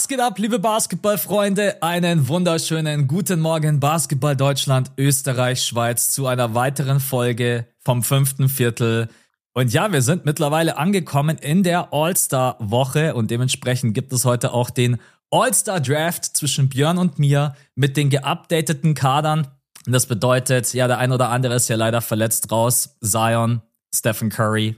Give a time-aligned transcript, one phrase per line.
[0.00, 1.82] Was geht ab, liebe Basketballfreunde?
[1.82, 9.10] Einen wunderschönen guten Morgen, Basketball Deutschland, Österreich, Schweiz zu einer weiteren Folge vom fünften Viertel.
[9.52, 14.70] Und ja, wir sind mittlerweile angekommen in der All-Star-Woche und dementsprechend gibt es heute auch
[14.70, 14.96] den
[15.30, 19.48] All-Star-Draft zwischen Björn und mir mit den geupdateten Kadern.
[19.84, 22.96] Und das bedeutet, ja, der ein oder andere ist ja leider verletzt raus.
[23.02, 23.60] Zion,
[23.94, 24.76] Stephen Curry,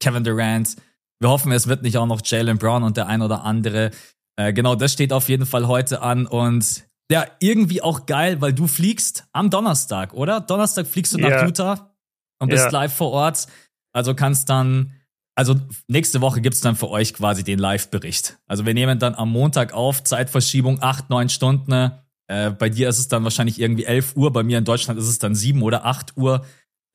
[0.00, 0.74] Kevin Durant.
[1.20, 3.92] Wir hoffen, es wird nicht auch noch Jalen Brown und der ein oder andere.
[4.36, 8.52] Äh, genau, das steht auf jeden Fall heute an und ja, irgendwie auch geil, weil
[8.52, 10.40] du fliegst am Donnerstag, oder?
[10.40, 11.46] Donnerstag fliegst du nach yeah.
[11.46, 11.94] Utah
[12.40, 12.72] und bist yeah.
[12.72, 13.46] live vor Ort.
[13.92, 14.92] Also kannst dann,
[15.36, 15.54] also
[15.86, 18.38] nächste Woche gibt's dann für euch quasi den Live-Bericht.
[18.46, 21.92] Also wir nehmen dann am Montag auf, Zeitverschiebung acht, neun Stunden.
[22.26, 25.08] Äh, bei dir ist es dann wahrscheinlich irgendwie elf Uhr, bei mir in Deutschland ist
[25.08, 26.44] es dann sieben oder acht Uhr.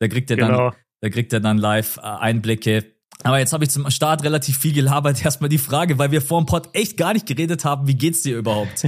[0.00, 0.70] Da kriegt ihr genau.
[0.70, 2.84] dann, da kriegt ihr dann live äh, Einblicke
[3.24, 5.24] aber jetzt habe ich zum Start relativ viel gelabert.
[5.24, 8.22] Erstmal die Frage, weil wir vor dem Pod echt gar nicht geredet haben, wie geht's
[8.22, 8.86] dir überhaupt?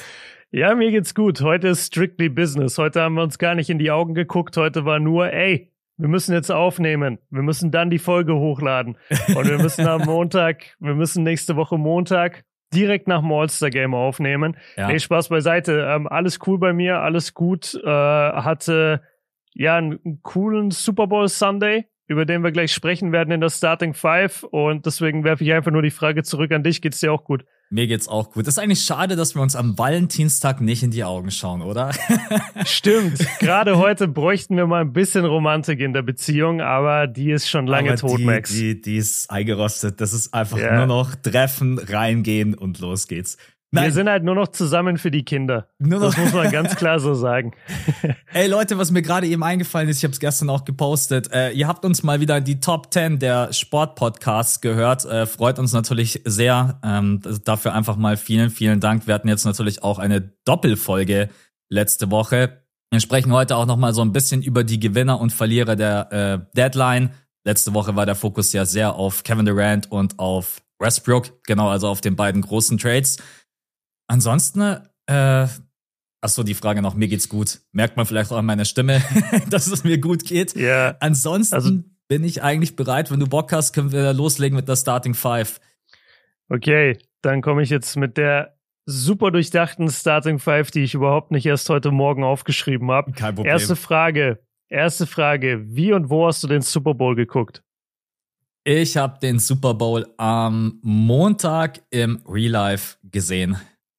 [0.50, 1.40] ja, mir geht's gut.
[1.40, 2.78] Heute ist strictly business.
[2.78, 4.56] Heute haben wir uns gar nicht in die Augen geguckt.
[4.56, 7.18] Heute war nur, ey, wir müssen jetzt aufnehmen.
[7.30, 8.96] Wir müssen dann die Folge hochladen.
[9.34, 14.56] Und wir müssen am Montag, wir müssen nächste Woche Montag direkt nach dem All-Star-Game aufnehmen.
[14.76, 14.88] Ja.
[14.88, 15.86] Nee, Spaß beiseite.
[15.88, 17.74] Ähm, alles cool bei mir, alles gut.
[17.74, 19.02] Äh, hatte
[19.54, 23.94] ja einen coolen Super Bowl Sunday über den wir gleich sprechen werden in der Starting
[23.94, 24.42] Five.
[24.42, 26.80] Und deswegen werfe ich einfach nur die Frage zurück an dich.
[26.80, 27.44] Geht's dir auch gut?
[27.70, 28.46] Mir geht's auch gut.
[28.46, 31.90] Das ist eigentlich schade, dass wir uns am Valentinstag nicht in die Augen schauen, oder?
[32.64, 33.18] Stimmt.
[33.40, 37.66] Gerade heute bräuchten wir mal ein bisschen Romantik in der Beziehung, aber die ist schon
[37.66, 38.50] lange aber tot, die, Max.
[38.54, 40.00] Die, die ist eingerostet.
[40.00, 40.76] Das ist einfach ja.
[40.78, 43.36] nur noch treffen, reingehen und los geht's.
[43.70, 43.84] Nein.
[43.84, 45.68] Wir sind halt nur noch zusammen für die Kinder.
[45.78, 46.14] Nur noch.
[46.14, 47.52] Das muss man ganz klar so sagen.
[48.32, 51.30] Ey Leute, was mir gerade eben eingefallen ist, ich habe es gestern auch gepostet.
[51.32, 55.04] Äh, ihr habt uns mal wieder die Top 10 der Sportpodcasts gehört.
[55.04, 56.80] Äh, freut uns natürlich sehr.
[56.82, 59.06] Ähm, dafür einfach mal vielen, vielen Dank.
[59.06, 61.28] Wir hatten jetzt natürlich auch eine Doppelfolge
[61.68, 62.62] letzte Woche.
[62.90, 66.10] Wir sprechen heute auch noch mal so ein bisschen über die Gewinner und Verlierer der
[66.10, 67.10] äh, Deadline.
[67.44, 71.88] Letzte Woche war der Fokus ja sehr auf Kevin Durant und auf Westbrook, genau, also
[71.88, 73.18] auf den beiden großen Trades.
[74.08, 74.60] Ansonsten,
[75.06, 75.46] äh,
[76.20, 77.60] ach so, die Frage noch, mir geht's gut.
[77.72, 79.02] Merkt man vielleicht auch an meiner Stimme,
[79.50, 80.56] dass es mir gut geht.
[80.56, 80.96] Ja.
[81.00, 81.70] Ansonsten also,
[82.08, 83.10] bin ich eigentlich bereit.
[83.10, 85.60] Wenn du Bock hast, können wir loslegen mit der Starting Five.
[86.48, 91.44] Okay, dann komme ich jetzt mit der super durchdachten Starting Five, die ich überhaupt nicht
[91.44, 93.12] erst heute Morgen aufgeschrieben habe.
[93.12, 93.52] Kein Problem.
[93.52, 94.40] Erste Frage.
[94.70, 95.62] Erste Frage.
[95.66, 97.62] Wie und wo hast du den Super Bowl geguckt?
[98.64, 103.58] Ich habe den Super Bowl am Montag im Real Life gesehen.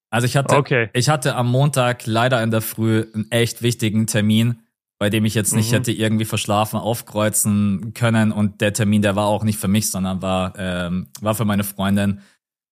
[0.10, 0.90] Also ich hatte, okay.
[0.94, 4.62] ich hatte am Montag leider in der Früh einen echt wichtigen Termin,
[4.98, 5.76] bei dem ich jetzt nicht mhm.
[5.76, 10.22] hätte irgendwie verschlafen aufkreuzen können und der Termin, der war auch nicht für mich, sondern
[10.22, 12.22] war, ähm, war für meine Freundin.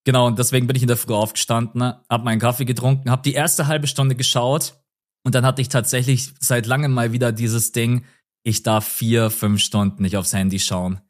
[0.04, 3.34] Genau, und deswegen bin ich in der Früh aufgestanden, hab meinen Kaffee getrunken, hab die
[3.34, 4.76] erste halbe Stunde geschaut
[5.24, 8.06] und dann hatte ich tatsächlich seit langem mal wieder dieses Ding,
[8.44, 11.02] ich darf vier, fünf Stunden nicht aufs Handy schauen.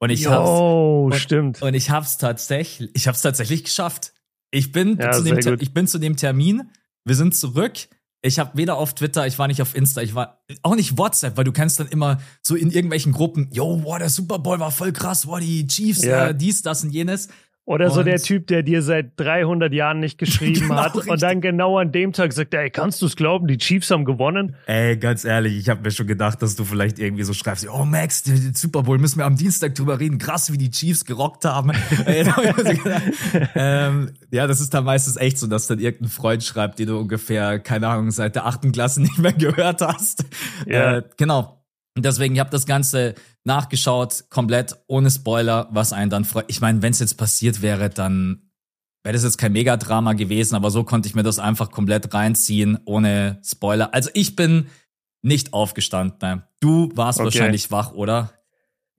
[0.00, 1.62] Und ich Yo, hab's, stimmt.
[1.62, 4.12] Und ich hab's tatsächlich, ich hab's tatsächlich geschafft.
[4.50, 6.70] Ich bin, ja, zu dem, ich bin zu dem Termin,
[7.04, 7.88] wir sind zurück.
[8.22, 11.38] Ich habe weder auf Twitter, ich war nicht auf Insta, ich war auch nicht WhatsApp,
[11.38, 14.70] weil du kennst dann immer so in irgendwelchen Gruppen, yo, boah, der Super Bowl war
[14.70, 16.28] voll krass, boah, die Chiefs, ja.
[16.28, 17.28] äh, dies, das und jenes.
[17.70, 21.12] Oder und so der Typ, der dir seit 300 Jahren nicht geschrieben genau, hat richtig.
[21.12, 24.04] und dann genau an dem Tag sagt, ey, kannst du es glauben, die Chiefs haben
[24.04, 24.56] gewonnen?
[24.66, 27.84] Ey, ganz ehrlich, ich habe mir schon gedacht, dass du vielleicht irgendwie so schreibst, oh
[27.84, 31.70] Max, Super Bowl müssen wir am Dienstag drüber reden, krass, wie die Chiefs gerockt haben.
[33.54, 36.98] ähm, ja, das ist dann meistens echt so, dass dann irgendein Freund schreibt, den du
[36.98, 40.24] ungefähr, keine Ahnung, seit der achten Klasse nicht mehr gehört hast.
[40.66, 40.96] Ja.
[40.96, 41.62] Äh, genau.
[41.96, 43.14] Und deswegen, ich habe das Ganze
[43.44, 46.44] nachgeschaut, komplett ohne Spoiler, was einen dann freut.
[46.48, 48.50] Ich meine, wenn es jetzt passiert wäre, dann
[49.02, 52.78] wäre das jetzt kein Megadrama gewesen, aber so konnte ich mir das einfach komplett reinziehen,
[52.84, 53.94] ohne Spoiler.
[53.94, 54.66] Also ich bin
[55.22, 56.42] nicht aufgestanden.
[56.60, 57.26] Du warst okay.
[57.26, 58.32] wahrscheinlich wach, oder?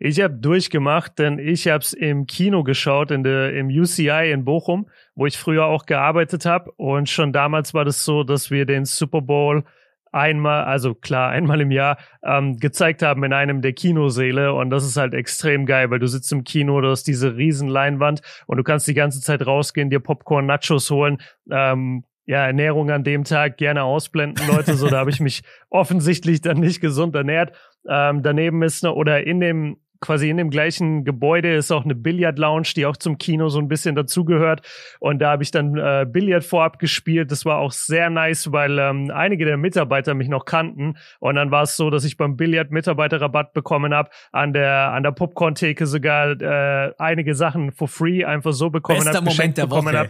[0.03, 4.45] Ich habe durchgemacht, denn ich habe es im Kino geschaut, in der, im UCI in
[4.45, 6.71] Bochum, wo ich früher auch gearbeitet habe.
[6.71, 9.63] Und schon damals war das so, dass wir den Super Bowl
[10.11, 14.85] einmal, also klar, einmal im Jahr ähm, gezeigt haben in einem der Kinosäle und das
[14.85, 18.57] ist halt extrem geil, weil du sitzt im Kino, du hast diese riesen Leinwand und
[18.57, 21.19] du kannst die ganze Zeit rausgehen, dir Popcorn, Nachos holen,
[21.49, 26.41] ähm, ja, Ernährung an dem Tag gerne ausblenden, Leute, so da habe ich mich offensichtlich
[26.41, 27.55] dann nicht gesund ernährt.
[27.89, 31.95] Ähm, daneben ist ne, oder in dem quasi in dem gleichen Gebäude ist auch eine
[31.95, 34.61] Billard-Lounge, die auch zum Kino so ein bisschen dazugehört.
[34.99, 37.31] Und da habe ich dann äh, Billard vorab gespielt.
[37.31, 40.97] Das war auch sehr nice, weil ähm, einige der Mitarbeiter mich noch kannten.
[41.19, 45.03] Und dann war es so, dass ich beim Billard Mitarbeiterrabatt bekommen habe, an der an
[45.03, 49.11] der Popcorn-Theke sogar äh, einige Sachen for free einfach so bekommen habe.
[49.11, 50.09] Bester Moment der Woche.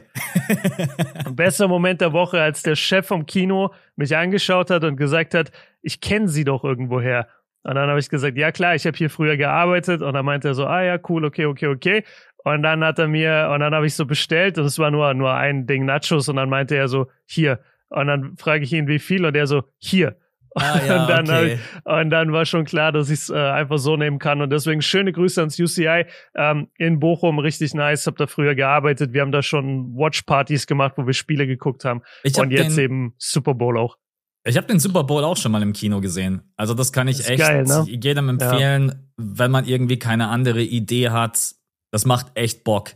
[1.31, 5.51] Bester Moment der Woche, als der Chef vom Kino mich angeschaut hat und gesagt hat,
[5.81, 7.27] ich kenne sie doch irgendwoher.
[7.63, 10.01] Und dann habe ich gesagt, ja klar, ich habe hier früher gearbeitet.
[10.01, 12.03] Und dann meinte er so, ah ja, cool, okay, okay, okay.
[12.43, 15.13] Und dann hat er mir, und dann habe ich so bestellt, und es war nur,
[15.13, 17.59] nur ein Ding Nachos, und dann meinte er so, hier.
[17.89, 20.15] Und dann frage ich ihn, wie viel, und er so, hier.
[20.55, 21.53] Ah, ja, und, dann okay.
[21.53, 24.41] ich, und dann war schon klar, dass ich es äh, einfach so nehmen kann.
[24.41, 26.05] Und deswegen schöne Grüße ans UCI
[26.35, 28.07] ähm, in Bochum, richtig nice.
[28.07, 29.13] Hab da früher gearbeitet.
[29.13, 32.01] Wir haben da schon Watchpartys gemacht, wo wir Spiele geguckt haben.
[32.23, 33.97] Ich hab und jetzt den, eben Super Bowl auch.
[34.43, 36.41] Ich habe den Super Bowl auch schon mal im Kino gesehen.
[36.55, 37.85] Also das kann ich Ist echt geil, ne?
[37.87, 38.95] jedem empfehlen, ja.
[39.17, 41.55] wenn man irgendwie keine andere Idee hat.
[41.91, 42.91] Das macht echt Bock.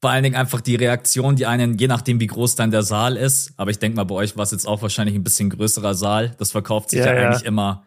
[0.00, 3.16] Vor allen Dingen einfach die Reaktion, die einen, je nachdem wie groß dann der Saal
[3.16, 5.94] ist, aber ich denke mal, bei euch war es jetzt auch wahrscheinlich ein bisschen größerer
[5.94, 6.36] Saal.
[6.38, 7.84] Das verkauft sich ja, ja eigentlich immer.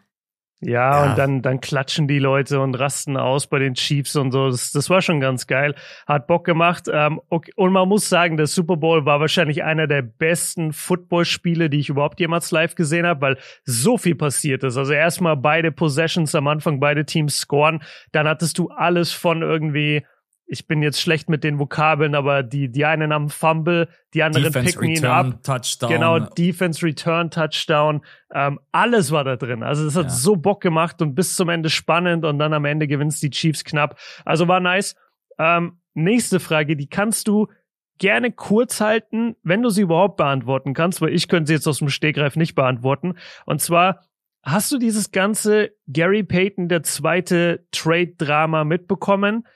[0.64, 4.30] Ja, ja, und dann, dann klatschen die Leute und rasten aus bei den Chiefs und
[4.30, 4.48] so.
[4.48, 5.74] Das, das war schon ganz geil.
[6.06, 6.84] Hat Bock gemacht.
[6.92, 7.52] Ähm, okay.
[7.56, 11.88] Und man muss sagen, der Super Bowl war wahrscheinlich einer der besten Footballspiele, die ich
[11.88, 14.76] überhaupt jemals live gesehen habe, weil so viel passiert ist.
[14.76, 17.82] Also erstmal beide Possessions am Anfang, beide Teams scoren.
[18.12, 20.04] Dann hattest du alles von irgendwie
[20.52, 24.44] ich bin jetzt schlecht mit den Vokabeln, aber die, die einen haben Fumble, die anderen
[24.52, 25.42] Defense picken ihn Return, ab.
[25.42, 25.90] Touchdown.
[25.90, 28.02] Genau, Defense Return, Touchdown.
[28.34, 29.62] Ähm, alles war da drin.
[29.62, 30.10] Also es hat Ja.
[30.10, 33.64] so Bock gemacht und bis zum Ende spannend und dann am Ende gewinnst die Chiefs
[33.64, 33.98] knapp.
[34.26, 34.94] Also war nice.
[35.38, 37.48] Ähm, nächste Frage, die kannst du
[37.96, 41.78] gerne kurz halten, wenn du sie überhaupt beantworten kannst, weil ich könnte sie jetzt aus
[41.78, 43.14] dem Stegreif nicht beantworten.
[43.46, 44.00] Und zwar,
[44.42, 49.46] hast du dieses ganze Gary Payton, der zweite Trade-Drama mitbekommen?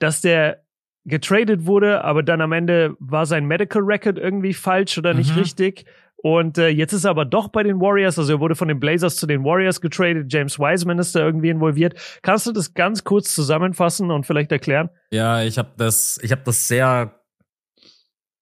[0.00, 0.64] Dass der
[1.06, 5.38] getradet wurde, aber dann am Ende war sein Medical Record irgendwie falsch oder nicht Mhm.
[5.40, 5.86] richtig.
[6.22, 8.78] Und äh, jetzt ist er aber doch bei den Warriors, also er wurde von den
[8.78, 10.30] Blazers zu den Warriors getradet.
[10.30, 11.94] James Wiseman ist da irgendwie involviert.
[12.20, 14.90] Kannst du das ganz kurz zusammenfassen und vielleicht erklären?
[15.10, 17.18] Ja, ich habe das, ich habe das sehr,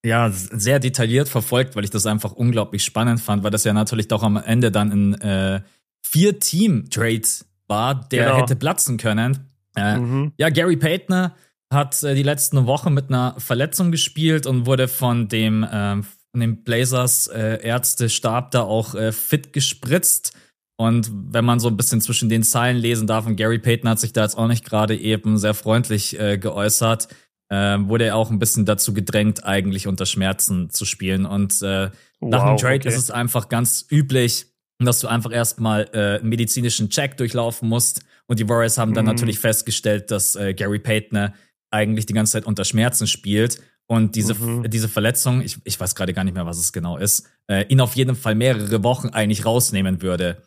[0.04, 4.08] ja, sehr detailliert verfolgt, weil ich das einfach unglaublich spannend fand, weil das ja natürlich
[4.08, 5.60] doch am Ende dann ein äh,
[6.02, 7.22] Vier-Team-Trade
[7.68, 8.38] war, der Genau.
[8.38, 9.50] hätte platzen können.
[9.76, 10.32] Äh, Mhm.
[10.36, 11.30] Ja, Gary Payton
[11.72, 16.40] hat äh, die letzten Wochen mit einer Verletzung gespielt und wurde von dem, ähm, von
[16.40, 20.32] dem Blazers äh, Ärztestab da auch äh, fit gespritzt.
[20.80, 23.98] Und wenn man so ein bisschen zwischen den Zeilen lesen darf, und Gary Payton hat
[23.98, 27.08] sich da jetzt auch nicht gerade eben sehr freundlich äh, geäußert,
[27.50, 31.26] äh, wurde er auch ein bisschen dazu gedrängt, eigentlich unter Schmerzen zu spielen.
[31.26, 32.88] Und äh, nach Wow, Trade okay.
[32.88, 34.46] ist es einfach ganz üblich,
[34.78, 38.02] dass du einfach erstmal äh, einen medizinischen Check durchlaufen musst.
[38.26, 39.12] Und die Warriors haben dann Mhm.
[39.12, 41.32] natürlich festgestellt, dass äh, Gary Payton
[41.70, 43.60] eigentlich die ganze Zeit unter Schmerzen spielt.
[43.86, 44.68] Und diese, Mhm.
[44.70, 47.80] diese Verletzung, ich, ich weiß gerade gar nicht mehr, was es genau ist, äh, ihn
[47.80, 50.42] auf jeden Fall mehrere Wochen eigentlich rausnehmen würde.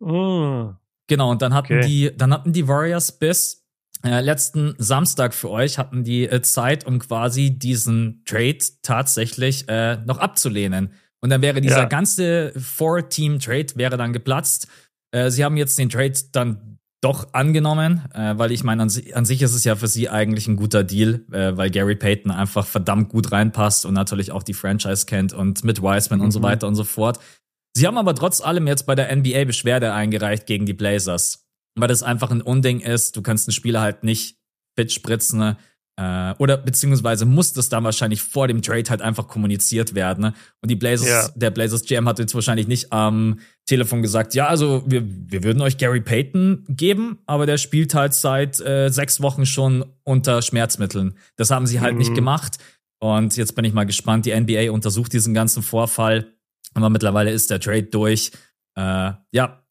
[0.00, 0.76] Mm.
[1.08, 1.86] Genau, und dann hatten Okay.
[1.86, 3.64] die, dann hatten die Warriors bis
[4.04, 9.98] äh, letzten Samstag für euch hatten die äh, Zeit, um quasi diesen Trade tatsächlich äh,
[10.04, 10.92] noch abzulehnen.
[11.20, 11.84] Und dann wäre dieser Ja.
[11.84, 14.66] ganze Four-Team-Trade wäre dann geplatzt.
[15.12, 16.71] Äh, sie haben jetzt den Trade dann
[17.02, 20.08] doch angenommen, äh, weil ich meine, an, si- an sich ist es ja für sie
[20.08, 24.42] eigentlich ein guter Deal, äh, weil Gary Payton einfach verdammt gut reinpasst und natürlich auch
[24.44, 26.44] die Franchise kennt und mit Wiseman und so Mhm.
[26.44, 27.18] weiter und so fort.
[27.76, 31.44] Sie haben aber trotz allem jetzt bei der NBA Beschwerde eingereicht gegen die Blazers,
[31.76, 33.16] weil das einfach ein Unding ist.
[33.16, 34.36] Du kannst einen Spieler halt nicht
[34.78, 35.56] fit spritzen ne?
[35.96, 40.22] Äh, oder beziehungsweise muss das dann wahrscheinlich vor dem Trade halt einfach kommuniziert werden.
[40.22, 40.34] Ne?
[40.62, 41.28] Und die Blazers, Ja.
[41.34, 45.60] der Blazers GM hat jetzt wahrscheinlich nicht am Telefon gesagt, ja, also wir, wir würden
[45.62, 51.16] euch Gary Payton geben, aber der spielt halt seit äh, sechs Wochen schon unter Schmerzmitteln.
[51.36, 51.98] Das haben sie halt Mhm.
[51.98, 52.56] nicht gemacht.
[52.98, 54.26] Und jetzt bin ich mal gespannt.
[54.26, 56.32] Die NBA untersucht diesen ganzen Vorfall.
[56.74, 58.30] Aber mittlerweile ist der Trade durch.
[58.76, 59.61] Äh, ja,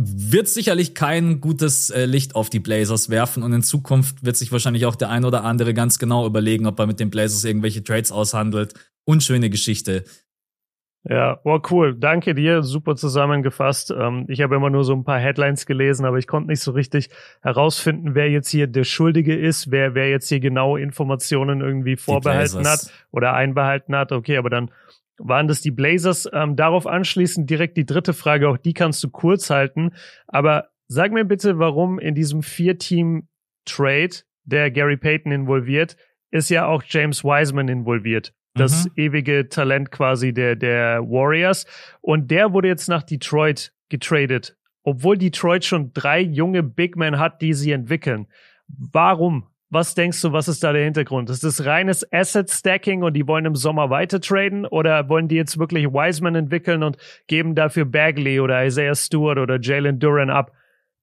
[0.00, 4.52] wird sicherlich kein gutes äh, Licht auf die Blazers werfen und in Zukunft wird sich
[4.52, 7.82] wahrscheinlich auch der ein oder andere ganz genau überlegen, ob er mit den Blazers irgendwelche
[7.82, 8.74] Trades aushandelt.
[9.04, 10.04] Unschöne Geschichte.
[11.02, 11.96] Ja, oh cool.
[11.98, 12.62] Danke dir.
[12.62, 13.90] Super zusammengefasst.
[13.90, 16.70] Ähm, ich habe immer nur so ein paar Headlines gelesen, aber ich konnte nicht so
[16.70, 17.10] richtig
[17.42, 22.64] herausfinden, wer jetzt hier der Schuldige ist, wer, wer jetzt hier genau Informationen irgendwie vorbehalten
[22.68, 24.12] hat oder einbehalten hat.
[24.12, 24.70] Okay, aber dann
[25.18, 26.28] waren das die Blazers.
[26.32, 29.92] Ähm, darauf anschließend direkt die dritte Frage, auch die kannst du kurz halten.
[30.26, 34.10] Aber sag mir bitte, warum in diesem Vier-Team-Trade,
[34.44, 35.96] der Gary Payton involviert,
[36.30, 38.32] ist ja auch James Wiseman involviert.
[38.54, 38.92] Das Mhm.
[38.96, 41.66] ewige Talent quasi der, der Warriors.
[42.00, 44.56] Und der wurde jetzt nach Detroit getradet.
[44.82, 48.26] Obwohl Detroit schon drei junge Big Men hat, die sie entwickeln.
[48.68, 49.47] Warum?
[49.70, 51.28] Was denkst du, was ist da der Hintergrund?
[51.28, 55.34] Ist das reines Asset Stacking und die wollen im Sommer weiter traden oder wollen die
[55.34, 56.96] jetzt wirklich Wiseman entwickeln und
[57.26, 60.52] geben dafür Bagley oder Isaiah Stewart oder Jalen Duran ab?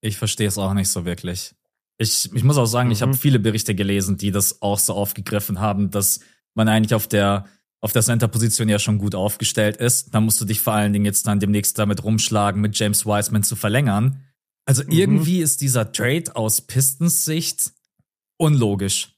[0.02, 1.54] Ich verstehe es auch nicht so wirklich.
[1.98, 2.94] Ich, ich muss auch sagen, mhm.
[2.94, 6.20] ich habe viele Berichte gelesen, die das auch so aufgegriffen haben, dass
[6.56, 7.46] man eigentlich auf der
[7.82, 10.16] auf der Center-Position ja schon gut aufgestellt ist.
[10.16, 13.44] Da musst du dich vor allen Dingen jetzt dann demnächst damit rumschlagen, mit James Wiseman
[13.44, 14.24] zu verlängern.
[14.66, 14.92] Also mhm.
[14.92, 17.74] irgendwie ist dieser Trade aus Pistons Sicht
[18.38, 19.12] unlogisch.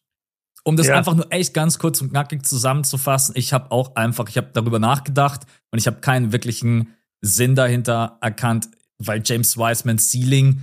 [0.64, 0.96] Um das ja.
[0.96, 4.80] einfach nur echt ganz kurz und knackig zusammenzufassen, ich habe auch einfach, ich habe darüber
[4.80, 10.62] nachgedacht und ich habe keinen wirklichen Sinn dahinter erkannt, weil James Wisemans Ceiling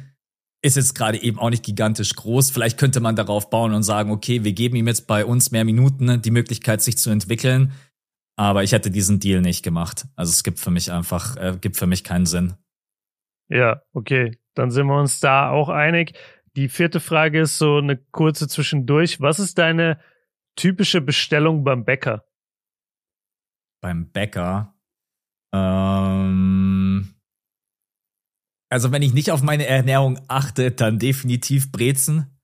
[0.62, 2.50] ist jetzt gerade eben auch nicht gigantisch groß.
[2.50, 5.64] Vielleicht könnte man darauf bauen und sagen, okay, wir geben ihm jetzt bei uns mehr
[5.64, 7.72] Minuten, die Möglichkeit, sich zu entwickeln.
[8.36, 10.06] Aber ich hätte diesen Deal nicht gemacht.
[10.16, 12.54] Also es gibt für mich einfach, äh, gibt für mich keinen Sinn.
[13.48, 14.38] Ja, okay.
[14.54, 16.14] Dann sind wir uns da auch einig.
[16.56, 19.20] Die vierte Frage ist so eine kurze zwischendurch.
[19.20, 20.00] Was ist deine
[20.56, 22.24] typische Bestellung beim Bäcker?
[23.80, 24.74] Beim Bäcker?
[25.52, 27.14] Ähm,
[28.70, 32.40] also wenn ich nicht auf meine Ernährung achte, dann definitiv Brezen.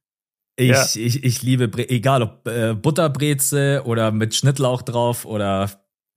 [0.56, 0.84] Ich, ja.
[0.94, 5.70] ich, ich liebe, Bre egal ob äh, Butterbreze oder mit Schnittlauch drauf oder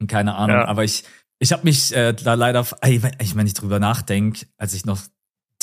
[0.08, 0.66] keine Ahnung, ja.
[0.66, 1.04] aber ich,
[1.40, 5.00] ich habe mich äh, da leider, ich, wenn ich drüber nachdenke, als ich noch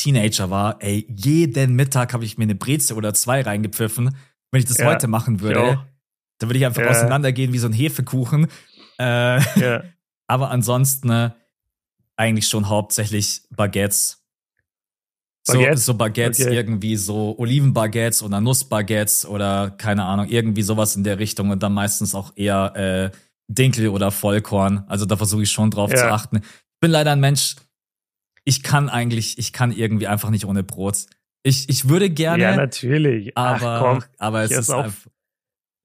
[0.02, 4.16] Teenager war, ey, jeden Mittag habe ich mir eine Breze oder zwei reingepfiffen.
[4.50, 5.84] Wenn ich das ja, heute machen würde,
[6.38, 6.88] dann würde ich einfach ja.
[6.88, 8.48] auseinandergehen wie so ein Hefekuchen.
[8.98, 9.82] Äh, ja.
[10.26, 11.30] Aber ansonsten äh,
[12.16, 14.24] eigentlich schon hauptsächlich Baguettes.
[15.46, 15.86] Baguettes?
[15.86, 16.54] So, so Baguettes, okay.
[16.54, 21.72] irgendwie so Olivenbaguettes oder Nussbaguettes oder keine Ahnung, irgendwie sowas in der Richtung und dann
[21.72, 23.16] meistens auch eher äh,
[23.48, 24.84] Dinkel oder Vollkorn.
[24.86, 26.36] Also da versuche ich schon drauf zu achten.
[26.36, 27.56] Ich bin leider ein Mensch,
[28.44, 31.06] ich kann eigentlich, ich kann irgendwie einfach nicht ohne Brot.
[31.42, 32.42] Ich, ich würde gerne.
[32.42, 33.36] Ja, natürlich.
[33.36, 34.90] Aber, Ach, komm, aber es ist auch,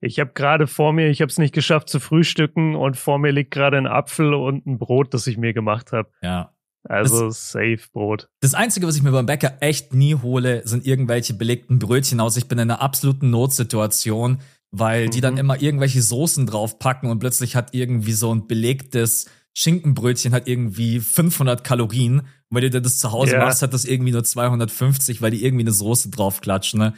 [0.00, 3.32] Ich habe gerade vor mir, ich habe es nicht geschafft zu frühstücken und vor mir
[3.32, 6.10] liegt gerade ein Apfel und ein Brot, das ich mir gemacht habe.
[6.22, 6.52] Ja.
[6.88, 8.28] Also das, safe Brot.
[8.40, 12.36] Das Einzige, was ich mir beim Bäcker echt nie hole, sind irgendwelche belegten Brötchen aus.
[12.36, 14.38] Ich bin in einer absoluten Notsituation,
[14.70, 15.10] weil mhm.
[15.10, 15.40] die dann mhm.
[15.40, 19.26] immer irgendwelche Soßen draufpacken und plötzlich hat irgendwie so ein belegtes
[19.58, 22.20] Schinkenbrötchen hat irgendwie 500 Kalorien.
[22.20, 23.38] Und wenn du dir das zu Hause ja.
[23.38, 26.78] machst, hat das irgendwie nur 250, weil die irgendwie eine Soße draufklatschen.
[26.78, 26.94] Ne?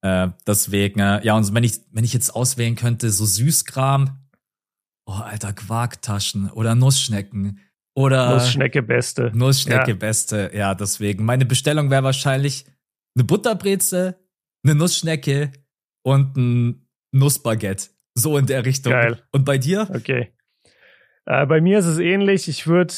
[0.00, 4.18] Äh, deswegen, äh, ja, und wenn ich, wenn ich jetzt auswählen könnte, so Süßkram,
[5.04, 7.60] oh, alter, Quarktaschen oder Nussschnecken.
[7.94, 9.30] Oder Nussschnecke beste.
[9.34, 9.96] Nussschnecke ja.
[9.96, 11.26] beste, ja, deswegen.
[11.26, 12.64] Meine Bestellung wäre wahrscheinlich
[13.16, 14.18] eine Butterbreze,
[14.64, 15.52] eine Nussschnecke
[16.04, 17.90] und ein Nussbaguette.
[18.14, 18.92] So in der Richtung.
[18.92, 19.22] Geil.
[19.30, 19.90] Und bei dir?
[19.94, 20.32] Okay.
[21.28, 22.48] Äh, bei mir ist es ähnlich.
[22.48, 22.94] Ich würde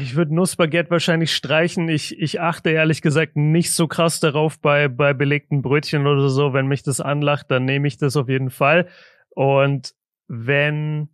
[0.00, 1.88] ich würd Nussbaguette wahrscheinlich streichen.
[1.88, 6.52] Ich, ich achte ehrlich gesagt nicht so krass darauf bei, bei belegten Brötchen oder so.
[6.52, 8.86] Wenn mich das anlacht, dann nehme ich das auf jeden Fall.
[9.30, 9.94] Und
[10.28, 11.08] wenn,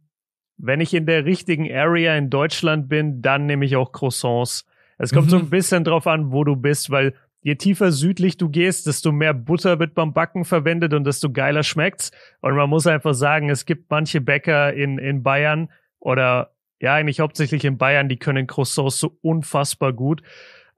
[0.59, 4.67] wenn ich in der richtigen Area in Deutschland bin, dann nehme ich auch Croissants.
[4.99, 5.31] Es kommt mhm.
[5.31, 9.11] so ein bisschen drauf an, wo du bist, weil je tiefer südlich du gehst, desto
[9.11, 12.11] mehr Butter wird beim Backen verwendet und desto geiler schmeckt's.
[12.43, 17.21] Und man muss einfach sagen, es gibt manche Bäcker in, in Bayern oder ja, eigentlich
[17.21, 20.23] hauptsächlich in Bayern, die können Croissants so unfassbar gut.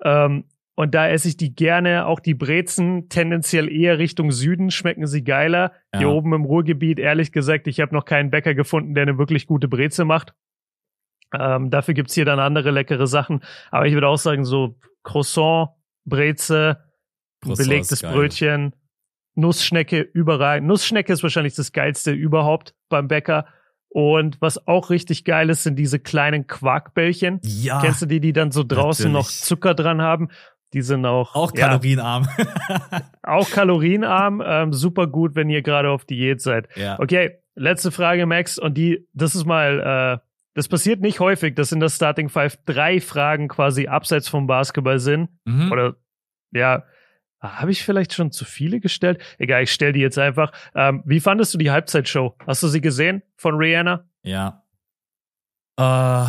[0.02, 5.07] Ähm, und da esse ich die gerne, auch die Brezen tendenziell eher Richtung Süden, schmecken
[5.07, 5.73] sie geiler.
[5.92, 5.99] Ja.
[5.99, 9.47] Hier oben im Ruhrgebiet, ehrlich gesagt, ich habe noch keinen Bäcker gefunden, der eine wirklich
[9.47, 10.33] gute Breze macht.
[11.38, 13.42] Ähm, dafür gibt's hier dann andere leckere Sachen.
[13.71, 15.69] Aber ich würde auch sagen, so Croissant,
[16.07, 16.83] Breze,
[17.42, 18.75] Croissant belegtes Brötchen,
[19.35, 20.61] Nussschnecke, überall.
[20.61, 23.47] Nussschnecke ist wahrscheinlich das geilste überhaupt beim Bäcker.
[23.93, 27.41] Und was auch richtig geil ist, sind diese kleinen Quarkbällchen.
[27.43, 27.81] Ja.
[27.81, 29.27] Kennst du die, die dann so draußen natürlich.
[29.27, 30.29] noch Zucker dran haben?
[30.73, 31.35] Die sind auch.
[31.35, 32.29] Auch kalorienarm.
[32.39, 34.41] Ja, auch kalorienarm.
[34.47, 36.69] Ähm, super gut, wenn ihr gerade auf Diät seid.
[36.77, 37.01] Ja.
[37.01, 38.59] Okay, letzte Frage, Max.
[38.59, 42.59] Und die, das ist mal, äh, das passiert nicht häufig, dass in der Starting Five
[42.67, 45.31] drei Fragen quasi abseits vom Basketball sind.
[45.45, 45.73] Mhm.
[45.73, 45.97] Oder,
[46.53, 46.85] ja,
[47.41, 49.23] Habe ich vielleicht schon zu viele gestellt?
[49.39, 50.53] Egal, ich stell die jetzt einfach.
[50.75, 52.37] Ähm, wie fandest du die Halbzeitshow?
[52.47, 54.05] Hast du sie gesehen von Rihanna?
[54.23, 54.63] Ja.
[55.81, 56.29] Uh,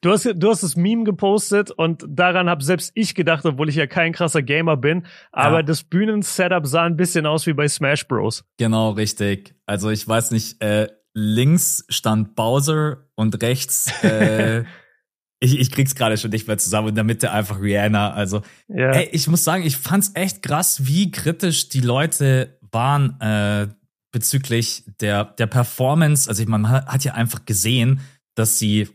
[0.00, 3.74] du, hast, du hast das Meme gepostet und daran habe selbst ich gedacht, obwohl ich
[3.74, 5.06] ja kein krasser Gamer bin.
[5.30, 5.62] Aber ja.
[5.62, 8.42] das Bühnensetup sah ein bisschen aus wie bei Smash Bros.
[8.56, 9.54] Genau, richtig.
[9.66, 14.64] Also ich weiß nicht, äh, links stand Bowser und rechts äh,
[15.40, 18.12] ich, ich krieg's gerade schon nicht mehr zusammen in der Mitte einfach Rihanna.
[18.12, 18.90] Also, ja.
[18.92, 23.68] ey, ich muss sagen, ich fand's echt krass, wie kritisch die Leute waren äh,
[24.12, 26.28] bezüglich der, der Performance.
[26.28, 28.00] Also, ich, man hat ja einfach gesehen,
[28.34, 28.88] dass sie.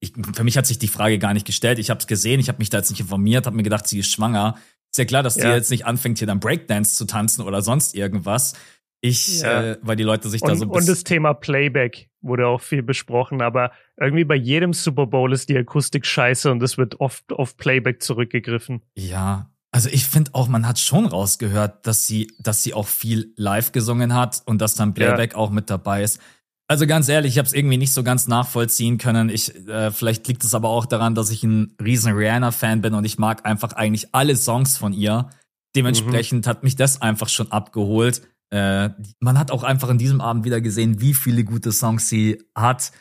[0.00, 1.80] Ich, für mich hat sich die Frage gar nicht gestellt.
[1.80, 3.98] Ich habe es gesehen, ich habe mich da jetzt nicht informiert, habe mir gedacht, sie
[3.98, 4.54] ist schwanger.
[4.92, 7.96] Ist ja klar, dass die jetzt nicht anfängt, hier dann Breakdance zu tanzen oder sonst
[7.96, 8.54] irgendwas.
[9.00, 9.62] Ich, Ja.
[9.62, 12.60] äh, weil die Leute sich da Und, so ein und das Thema Playback wurde auch
[12.60, 17.00] viel besprochen, aber irgendwie bei jedem Super Bowl ist die Akustik scheiße und es wird
[17.00, 18.82] oft auf Playback zurückgegriffen.
[18.96, 23.32] Ja, also ich finde auch, man hat schon rausgehört, dass sie, dass sie auch viel
[23.36, 26.20] live gesungen hat und dass dann Playback auch mit dabei ist.
[26.66, 29.30] Also ganz ehrlich, ich habe es irgendwie nicht so ganz nachvollziehen können.
[29.30, 33.04] Ich, äh, vielleicht liegt es aber auch daran, dass ich ein riesen Rihanna-Fan bin und
[33.04, 35.30] ich mag einfach eigentlich alle Songs von ihr.
[35.76, 38.22] Dementsprechend hat mich das einfach schon abgeholt.
[38.50, 38.90] Äh,
[39.20, 42.92] man hat auch einfach in diesem Abend wieder gesehen, wie viele gute Songs sie hat.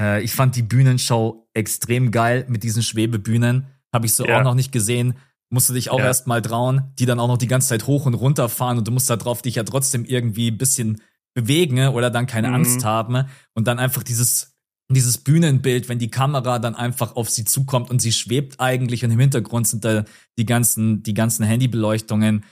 [0.00, 3.66] Äh, ich fand die Bühnenshow extrem geil mit diesen Schwebebühnen.
[3.92, 4.38] Habe ich so Ja.
[4.40, 5.14] auch noch nicht gesehen.
[5.50, 6.06] Musst du dich auch Ja.
[6.06, 8.88] erst mal trauen, die dann auch noch die ganze Zeit hoch und runter fahren und
[8.88, 11.00] du musst da drauf dich ja trotzdem irgendwie ein bisschen
[11.34, 12.54] bewegen ne, oder dann keine Mhm.
[12.54, 14.50] Angst haben und dann einfach dieses
[14.90, 19.10] dieses Bühnenbild, wenn die Kamera dann einfach auf sie zukommt und sie schwebt eigentlich und
[19.12, 20.04] im Hintergrund sind da
[20.38, 22.44] die ganzen die ganzen Handybeleuchtungen.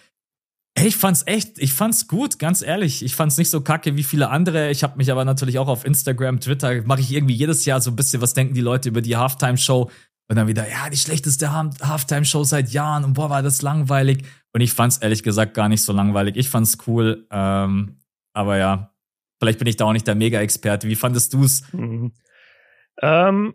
[0.74, 3.04] Ich fand's echt, ich fand's gut, ganz ehrlich.
[3.04, 4.70] Ich fand's nicht so kacke wie viele andere.
[4.70, 7.90] Ich habe mich aber natürlich auch auf Instagram, Twitter, mache ich irgendwie jedes Jahr so
[7.90, 9.90] ein bisschen, was denken die Leute über die Halftime-Show?
[10.28, 14.24] Und dann wieder, ja, die schlechteste Ha- Halftime-Show seit Jahren und boah, war das langweilig.
[14.54, 16.36] Und ich fand's ehrlich gesagt gar nicht so langweilig.
[16.36, 17.26] Ich fand's cool.
[17.30, 18.00] Ähm,
[18.32, 18.94] aber ja,
[19.38, 20.88] vielleicht bin ich da auch nicht der Mega-Experte.
[20.88, 21.64] Wie fandest du's?
[21.74, 22.12] Mhm.
[23.02, 23.54] Ähm,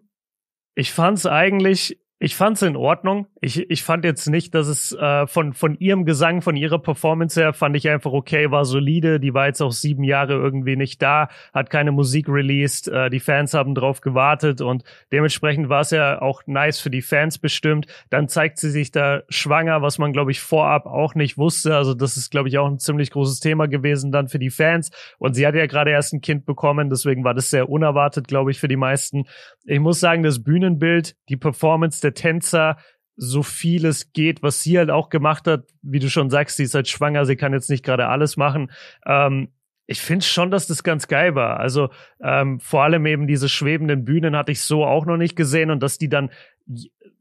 [0.76, 3.28] ich fand's eigentlich, ich fand's in Ordnung.
[3.42, 7.40] Ich, ich fand jetzt nicht, dass es äh, von, von ihrem Gesang, von ihrer Performance
[7.40, 9.20] her, fand ich einfach okay, war solide.
[9.20, 12.88] Die war jetzt auch sieben Jahre irgendwie nicht da, hat keine Musik released.
[12.88, 17.04] Äh, die Fans haben drauf gewartet und dementsprechend war es ja auch nice für die
[17.04, 17.86] Fans bestimmt.
[18.10, 21.76] Dann zeigt sie sich da schwanger, was man, glaube ich, vorab auch nicht wusste.
[21.76, 24.90] Also das ist, glaube ich, auch ein ziemlich großes Thema gewesen dann für die Fans.
[25.20, 28.50] Und sie hat ja gerade erst ein Kind bekommen, deswegen war das sehr unerwartet, glaube
[28.50, 29.26] ich, für die meisten.
[29.68, 32.78] Ich muss sagen, das Bühnenbild, die Performance der Tänzer,
[33.18, 36.64] so viel es geht, was sie halt auch gemacht hat, wie du schon sagst, sie
[36.64, 38.72] ist halt schwanger, sie kann jetzt nicht gerade alles machen.
[39.06, 39.50] Ähm,
[39.88, 41.60] ich finde schon, dass das ganz geil war.
[41.60, 41.90] Also
[42.22, 45.82] ähm, vor allem eben diese schwebenden Bühnen hatte ich so auch noch nicht gesehen und
[45.82, 46.30] dass die dann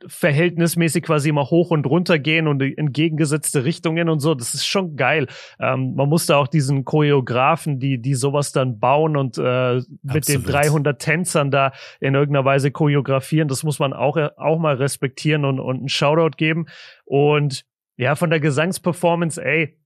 [0.06, 4.96] verhältnismäßig quasi immer hoch und runter gehen und entgegengesetzte Richtungen und so, das ist schon
[4.96, 5.26] geil.
[5.58, 10.44] Ähm, man musste auch diesen Choreografen, die die sowas dann bauen und äh, mit den
[10.44, 10.48] Absolut.
[10.48, 15.60] 300 Tänzern da in irgendeiner Weise choreografieren, das muss man auch auch mal respektieren und
[15.60, 16.66] und einen Shoutout geben
[17.04, 17.64] und
[17.96, 19.78] ja, von der Gesangsperformance, ey,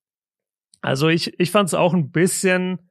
[0.81, 2.91] also ich, ich fand es auch ein bisschen,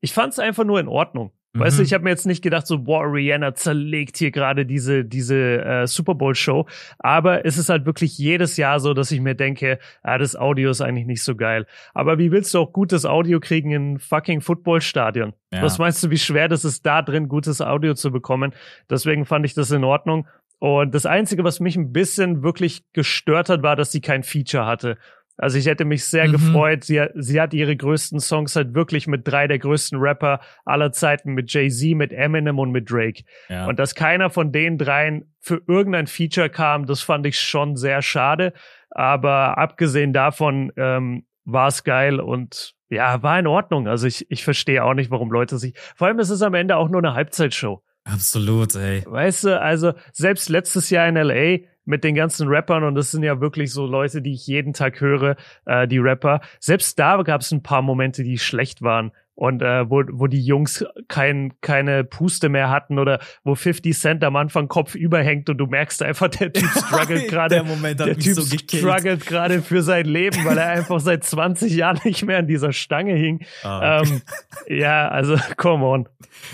[0.00, 1.32] ich fand es einfach nur in Ordnung.
[1.58, 1.86] Weißt du, Mhm.
[1.86, 5.86] ich habe mir jetzt nicht gedacht, so, boah, Rihanna zerlegt hier gerade diese, diese äh,
[5.86, 6.66] Super Bowl-Show.
[6.98, 10.70] Aber es ist halt wirklich jedes Jahr so, dass ich mir denke, ah, das Audio
[10.70, 11.66] ist eigentlich nicht so geil.
[11.94, 15.32] Aber wie willst du auch gutes Audio kriegen in fucking Footballstadion?
[15.52, 15.62] Ja.
[15.62, 18.52] Was meinst du, wie schwer das ist, da drin gutes Audio zu bekommen?
[18.90, 20.26] Deswegen fand ich das in Ordnung.
[20.58, 24.64] Und das Einzige, was mich ein bisschen wirklich gestört hat, war, dass sie kein Feature
[24.66, 24.96] hatte.
[25.38, 26.32] Also ich hätte mich sehr Mhm.
[26.32, 26.84] gefreut.
[26.84, 31.34] Sie, sie hat ihre größten Songs halt wirklich mit drei der größten Rapper aller Zeiten,
[31.34, 33.22] mit Jay-Z, mit Eminem und mit Drake.
[33.48, 33.66] Ja.
[33.66, 38.00] Und dass keiner von den dreien für irgendein Feature kam, das fand ich schon sehr
[38.02, 38.52] schade.
[38.90, 43.88] Aber abgesehen davon ähm, war es geil und ja, war in Ordnung.
[43.88, 45.74] Also ich, ich verstehe auch nicht, warum Leute sich.
[45.96, 47.82] Vor allem ist es am Ende auch nur eine Halbzeitshow.
[48.04, 49.02] Absolut, ey.
[49.04, 53.22] Weißt du, also selbst letztes Jahr in LA mit den ganzen Rappern, und das sind
[53.22, 57.40] ja wirklich so Leute, die ich jeden Tag höre, äh, die Rapper, selbst da gab
[57.40, 59.12] es ein paar Momente, die schlecht waren.
[59.36, 64.24] Und äh, wo, wo die Jungs kein, keine Puste mehr hatten oder wo 50 Cent
[64.24, 67.56] am Anfang Kopf überhängt und du merkst einfach, der Typ struggelt gerade.
[67.56, 71.22] Der Moment hat Der Typ so struggelt gerade für sein Leben, weil er einfach seit
[71.22, 73.44] 20 Jahren nicht mehr an dieser Stange hing.
[73.62, 74.00] Ah.
[74.00, 74.22] Ähm,
[74.68, 76.08] ja, also come on.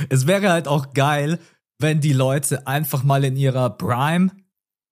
[0.08, 1.38] Es wäre halt auch geil,
[1.78, 4.32] wenn die Leute einfach mal in ihrer Prime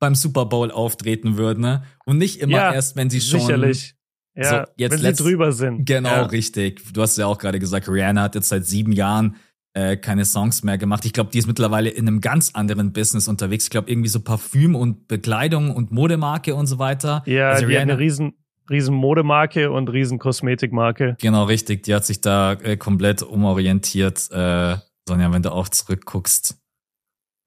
[0.01, 1.85] beim Super Bowl auftreten würden, ne?
[2.05, 3.41] Und nicht immer Ja, erst, wenn sie schon.
[3.41, 3.95] Sicherlich.
[4.35, 5.85] Ja, So, jetzt wenn sie letzt- drüber sind.
[5.87, 6.23] Genau, Ja.
[6.23, 6.83] richtig.
[6.93, 9.37] Du hast ja auch gerade gesagt, Rihanna hat jetzt seit sieben Jahren
[9.73, 11.05] äh, keine Songs mehr gemacht.
[11.05, 13.65] Ich glaube, die ist mittlerweile in einem ganz anderen Business unterwegs.
[13.65, 17.23] Ich glaube, irgendwie so Parfüm und Bekleidung und Modemarke und so weiter.
[17.27, 18.33] Ja, also die hat Rihanna, eine riesen,
[18.69, 21.17] riesen Modemarke und riesen Kosmetikmarke.
[21.21, 21.85] genau, richtig.
[21.85, 24.29] Die hat sich da äh, komplett umorientiert.
[24.33, 24.77] Äh,
[25.09, 26.57] Sonja, wenn du auch zurückguckst.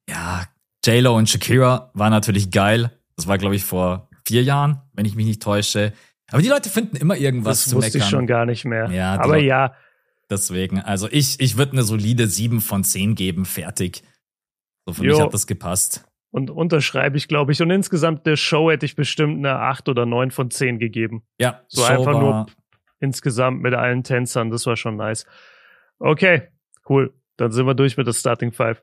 [0.08, 0.44] Ja,
[0.84, 2.90] J-Lo und Shakira war natürlich geil.
[3.16, 5.92] Das war, glaube ich, vor vier Jahren, wenn ich mich nicht täusche.
[6.30, 8.00] Aber die Leute finden immer irgendwas Das zu wusste meckern.
[8.06, 8.90] ich schon gar nicht mehr.
[8.90, 9.74] Ja, Aber Leute- ja,
[10.30, 14.02] Deswegen, also ich, ich würde eine solide 7 von 10 geben, fertig.
[14.86, 15.12] So für Jo.
[15.12, 16.04] mich hat das gepasst.
[16.30, 17.60] und unterschreibe ich, glaube ich.
[17.62, 21.22] Und insgesamt der Show hätte ich bestimmt eine 8 oder 9 von 10 gegeben.
[21.38, 22.46] Ja, So Show einfach nur
[23.00, 24.50] insgesamt mit allen Tänzern.
[24.50, 25.26] Das war schon nice.
[25.98, 26.48] Okay,
[26.88, 27.12] cool.
[27.36, 28.82] Dann sind wir durch mit der Starting Five.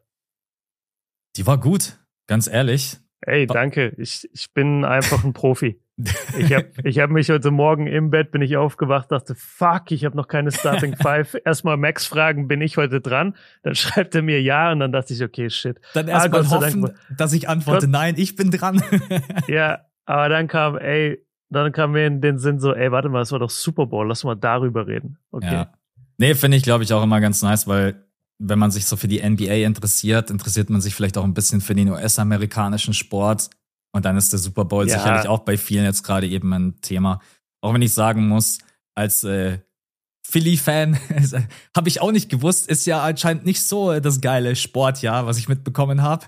[1.38, 2.98] Die war gut, ganz ehrlich.
[3.22, 3.94] Ey, danke.
[3.98, 5.80] Ich, ich bin einfach ein Profi.
[6.38, 10.06] Ich habe ich hab mich heute Morgen im Bett, bin ich aufgewacht, dachte, fuck, ich
[10.06, 11.36] habe noch keine Starting Five.
[11.46, 13.36] Erstmal Max fragen, bin ich heute dran?
[13.62, 15.80] Dann schreibt er mir ja und dann dachte ich, okay, shit.
[15.94, 18.82] Dann erstmal ah, hoffen, Dank, dass ich antworte, Gott, nein, ich bin dran.
[19.48, 23.22] ja, aber dann kam, ey, dann kam mir in den Sinn so, ey, warte mal,
[23.22, 25.20] es war doch Super Bowl, lass mal darüber reden.
[25.32, 25.54] Okay.
[25.54, 25.74] Ja.
[26.18, 28.06] Nee, finde ich, glaube ich, auch immer ganz nice, weil
[28.44, 31.62] wenn man sich so für die NBA interessiert, interessiert man sich vielleicht auch ein bisschen
[31.62, 33.50] für den US-amerikanischen Sport.
[33.94, 34.98] Und dann ist der Super Bowl ja.
[34.98, 37.20] sicherlich auch bei vielen jetzt gerade eben ein Thema.
[37.62, 38.58] Auch wenn ich sagen muss,
[38.96, 39.60] als äh,
[40.28, 40.98] Philly-Fan
[41.76, 45.48] habe ich auch nicht gewusst, ist ja anscheinend nicht so das geile Sportjahr, was ich
[45.48, 46.26] mitbekommen habe.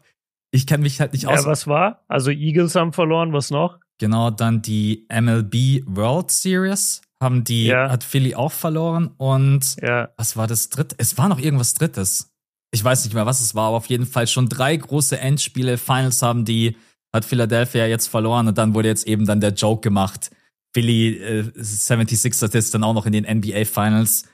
[0.52, 1.44] Ich kenne mich halt nicht aus.
[1.44, 2.04] Ja, was war?
[2.08, 3.80] Also Eagles haben verloren, was noch?
[3.98, 7.90] Genau, dann die MLB World Series haben die, ja.
[7.90, 10.10] hat Philly auch verloren und ja.
[10.18, 10.96] was war das dritte?
[11.00, 12.32] Es war noch irgendwas drittes.
[12.72, 15.78] Ich weiß nicht mehr, was es war, aber auf jeden Fall schon drei große Endspiele,
[15.78, 16.78] Finals haben die,
[17.12, 20.30] hat Philadelphia jetzt verloren und dann wurde jetzt eben dann der Joke gemacht.
[20.74, 24.26] Philly äh, 76ers ist dann auch noch in den NBA Finals.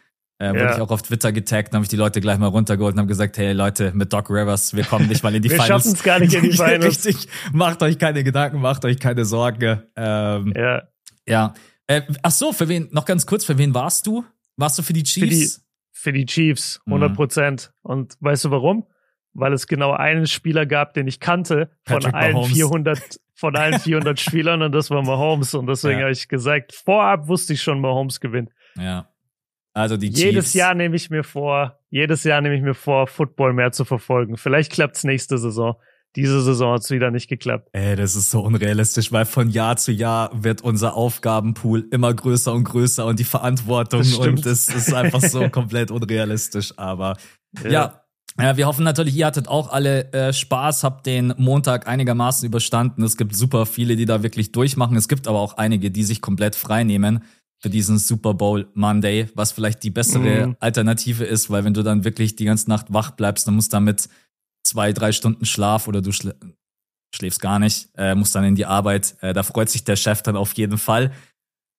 [0.41, 0.75] Äh, wurde ja.
[0.75, 3.37] ich auch auf Twitter getaggt, habe ich die Leute gleich mal runtergeholt und habe gesagt,
[3.37, 5.83] hey Leute, mit Doc Rivers, wir kommen nicht mal in die wir Finals.
[5.83, 7.05] Wir schaffen es gar nicht in die Finals.
[7.05, 9.83] Richtig, macht euch keine Gedanken, macht euch keine Sorgen.
[9.97, 10.83] Ähm, ja.
[11.27, 11.53] Ja.
[11.89, 14.23] Äh, ach so, für wen, noch ganz kurz, für wen warst du?
[14.57, 15.25] Warst du für die Chiefs?
[15.25, 15.49] Für die,
[15.91, 17.15] für die Chiefs, 100 mhm.
[17.15, 17.73] Prozent.
[17.83, 17.91] Mhm.
[17.91, 18.85] Und weißt du warum?
[19.33, 22.53] Weil es genau einen Spieler gab, den ich kannte von Patrick allen Mahomes.
[22.53, 25.55] 400, von allen 400 Spielern und das war Mahomes.
[25.55, 26.03] Und deswegen ja.
[26.03, 28.51] habe ich gesagt, vorab wusste ich schon, Mahomes gewinnt.
[28.77, 29.09] Ja.
[29.73, 30.21] Also die Chiefs.
[30.21, 33.83] Jedes Jahr nehme ich mir vor, jedes Jahr nehme ich mir vor, Football mehr zu
[33.83, 34.37] verfolgen.
[34.37, 35.75] Vielleicht klappt's nächste Saison.
[36.15, 37.69] Diese Saison hat es wieder nicht geklappt.
[37.71, 42.51] Ey, das ist so unrealistisch, weil von Jahr zu Jahr wird unser Aufgabenpool immer größer
[42.51, 46.73] und größer und die Verantwortung das und es ist einfach so komplett unrealistisch.
[46.77, 47.15] Aber
[47.63, 48.01] ja.
[48.39, 48.57] ja.
[48.57, 53.03] Wir hoffen natürlich, ihr hattet auch alle äh, Spaß, habt den Montag einigermaßen überstanden.
[53.03, 54.97] Es gibt super viele, die da wirklich durchmachen.
[54.97, 57.21] Es gibt aber auch einige, die sich komplett frei nehmen
[57.59, 60.55] für diesen Super Bowl Monday, was vielleicht die bessere mhm.
[60.59, 63.75] Alternative ist, weil wenn du dann wirklich die ganze Nacht wach bleibst, dann musst du
[63.75, 64.09] damit
[64.69, 66.35] zwei, drei Stunden Schlaf oder du schl
[67.13, 69.15] schläfst gar nicht, äh, musst dann in die Arbeit.
[69.21, 71.11] Äh, da freut sich der Chef dann auf jeden Fall.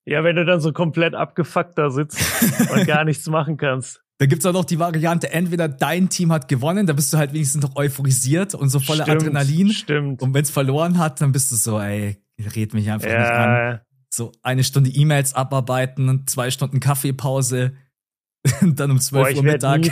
[0.04, 2.18] Ja, wenn du dann so komplett abgefuckt da sitzt
[2.72, 4.02] und gar nichts machen kannst.
[4.18, 7.32] Da gibt's auch noch die Variante, entweder dein Team hat gewonnen, da bist du halt
[7.32, 9.70] wenigstens noch euphorisiert und so voller stimmt, Adrenalin.
[9.70, 10.20] Stimmt.
[10.20, 12.16] Und wenn's verloren hat, dann bist du so, ey,
[12.54, 13.20] red mich einfach ja.
[13.20, 13.80] nicht an.
[14.10, 17.74] So eine Stunde E-Mails abarbeiten und zwei Stunden Kaffeepause.
[18.62, 19.82] Und dann um zwölf Uhr Mittag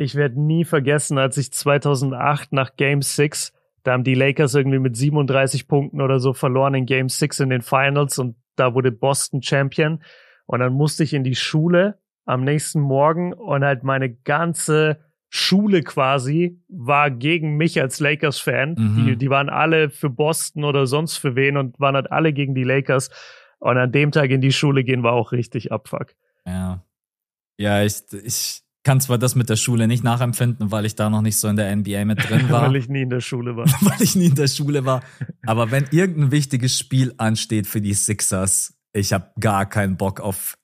[0.00, 4.78] ich werde nie vergessen, als ich 2008 nach Game 6, da haben die Lakers irgendwie
[4.78, 8.92] mit 37 Punkten oder so verloren in Game 6 in den Finals und da wurde
[8.92, 10.02] Boston Champion.
[10.46, 15.82] Und dann musste ich in die Schule am nächsten Morgen und halt meine ganze Schule
[15.82, 18.76] quasi war gegen mich als Lakers-Fan.
[18.78, 19.06] Mhm.
[19.06, 22.54] Die, die waren alle für Boston oder sonst für wen und waren halt alle gegen
[22.54, 23.10] die Lakers.
[23.58, 26.14] Und an dem Tag in die Schule gehen war auch richtig Abfuck.
[26.46, 26.82] Ja.
[27.60, 31.20] Ja, ich, ich, kann zwar das mit der Schule nicht nachempfinden, weil ich da noch
[31.20, 32.62] nicht so in der NBA mit drin war.
[32.62, 33.66] weil ich nie in der Schule war.
[33.82, 35.02] weil ich nie in der Schule war.
[35.44, 40.56] Aber wenn irgendein wichtiges Spiel ansteht für die Sixers, ich habe gar keinen Bock auf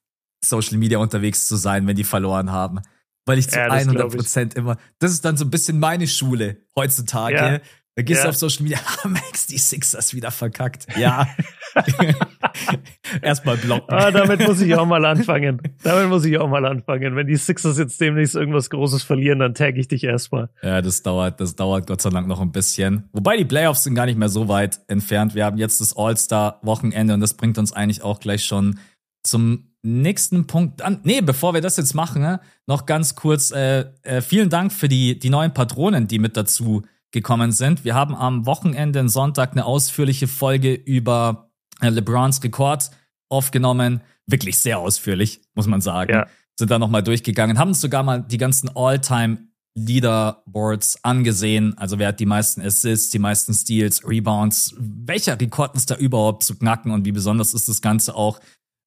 [0.42, 2.80] Social Media unterwegs zu sein, wenn die verloren haben.
[3.26, 6.64] Weil ich zu ja, 100 Prozent immer, das ist dann so ein bisschen meine Schule
[6.74, 7.37] heutzutage.
[7.37, 7.61] Ja.
[7.96, 8.24] Da gehst ja.
[8.24, 10.87] du auf Social Media, ah, Max, die Sixers wieder verkackt.
[10.98, 11.26] Ja.
[13.22, 13.88] Erstmal blocken.
[13.88, 15.62] Ah, damit muss ich auch mal anfangen.
[15.82, 17.16] Damit muss ich auch mal anfangen.
[17.16, 20.50] Wenn die Sixers jetzt demnächst irgendwas Großes verlieren, dann tag ich dich erstmal.
[20.62, 23.09] Ja, das dauert, das dauert Gott sei Dank noch ein bisschen.
[23.12, 25.35] Wobei die Playoffs sind gar nicht mehr so weit entfernt.
[25.35, 28.78] Wir haben jetzt das All-Star-Wochenende und das bringt uns eigentlich auch gleich schon
[29.22, 31.00] zum nächsten Punkt an.
[31.04, 34.88] Nee, bevor wir das jetzt machen, ne, noch ganz kurz, äh, äh, vielen Dank für
[34.88, 37.84] die, die neuen Patronen, die mit dazu gekommen sind.
[37.84, 42.90] Wir haben am Wochenende, Sonntag, eine ausführliche Folge über äh, LeBrons Rekord
[43.28, 44.00] aufgenommen.
[44.26, 46.12] Wirklich sehr ausführlich, muss man sagen.
[46.12, 46.26] Ja.
[46.58, 49.38] Sind da nochmal durchgegangen, haben uns sogar mal die ganzen All-Time
[49.76, 51.76] Leaderboards angesehen.
[51.76, 56.44] Also wer hat die meisten Assists, die meisten Steals, Rebounds, welcher Rekord ist da überhaupt
[56.44, 58.40] zu knacken und wie besonders ist das Ganze auch.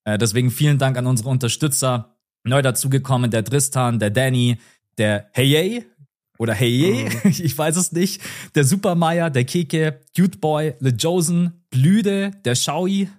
[0.03, 2.15] Äh, deswegen vielen Dank an unsere Unterstützer.
[2.43, 4.57] Neu dazugekommen der Tristan, der Danny,
[4.97, 5.85] der Hey
[6.39, 7.29] oder Hey, mhm.
[7.29, 8.21] ich weiß es nicht.
[8.55, 13.09] Der Supermeier, der Keke, Cute Boy, Le Josen, Blüde, der Shaui.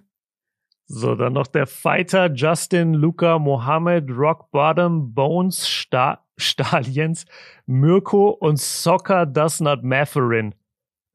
[0.87, 7.25] So, dann noch der Fighter, Justin, Luca, Mohammed, Rock Bottom, Bones, Sta Staliens,
[7.67, 10.55] Mirko und Soccer Does Not Matherin.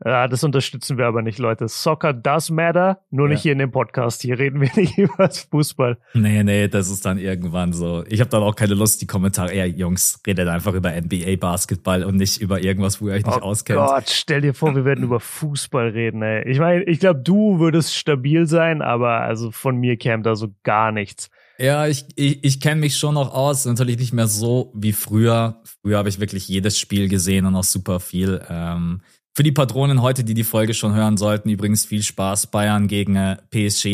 [0.04, 1.68] Ja, das unterstützen wir aber nicht, Leute.
[1.68, 3.32] Soccer does matter, nur ja.
[3.32, 4.20] nicht hier in dem Podcast.
[4.20, 5.96] Hier reden wir nicht über Fußball.
[6.12, 8.04] Nee, nee, das ist dann irgendwann so.
[8.08, 12.16] Ich habe dann auch keine Lust, die Kommentare, ey, Jungs, redet einfach über NBA-Basketball und
[12.16, 13.78] nicht über irgendwas, wo ihr euch nicht oh auskennt.
[13.80, 16.46] Oh Gott, stell dir vor, wir werden über Fußball reden, ey.
[16.46, 20.48] Ich meine, ich glaube, du würdest stabil sein, aber also von mir käme da so
[20.62, 21.30] gar nichts.
[21.58, 23.64] Ja, ich, ich, ich kenne mich schon noch aus.
[23.64, 25.62] Natürlich nicht mehr so wie früher.
[25.80, 28.42] Früher habe ich wirklich jedes Spiel gesehen und auch super viel.
[28.48, 29.00] Ähm,
[29.36, 32.46] für die Patronen heute, die die Folge schon hören sollten, übrigens viel Spaß.
[32.46, 33.86] Bayern gegen äh, PSG.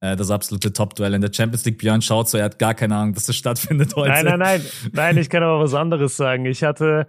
[0.00, 1.76] Äh, das absolute Top-Duell in der Champions League.
[1.76, 4.08] Björn schaut so, er hat gar keine Ahnung, dass das stattfindet heute.
[4.08, 4.62] Nein, nein, nein.
[4.92, 6.46] Nein, ich kann aber was anderes sagen.
[6.46, 7.06] Ich hatte,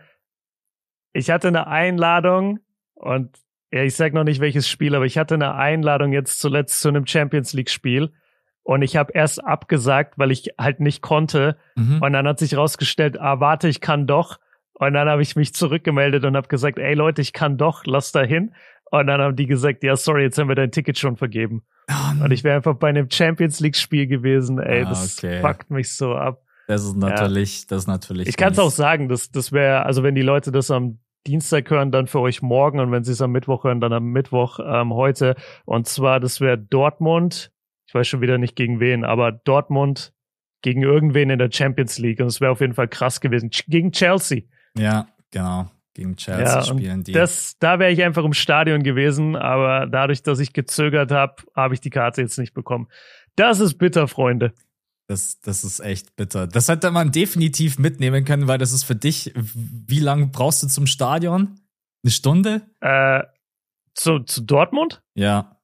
[1.13, 2.59] ich hatte eine Einladung
[2.95, 3.37] und
[3.71, 6.89] ja, ich sag noch nicht welches Spiel, aber ich hatte eine Einladung jetzt zuletzt zu
[6.89, 8.11] einem Champions League-Spiel.
[8.63, 11.57] Und ich habe erst abgesagt, weil ich halt nicht konnte.
[11.75, 12.01] Mhm.
[12.01, 14.37] Und dann hat sich rausgestellt, ah, warte, ich kann doch.
[14.75, 18.11] Und dann habe ich mich zurückgemeldet und habe gesagt, ey Leute, ich kann doch, lass
[18.11, 18.53] da hin.
[18.91, 21.63] Und dann haben die gesagt, ja, sorry, jetzt haben wir dein Ticket schon vergeben.
[21.89, 24.59] Oh, und ich wäre einfach bei einem Champions League Spiel gewesen.
[24.59, 25.41] Ey, ah, das okay.
[25.41, 26.43] fuckt mich so ab.
[26.67, 27.65] Das ist natürlich, ja.
[27.69, 28.27] das ist natürlich.
[28.27, 31.69] Ich kann es auch sagen, das, das wäre, also wenn die Leute das am Dienstag
[31.69, 34.59] hören, dann für euch morgen und wenn sie es am Mittwoch hören, dann am Mittwoch
[34.63, 35.35] ähm, heute.
[35.65, 37.51] Und zwar, das wäre Dortmund.
[37.87, 40.13] Ich weiß schon wieder nicht gegen wen, aber Dortmund
[40.61, 42.19] gegen irgendwen in der Champions League.
[42.19, 43.49] Und es wäre auf jeden Fall krass gewesen.
[43.67, 44.43] Gegen Chelsea.
[44.77, 45.69] Ja, genau.
[45.93, 47.11] Gegen Chelsea ja, spielen die.
[47.11, 51.75] Das, da wäre ich einfach im Stadion gewesen, aber dadurch, dass ich gezögert habe, habe
[51.75, 52.87] ich die Karte jetzt nicht bekommen.
[53.35, 54.53] Das ist bitter, Freunde.
[55.07, 56.47] Das, das ist echt bitter.
[56.47, 60.67] Das hätte man definitiv mitnehmen können, weil das ist für dich, wie lange brauchst du
[60.67, 61.59] zum Stadion?
[62.03, 62.61] Eine Stunde?
[62.79, 63.23] Äh,
[63.93, 65.03] zu, zu Dortmund?
[65.13, 65.59] Ja.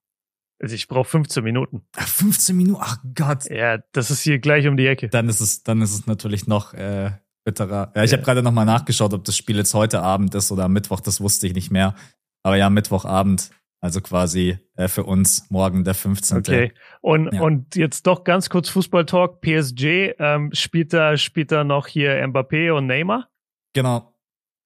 [0.62, 1.82] Also ich brauche 15 Minuten.
[1.95, 2.82] Ach, 15 Minuten?
[2.84, 3.50] Ach Gott.
[3.50, 5.08] Ja, das ist hier gleich um die Ecke.
[5.10, 7.12] Dann ist es, dann ist es natürlich noch äh,
[7.49, 7.91] bitterer.
[7.95, 10.73] Ja, ich habe gerade nochmal nachgeschaut, ob das Spiel jetzt heute Abend ist oder am
[10.73, 11.95] Mittwoch, das wusste ich nicht mehr.
[12.43, 13.49] Aber ja, Mittwochabend,
[13.81, 16.38] also quasi äh, für uns morgen der 15.
[16.38, 16.73] Okay.
[17.01, 17.41] Und, ja.
[17.41, 19.41] und jetzt doch ganz kurz Fußball-Talk.
[19.41, 23.29] PSG ähm, spielt da spielt da noch hier Mbappé und Neymar?
[23.73, 24.13] Genau.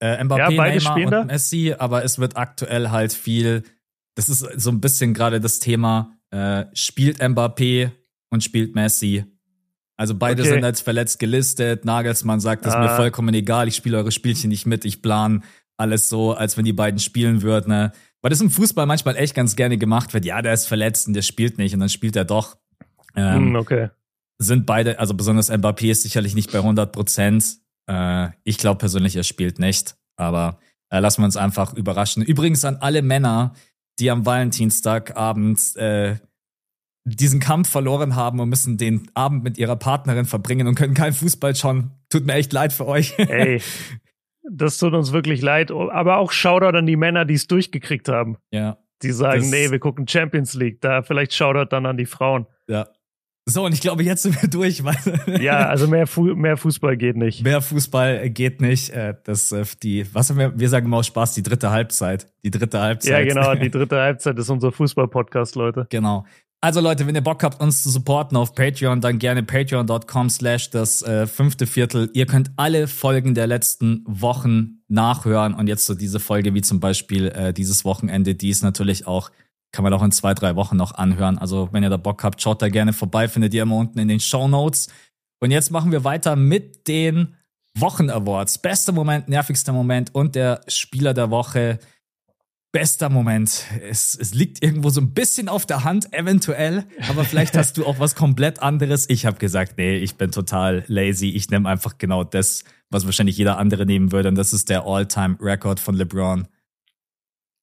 [0.02, 1.24] Äh, Mbappé, ja, Neymar und da?
[1.24, 3.64] Messi, aber es wird aktuell halt viel,
[4.16, 7.92] das ist so ein bisschen gerade das Thema, äh, spielt Mbappé
[8.30, 9.26] und spielt Messi
[9.98, 10.52] also beide okay.
[10.52, 11.86] sind als verletzt gelistet.
[11.86, 12.84] Nagelsmann sagt, das ist ah.
[12.84, 15.44] mir vollkommen egal, ich spiele eure Spielchen nicht mit, ich plan
[15.78, 17.70] alles so, als wenn die beiden spielen würden.
[17.70, 17.92] Ne?
[18.22, 20.26] Weil das im Fußball manchmal echt ganz gerne gemacht wird.
[20.26, 22.58] Ja, der ist verletzt und der spielt nicht und dann spielt er doch.
[23.16, 23.90] Ähm, hm, okay.
[24.40, 27.58] Sind beide, also besonders Mbappé ist sicherlich nicht bei 100 Prozent.
[27.88, 29.96] Äh, ich glaube persönlich, er spielt nicht.
[30.16, 32.24] Aber äh, lassen wir uns einfach überraschen.
[32.24, 33.54] Übrigens an alle Männer,
[34.00, 36.16] die am Valentinstagabend äh,
[37.06, 41.14] diesen Kampf verloren haben und müssen den Abend mit ihrer Partnerin verbringen und können keinen
[41.14, 41.92] Fußball schauen.
[42.10, 43.18] Tut mir echt leid für euch.
[43.18, 43.62] Ey,
[44.50, 45.72] das tut uns wirklich leid.
[45.72, 48.38] Aber auch Shoutout an die Männer, die es durchgekriegt haben.
[48.52, 48.78] Ja.
[49.02, 50.80] Die sagen, nee, wir gucken Champions League.
[50.80, 52.46] Da vielleicht Shoutout dann an die Frauen.
[52.70, 52.88] Ja.
[53.46, 54.82] So, und ich glaube, jetzt sind wir durch.
[55.42, 57.44] Ja, also mehr, Fu mehr Fußball geht nicht.
[57.44, 58.92] Mehr Fußball geht nicht.
[58.92, 62.32] Äh, das, äh, die, was haben wir, wir sagen immer aus Spaß, die dritte Halbzeit.
[62.46, 63.12] Die dritte Halbzeit.
[63.12, 65.88] Ja, genau, die dritte Halbzeit ist unser Fußball-Podcast, Leute.
[65.90, 66.26] Genau.
[66.64, 70.70] Also Leute, wenn ihr Bock habt, uns zu supporten auf Patreon, dann gerne patreon.com slash
[70.70, 72.10] das äh, fünfte Viertel.
[72.14, 76.80] Ihr könnt alle Folgen der letzten Wochen nachhören und jetzt so diese Folge wie zum
[76.80, 79.30] Beispiel äh, dieses Wochenende, die ist natürlich auch,
[79.74, 81.38] kann man auch in zwei, drei Wochen noch anhören.
[81.38, 84.08] Also wenn ihr da Bock habt, schaut da gerne vorbei, findet ihr immer unten in
[84.08, 84.88] den Show Notes.
[85.42, 87.36] Und jetzt machen wir weiter mit den
[87.78, 88.60] Wochen Awards.
[88.60, 91.80] Bester Moment, nervigster Moment und der Spieler der Woche
[92.74, 93.66] bester Moment.
[93.88, 97.86] Es, es liegt irgendwo so ein bisschen auf der Hand, eventuell, aber vielleicht hast du
[97.86, 99.10] auch was komplett anderes.
[99.10, 101.30] Ich habe gesagt, nee, ich bin total lazy.
[101.30, 104.86] Ich nehme einfach genau das, was wahrscheinlich jeder andere nehmen würde, und das ist der
[104.86, 106.48] All-Time-Record von LeBron.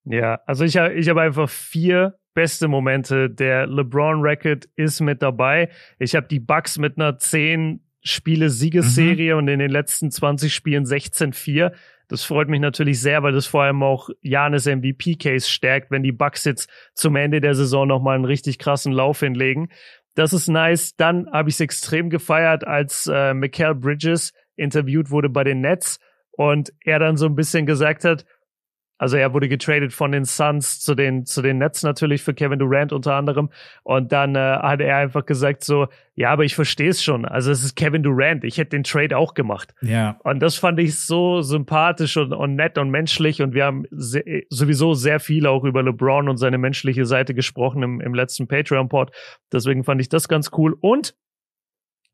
[0.05, 3.29] Ja, also ich, ich habe einfach vier beste Momente.
[3.29, 5.68] Der LeBron-Record ist mit dabei.
[5.99, 9.38] Ich habe die Bucks mit einer 10 Spiele-Siegesserie mhm.
[9.38, 11.73] und in den letzten 20 Spielen 16-4.
[12.11, 16.11] Das freut mich natürlich sehr, weil das vor allem auch Janis MVP-Case stärkt, wenn die
[16.11, 19.68] Bucks jetzt zum Ende der Saison nochmal einen richtig krassen Lauf hinlegen.
[20.16, 20.96] Das ist nice.
[20.96, 26.01] Dann habe ich es extrem gefeiert, als äh, Mikael Bridges interviewt wurde bei den Nets
[26.33, 28.25] und er dann so ein bisschen gesagt hat,
[29.01, 32.59] also er wurde getradet von den Suns zu den zu den Nets natürlich für Kevin
[32.59, 33.49] Durant unter anderem.
[33.83, 37.25] Und dann äh, hat er einfach gesagt so ja aber ich verstehe es schon.
[37.25, 38.45] Also es ist Kevin Durant.
[38.45, 39.75] Ich hätte den Trade auch gemacht.
[39.81, 40.19] Ja.
[40.23, 43.41] Und das fand ich so sympathisch und, und nett und menschlich.
[43.41, 47.83] Und wir haben se sowieso sehr viel auch über LeBron und seine menschliche Seite gesprochen
[47.83, 49.13] im, im letzten Patreon Pod
[49.51, 50.77] deswegen fand ich das ganz cool.
[50.79, 51.15] Und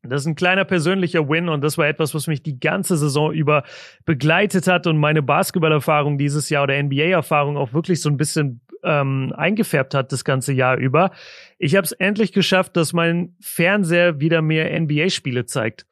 [0.09, 3.31] Das ist ein kleiner persönlicher Win und das war etwas, was mich die ganze Saison
[3.31, 3.63] über
[4.05, 9.33] begleitet hat und meine Basketballerfahrung dieses Jahr oder NBA-Erfahrung auch wirklich so ein bisschen ähm,
[9.35, 11.11] eingefärbt hat das ganze Jahr über.
[11.57, 15.85] Ich habe es endlich geschafft, dass mein Fernseher wieder mehr NBA-Spiele zeigt.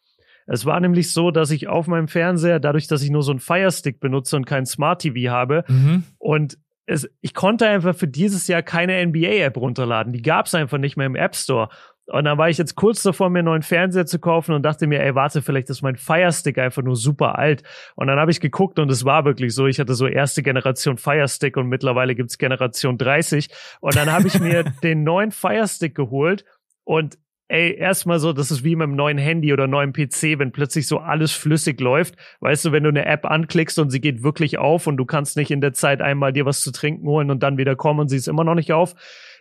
[0.48, 3.40] Es war nämlich so, dass ich auf meinem Fernseher, dadurch, dass ich nur so einen
[3.40, 6.04] Firestick benutze und kein Smart TV habe, mhm.
[6.20, 10.14] und es, ich konnte einfach für dieses Jahr keine NBA-App runterladen.
[10.14, 11.70] Die gab es einfach nicht mehr im App Store.
[12.08, 14.86] Und dann war ich jetzt kurz davor, mir einen neuen Fernseher zu kaufen und dachte
[14.86, 17.64] mir, ey, warte, vielleicht ist mein Firestick einfach nur super alt.
[17.96, 19.66] Und dann habe ich geguckt und es war wirklich so.
[19.66, 23.50] Ich hatte so erste Generation Firestick und mittlerweile gibt's Generation 30.
[23.80, 26.46] Und dann habe ich mir den neuen Firestick geholt
[26.84, 30.52] und ey, erstmal so, das ist wie mit einem neuen Handy oder neuen PC, wenn
[30.52, 32.16] plötzlich so alles flüssig läuft.
[32.40, 35.38] Weißt du, wenn du eine App anklickst und sie geht wirklich auf und du kannst
[35.38, 38.10] nicht in der Zeit einmal dir was zu trinken holen und dann wieder kommen und
[38.10, 38.96] sie ist immer noch nicht auf.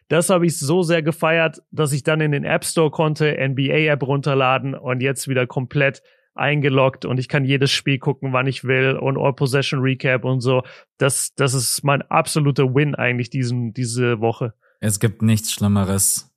[0.08, 4.02] Das habe ich so sehr gefeiert, dass ich dann in den App Store konnte, NBA-App
[4.02, 6.02] runterladen und jetzt wieder komplett
[6.34, 10.40] eingeloggt und ich kann jedes Spiel gucken, wann ich will und All Possession Recap und
[10.40, 10.62] so.
[10.98, 14.52] Das, das ist mein absoluter Win eigentlich diesen, diese Woche.
[14.80, 16.34] Es gibt nichts Schlimmeres,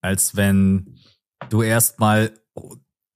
[0.00, 0.96] als wenn
[1.50, 2.32] du erstmal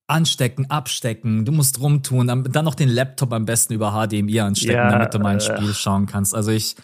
[0.07, 4.91] anstecken, abstecken, du musst rumtun, dann noch den Laptop am besten über HDMI anstecken, ja,
[4.91, 6.35] damit du mal ein Spiel äh, schauen kannst.
[6.35, 6.77] Also ich,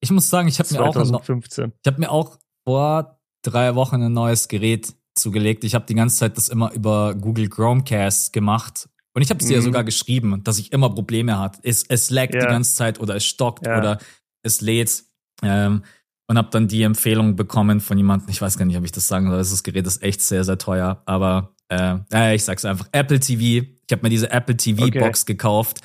[0.00, 4.12] ich muss sagen, ich habe mir auch, ich habe mir auch vor drei Wochen ein
[4.12, 5.64] neues Gerät zugelegt.
[5.64, 8.90] Ich habe die ganze Zeit das immer über Google Chromecast gemacht.
[9.14, 9.60] Und ich habe es dir mhm.
[9.60, 11.58] ja sogar geschrieben, dass ich immer Probleme hat.
[11.62, 12.40] Es, es laggt ja.
[12.40, 13.78] die ganze Zeit oder es stockt ja.
[13.78, 13.98] oder
[14.42, 15.02] es lädt.
[15.42, 15.82] Ähm,
[16.26, 19.08] und habe dann die Empfehlung bekommen von jemandem, ich weiß gar nicht, ob ich das
[19.08, 23.18] sagen soll, das Gerät ist echt sehr, sehr teuer, aber äh, ich sag's einfach, Apple
[23.18, 23.66] TV.
[23.86, 25.32] Ich habe mir diese Apple TV-Box okay.
[25.32, 25.80] gekauft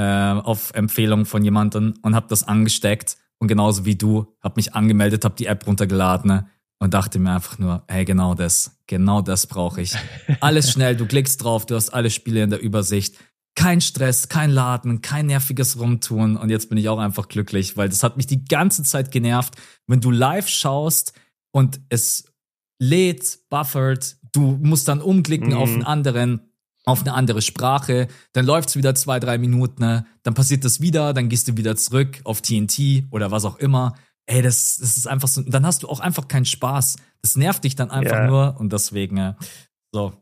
[0.00, 4.74] äh, auf Empfehlung von jemandem und habe das angesteckt und genauso wie du, habe mich
[4.74, 6.46] angemeldet, habe die App runtergeladen
[6.78, 9.94] und dachte mir einfach nur, hey, genau das, genau das brauche ich.
[10.40, 13.16] Alles schnell, du klickst drauf, du hast alle Spiele in der Übersicht.
[13.54, 16.38] Kein Stress, kein Laden, kein nerviges Rumtun.
[16.38, 19.56] Und jetzt bin ich auch einfach glücklich, weil das hat mich die ganze Zeit genervt.
[19.86, 21.12] Wenn du live schaust
[21.50, 22.24] und es
[22.78, 25.56] lädt, buffert, du musst dann umklicken mhm.
[25.56, 26.49] auf einen anderen
[26.90, 30.06] auf eine andere Sprache, dann läuft's wieder zwei, drei Minuten, ne?
[30.22, 33.94] dann passiert das wieder, dann gehst du wieder zurück auf TNT oder was auch immer.
[34.26, 36.96] Ey, das, das ist einfach so, dann hast du auch einfach keinen Spaß.
[37.22, 38.26] Das nervt dich dann einfach yeah.
[38.26, 39.34] nur und deswegen, äh,
[39.92, 40.12] so,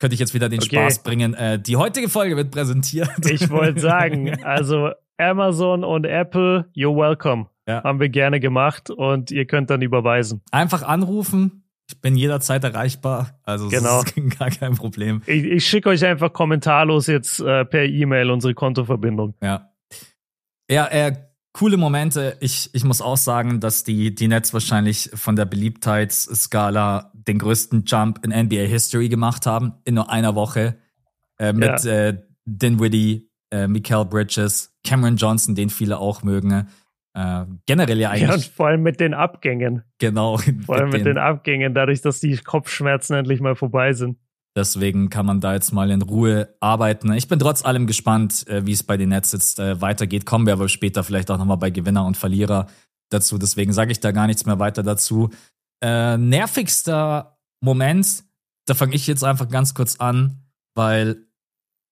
[0.00, 0.76] könnte ich jetzt wieder den okay.
[0.76, 1.34] Spaß bringen.
[1.34, 3.10] Äh, die heutige Folge wird präsentiert.
[3.30, 7.46] Ich wollte sagen, also Amazon und Apple, you're welcome.
[7.68, 7.84] Ja.
[7.84, 10.40] Haben wir gerne gemacht und ihr könnt dann überweisen.
[10.50, 11.59] Einfach anrufen,
[11.90, 14.02] ich bin jederzeit erreichbar, also genau.
[14.02, 15.22] das ist gar kein Problem.
[15.26, 19.34] Ich, ich schicke euch einfach kommentarlos jetzt äh, per E-Mail unsere Kontoverbindung.
[19.42, 19.72] Ja.
[20.70, 21.16] Ja, äh,
[21.52, 22.36] coole Momente.
[22.40, 27.84] Ich, ich muss auch sagen, dass die, die Nets wahrscheinlich von der Beliebtheitsskala den größten
[27.86, 30.78] Jump in NBA History gemacht haben, in nur einer Woche.
[31.38, 32.08] Äh, mit ja.
[32.08, 36.68] äh, Dinwiddie, äh, Mikael Bridges, Cameron Johnson, den viele auch mögen.
[37.14, 38.28] Äh, generell ja eigentlich.
[38.28, 39.82] Ja, und vor allem mit den Abgängen.
[39.98, 40.38] Genau.
[40.64, 44.18] Vor allem mit den, den Abgängen, dadurch, dass die Kopfschmerzen endlich mal vorbei sind.
[44.56, 47.12] Deswegen kann man da jetzt mal in Ruhe arbeiten.
[47.12, 50.26] Ich bin trotz allem gespannt, äh, wie es bei den Nets jetzt äh, weitergeht.
[50.26, 52.66] Kommen wir aber später vielleicht auch nochmal bei Gewinner und Verlierer
[53.10, 53.38] dazu.
[53.38, 55.30] Deswegen sage ich da gar nichts mehr weiter dazu.
[55.82, 58.24] Äh, nervigster Moment,
[58.66, 60.42] da fange ich jetzt einfach ganz kurz an,
[60.74, 61.26] weil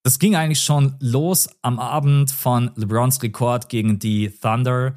[0.02, 4.94] das ging eigentlich schon los am Abend von LeBrons Rekord gegen die Thunder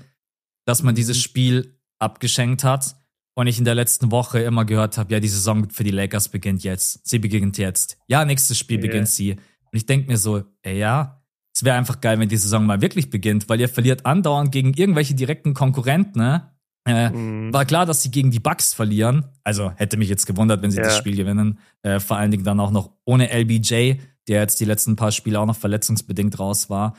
[0.65, 1.21] dass man dieses mhm.
[1.21, 2.95] Spiel abgeschenkt hat
[3.35, 6.29] und ich in der letzten Woche immer gehört habe, ja, die Saison für die Lakers
[6.29, 7.07] beginnt jetzt.
[7.07, 7.97] Sie beginnt jetzt.
[8.07, 8.87] Ja, nächstes Spiel yeah.
[8.87, 9.31] beginnt sie.
[9.31, 11.21] Und ich denke mir so, ey, ja,
[11.53, 14.73] es wäre einfach geil, wenn die Saison mal wirklich beginnt, weil ihr verliert andauernd gegen
[14.73, 16.51] irgendwelche direkten Konkurrenten, ne?
[16.85, 17.53] Äh, mhm.
[17.53, 19.25] War klar, dass sie gegen die Bucks verlieren.
[19.43, 20.87] Also hätte mich jetzt gewundert, wenn sie yeah.
[20.87, 21.59] das Spiel gewinnen.
[21.83, 25.39] Äh, vor allen Dingen dann auch noch ohne LBJ, der jetzt die letzten paar Spiele
[25.39, 26.95] auch noch verletzungsbedingt raus war.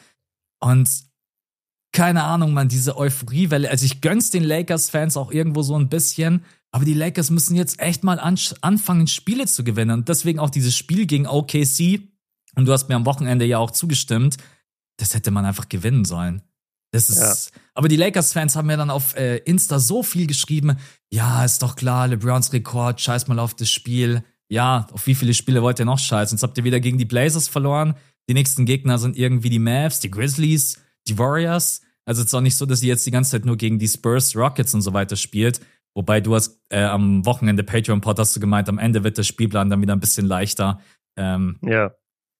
[0.60, 0.88] Und
[1.92, 3.70] keine Ahnung, man, diese Euphoriewelle.
[3.70, 6.44] Also ich gönn's den Lakers-Fans auch irgendwo so ein bisschen.
[6.70, 9.98] Aber die Lakers müssen jetzt echt mal anfangen, Spiele zu gewinnen.
[9.98, 12.00] Und deswegen auch dieses Spiel gegen OKC.
[12.56, 14.38] Und du hast mir am Wochenende ja auch zugestimmt.
[14.96, 16.42] Das hätte man einfach gewinnen sollen.
[16.92, 17.60] Das ist, ja.
[17.74, 20.76] aber die Lakers-Fans haben mir dann auf äh, Insta so viel geschrieben.
[21.10, 24.22] Ja, ist doch klar, LeBrons Rekord, scheiß mal auf das Spiel.
[24.50, 26.36] Ja, auf wie viele Spiele wollt ihr noch scheißen?
[26.36, 27.94] Jetzt habt ihr wieder gegen die Blazers verloren.
[28.28, 31.82] Die nächsten Gegner sind irgendwie die Mavs, die Grizzlies die Warriors.
[32.04, 33.88] Also es ist auch nicht so, dass sie jetzt die ganze Zeit nur gegen die
[33.88, 35.60] Spurs, Rockets und so weiter spielt.
[35.94, 39.68] Wobei du hast äh, am Wochenende Patreon-Pod hast du gemeint, am Ende wird der Spielplan
[39.68, 40.80] dann wieder ein bisschen leichter.
[41.16, 41.92] Ähm, ja.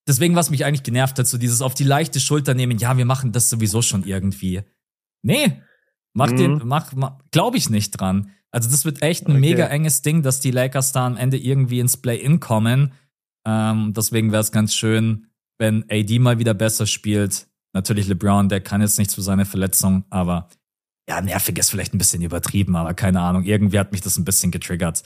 [0.09, 3.05] Deswegen, was mich eigentlich genervt hat, so dieses auf die leichte Schulter nehmen, ja, wir
[3.05, 4.63] machen das sowieso schon irgendwie.
[5.23, 5.63] Nee,
[6.15, 6.37] mach mhm.
[6.37, 8.31] den, mach, mach glaube ich nicht dran.
[8.51, 9.41] Also das wird echt ein okay.
[9.41, 12.93] mega enges Ding, dass die Lakers da am Ende irgendwie ins Play-In kommen.
[13.47, 15.27] Ähm, deswegen wäre es ganz schön,
[15.59, 17.47] wenn AD mal wieder besser spielt.
[17.73, 20.49] Natürlich LeBron, der kann jetzt nichts für seine Verletzung, aber
[21.09, 23.45] ja, nervig ist vielleicht ein bisschen übertrieben, aber keine Ahnung.
[23.45, 25.03] Irgendwie hat mich das ein bisschen getriggert.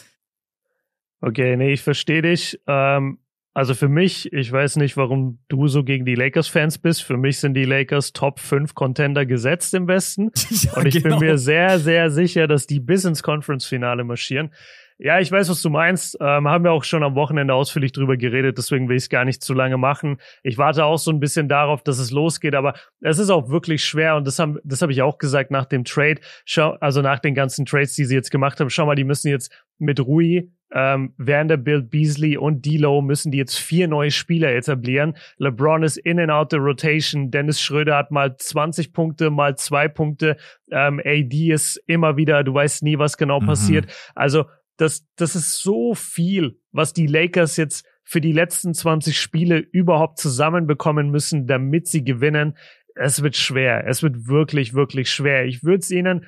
[1.20, 2.60] Okay, nee, ich verstehe dich.
[2.66, 3.18] Ähm,
[3.54, 7.02] also für mich, ich weiß nicht, warum du so gegen die Lakers-Fans bist.
[7.02, 10.30] Für mich sind die Lakers Top 5 Contender gesetzt im Westen.
[10.50, 11.18] ja, und ich genau.
[11.18, 14.52] bin mir sehr, sehr sicher, dass die bis ins Conference-Finale marschieren.
[14.98, 16.16] Ja, ich weiß, was du meinst.
[16.20, 19.26] Ähm, haben wir auch schon am Wochenende ausführlich drüber geredet, deswegen will ich es gar
[19.26, 20.18] nicht zu lange machen.
[20.42, 23.84] Ich warte auch so ein bisschen darauf, dass es losgeht, aber es ist auch wirklich
[23.84, 26.20] schwer und das haben, das habe ich auch gesagt nach dem Trade.
[26.46, 28.70] Schau, also nach den ganzen Trades, die sie jetzt gemacht haben.
[28.70, 33.56] Schau mal, die müssen jetzt mit Rui, ähm, Vanderbilt, Beasley und D'Lo müssen die jetzt
[33.56, 35.14] vier neue Spieler etablieren.
[35.36, 37.30] LeBron ist in and out the rotation.
[37.30, 40.36] Dennis Schröder hat mal 20 Punkte, mal zwei Punkte.
[40.70, 43.46] Ähm, AD ist immer wieder, du weißt nie, was genau mhm.
[43.46, 43.86] passiert.
[44.14, 49.58] Also das, das ist so viel, was die Lakers jetzt für die letzten 20 Spiele
[49.58, 52.56] überhaupt zusammenbekommen müssen, damit sie gewinnen.
[52.94, 53.86] Es wird schwer.
[53.86, 55.44] Es wird wirklich, wirklich schwer.
[55.44, 56.26] Ich würde es ihnen,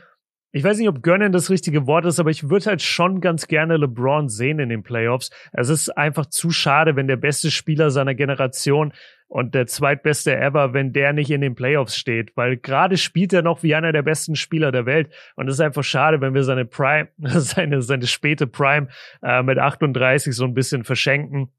[0.51, 3.49] ich weiß nicht, ob gönnen das richtige Wort ist, aber ich würde halt schon ganz
[3.49, 5.31] gerne LeBron sehen in den Playoffs.
[5.53, 8.93] Es ist einfach zu schade, wenn der beste Spieler seiner Generation
[9.27, 13.43] und der zweitbeste ever, wenn der nicht in den Playoffs steht, weil gerade spielt er
[13.43, 16.45] noch wie einer der besten Spieler der Welt und es ist einfach schade, wenn wir
[16.45, 18.89] seine Prime, seine, seine späte Prime
[19.23, 21.51] äh, mit 38 so ein bisschen verschenken.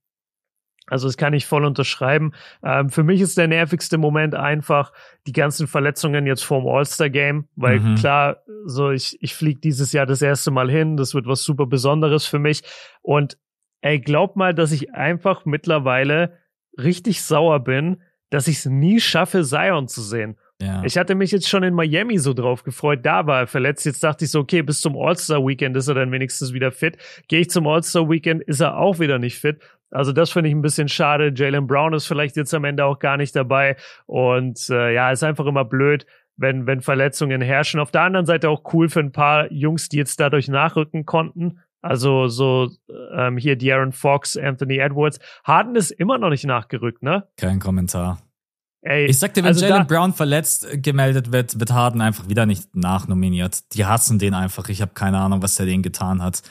[0.90, 2.34] Also das kann ich voll unterschreiben.
[2.64, 4.92] Ähm, für mich ist der nervigste Moment einfach
[5.28, 7.96] die ganzen Verletzungen jetzt vorm All-Star-Game, weil mhm.
[7.96, 11.66] klar, so ich, ich fliege dieses Jahr das erste Mal hin, das wird was super
[11.66, 12.64] Besonderes für mich
[13.02, 13.38] und
[13.82, 16.38] ey, glaub mal, dass ich einfach mittlerweile
[16.78, 20.38] richtig sauer bin, dass ich es nie schaffe, Zion zu sehen.
[20.62, 20.84] Ja.
[20.84, 23.86] Ich hatte mich jetzt schon in Miami so drauf gefreut, da war er verletzt.
[23.86, 26.98] Jetzt dachte ich so, okay, bis zum All-Star-Weekend ist er dann wenigstens wieder fit.
[27.30, 29.62] Gehe ich zum All-Star-Weekend, ist er auch wieder nicht fit.
[29.92, 31.34] Also das finde ich ein bisschen schade.
[31.36, 33.76] Jalen Brown ist vielleicht jetzt am Ende auch gar nicht dabei.
[34.06, 36.06] Und äh, ja, ist einfach immer blöd,
[36.38, 37.80] wenn, wenn Verletzungen herrschen.
[37.80, 41.60] Auf der anderen Seite auch cool für ein paar Jungs, die jetzt dadurch nachrücken konnten.
[41.82, 42.70] Also so
[43.16, 45.20] ähm, hier De'Aaron Fox, Anthony Edwards.
[45.44, 47.28] Harden ist immer noch nicht nachgerückt, ne?
[47.38, 48.20] Kein Kommentar.
[48.82, 52.46] Ey, ich sag dir, wenn also Jalen Brown verletzt gemeldet wird, wird Harden einfach wieder
[52.46, 53.74] nicht nachnominiert.
[53.74, 54.70] Die hassen den einfach.
[54.70, 56.42] Ich habe keine Ahnung, was der denen getan hat.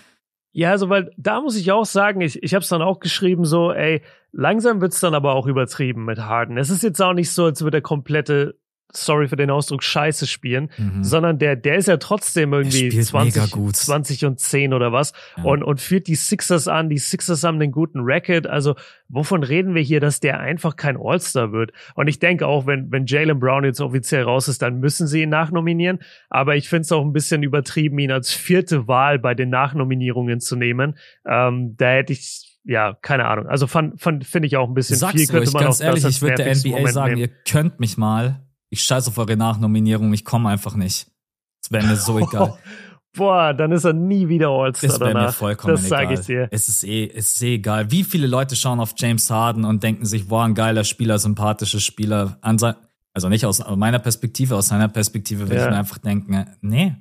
[0.52, 3.44] Ja, also weil da muss ich auch sagen, ich, ich habe es dann auch geschrieben,
[3.44, 6.56] so, ey, langsam wird's dann aber auch übertrieben mit Harden.
[6.58, 8.58] Es ist jetzt auch nicht so, als würde der komplette
[8.92, 11.04] sorry für den Ausdruck, scheiße spielen, mhm.
[11.04, 15.44] sondern der, der ist ja trotzdem irgendwie 20, 20 und 10 oder was ja.
[15.44, 16.88] und, und führt die Sixers an.
[16.88, 18.46] Die Sixers haben einen guten Racket.
[18.46, 18.76] Also,
[19.08, 21.72] wovon reden wir hier, dass der einfach kein All-Star wird?
[21.94, 25.22] Und ich denke auch, wenn, wenn Jalen Brown jetzt offiziell raus ist, dann müssen sie
[25.22, 25.98] ihn nachnominieren.
[26.30, 30.40] Aber ich finde es auch ein bisschen übertrieben, ihn als vierte Wahl bei den Nachnominierungen
[30.40, 30.96] zu nehmen.
[31.26, 33.46] Ähm, da hätte ich ja, keine Ahnung.
[33.46, 35.26] Also finde ich auch ein bisschen Sag's viel.
[35.26, 37.30] Könnte ruhig, man ganz auch ehrlich, ich würde der NBA Moment sagen, nehmen.
[37.30, 41.10] ihr könnt mich mal ich scheiße auf eure Nachnominierung, ich komme einfach nicht.
[41.62, 42.58] Das wäre mir so egal.
[43.16, 46.06] Boah, dann ist er nie wieder All-Star Das wäre mir vollkommen das egal.
[46.06, 46.48] Das sage ich dir.
[46.50, 47.90] Es ist eh, es ist eh egal.
[47.90, 51.80] Wie viele Leute schauen auf James Harden und denken sich, boah, ein geiler Spieler, sympathischer
[51.80, 52.38] Spieler.
[52.40, 55.64] Also nicht aus meiner Perspektive, aus seiner Perspektive würde ja.
[55.64, 56.94] ich mir einfach denken, nee.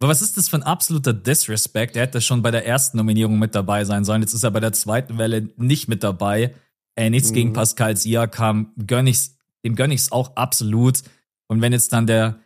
[0.00, 1.96] Aber was ist das für ein absoluter Disrespect?
[1.96, 4.22] Er hätte schon bei der ersten Nominierung mit dabei sein sollen.
[4.22, 6.54] Jetzt ist er bei der zweiten Welle nicht mit dabei.
[6.94, 7.34] Ey, nichts mhm.
[7.34, 8.72] gegen Pascal Siakam.
[8.86, 9.37] Gönn ich's
[9.68, 11.02] dem gönne ich es auch absolut.
[11.46, 12.38] Und wenn jetzt dann der,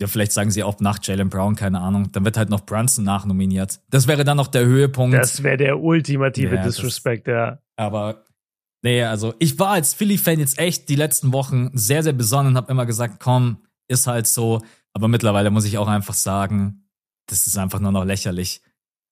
[0.00, 3.04] ja, vielleicht sagen sie auch nach Jalen Brown, keine Ahnung, dann wird halt noch Brunson
[3.04, 3.80] nachnominiert.
[3.90, 5.16] Das wäre dann noch der Höhepunkt.
[5.16, 7.60] Das wäre der ultimative ja, Disrespect, ja.
[7.76, 8.24] Aber,
[8.82, 12.56] nee, also ich war als Philly-Fan jetzt echt die letzten Wochen sehr, sehr besonnen und
[12.56, 13.58] habe immer gesagt, komm,
[13.88, 14.62] ist halt so.
[14.92, 16.88] Aber mittlerweile muss ich auch einfach sagen,
[17.26, 18.62] das ist einfach nur noch lächerlich.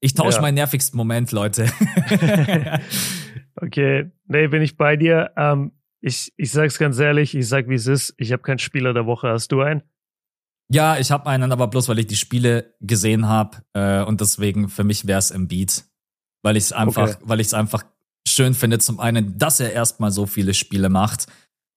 [0.01, 0.43] Ich tausche ja.
[0.43, 1.67] meinen nervigsten Moment, Leute.
[3.57, 5.31] okay, nee, bin ich bei dir.
[5.37, 5.73] Ähm,
[6.03, 9.07] ich, ich sag's ganz ehrlich, ich sag wie es ist, ich habe keinen Spieler der
[9.07, 9.29] Woche.
[9.29, 9.83] Hast du einen?
[10.69, 14.69] Ja, ich habe einen, aber bloß weil ich die Spiele gesehen habe äh, und deswegen
[14.69, 15.85] für mich wäre es im Beat,
[16.43, 17.17] weil ich es einfach, okay.
[17.23, 17.85] weil ich es einfach
[18.27, 18.79] schön finde.
[18.79, 21.27] Zum einen, dass er erstmal so viele Spiele macht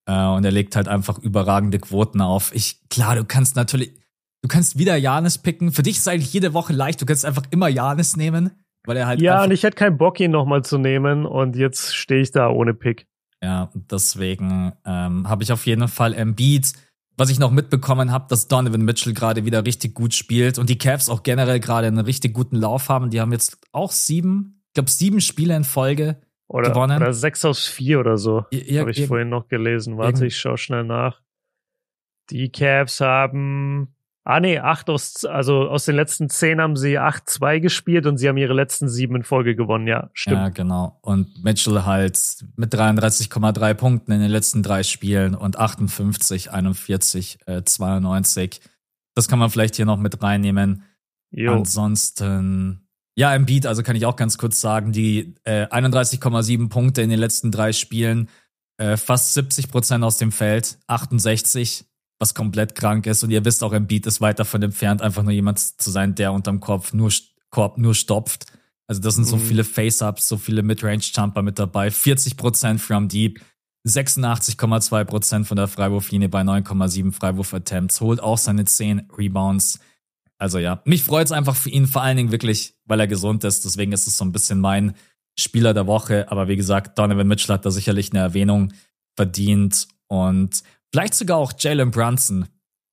[0.07, 2.53] äh, und er legt halt einfach überragende Quoten auf.
[2.55, 3.91] Ich klar, du kannst natürlich,
[4.41, 5.71] du kannst wieder Janis picken.
[5.71, 7.01] Für dich ist eigentlich jede Woche leicht.
[7.01, 8.51] Du kannst einfach immer Janis nehmen,
[8.85, 11.95] weil er halt ja und ich hätte keinen Bock ihn nochmal zu nehmen und jetzt
[11.95, 13.07] stehe ich da ohne Pick.
[13.45, 16.73] Ja, deswegen ähm, habe ich auf jeden Fall Embiid.
[17.15, 20.79] Was ich noch mitbekommen habe, dass Donovan Mitchell gerade wieder richtig gut spielt und die
[20.79, 23.11] Cavs auch generell gerade einen richtig guten Lauf haben.
[23.11, 26.97] Die haben jetzt auch sieben, ich glaube sieben Spiele in Folge oder, gewonnen.
[26.97, 28.45] Oder sechs aus vier oder so.
[28.51, 29.99] Ja, habe ich ja, vorhin noch gelesen.
[29.99, 31.21] Warte, ich schaue schnell nach.
[32.31, 33.94] Die Cavs haben
[34.27, 38.27] Ah nee, acht aus, also aus den letzten zehn haben sie 8-2 gespielt und sie
[38.27, 40.37] haben ihre letzten sieben in Folge gewonnen, ja, stimmt.
[40.37, 40.97] Ja, genau.
[41.03, 47.61] Und Mitchell halt mit 33,3 Punkten in den letzten drei Spielen und 58, 41, äh,
[47.63, 48.61] 92.
[49.13, 50.81] Das kann man vielleicht hier noch mit reinnehmen.
[51.29, 51.53] Jo.
[51.53, 57.03] Ansonsten, ja, im Beat, also kann ich auch ganz kurz sagen, die äh, 31,7 Punkte
[57.03, 58.29] in den letzten drei Spielen,
[58.77, 61.85] äh, fast 70 Prozent aus dem Feld, 68
[62.19, 63.23] was komplett krank ist.
[63.23, 66.31] Und ihr wisst auch, Embiid ist weit davon entfernt, einfach nur jemand zu sein, der
[66.33, 67.11] unterm Kopf nur,
[67.49, 68.45] Korb nur stopft.
[68.87, 69.41] Also das sind so mhm.
[69.41, 71.87] viele Face-Ups, so viele Midrange-Jumper mit dabei.
[71.87, 73.41] 40% from Deep,
[73.87, 79.79] 86,2% von der Freiwurflinie bei 9,7 Freiwurf-Attempts, holt auch seine 10 Rebounds.
[80.37, 83.43] Also ja, mich freut es einfach für ihn, vor allen Dingen wirklich, weil er gesund
[83.43, 83.65] ist.
[83.65, 84.95] Deswegen ist es so ein bisschen mein
[85.37, 86.31] Spieler der Woche.
[86.31, 88.73] Aber wie gesagt, Donovan Mitchell hat da sicherlich eine Erwähnung
[89.15, 89.87] verdient.
[90.07, 90.61] Und
[90.95, 92.47] Vielleicht sogar auch Jalen Brunson.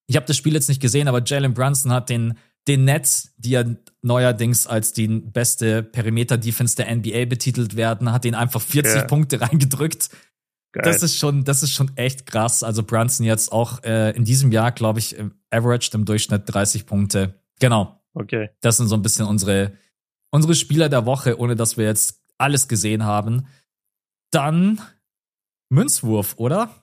[0.08, 2.36] Ich habe das Spiel jetzt nicht gesehen, aber Jalen Brunson hat den,
[2.66, 3.64] den Nets, die ja
[4.02, 9.04] neuerdings als die beste Perimeter-Defense der NBA betitelt werden, hat den einfach 40 yeah.
[9.04, 10.10] Punkte reingedrückt.
[10.72, 10.82] Geil.
[10.82, 12.64] Das ist schon, das ist schon echt krass.
[12.64, 15.16] Also Brunson jetzt auch äh, in diesem Jahr, glaube ich,
[15.50, 17.40] averaged im Durchschnitt 30 Punkte.
[17.60, 18.02] Genau.
[18.14, 18.50] Okay.
[18.62, 19.74] Das sind so ein bisschen unsere,
[20.32, 23.46] unsere Spieler der Woche, ohne dass wir jetzt alles gesehen haben.
[24.32, 24.80] Dann
[25.68, 26.81] Münzwurf, oder?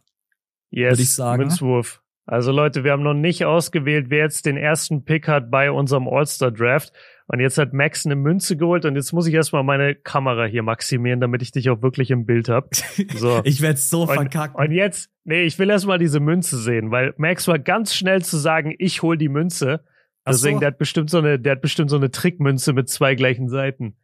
[0.69, 1.41] Yes, würde ich sagen.
[1.41, 2.01] Münzwurf.
[2.25, 6.07] Also Leute, wir haben noch nicht ausgewählt, wer jetzt den ersten Pick hat bei unserem
[6.07, 6.93] All-Star-Draft.
[7.25, 10.61] Und jetzt hat Max eine Münze geholt und jetzt muss ich erstmal meine Kamera hier
[10.61, 12.69] maximieren, damit ich dich auch wirklich im Bild hab.
[13.15, 13.41] So.
[13.43, 14.55] ich werde so und, verkacken.
[14.55, 18.37] Und jetzt, nee, ich will erstmal diese Münze sehen, weil Max war ganz schnell zu
[18.37, 19.83] sagen, ich hol die Münze.
[20.27, 20.59] Deswegen, so.
[20.59, 23.95] der hat bestimmt so eine, der hat bestimmt so eine Trickmünze mit zwei gleichen Seiten.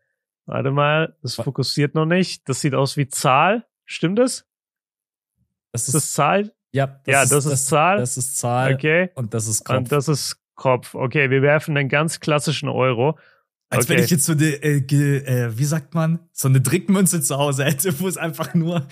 [0.48, 2.50] Warte mal, das fokussiert noch nicht.
[2.50, 3.66] Das sieht aus wie Zahl.
[3.86, 4.48] Stimmt das?
[5.72, 6.55] Das ist, das Zahl?
[6.76, 7.98] Ja, das, ja, ist, das ist das, Zahl.
[8.00, 8.74] Das ist Zahl.
[8.74, 9.10] Okay.
[9.16, 9.78] Und das ist Kopf.
[9.78, 10.94] Und das ist Kopf.
[10.94, 13.18] Okay, wir werfen einen ganz klassischen Euro.
[13.70, 13.96] Als okay.
[13.96, 17.64] wenn ich jetzt so eine, äh, äh, wie sagt man, so eine Drickmünze zu Hause
[17.64, 18.86] hätte, wo es einfach nur.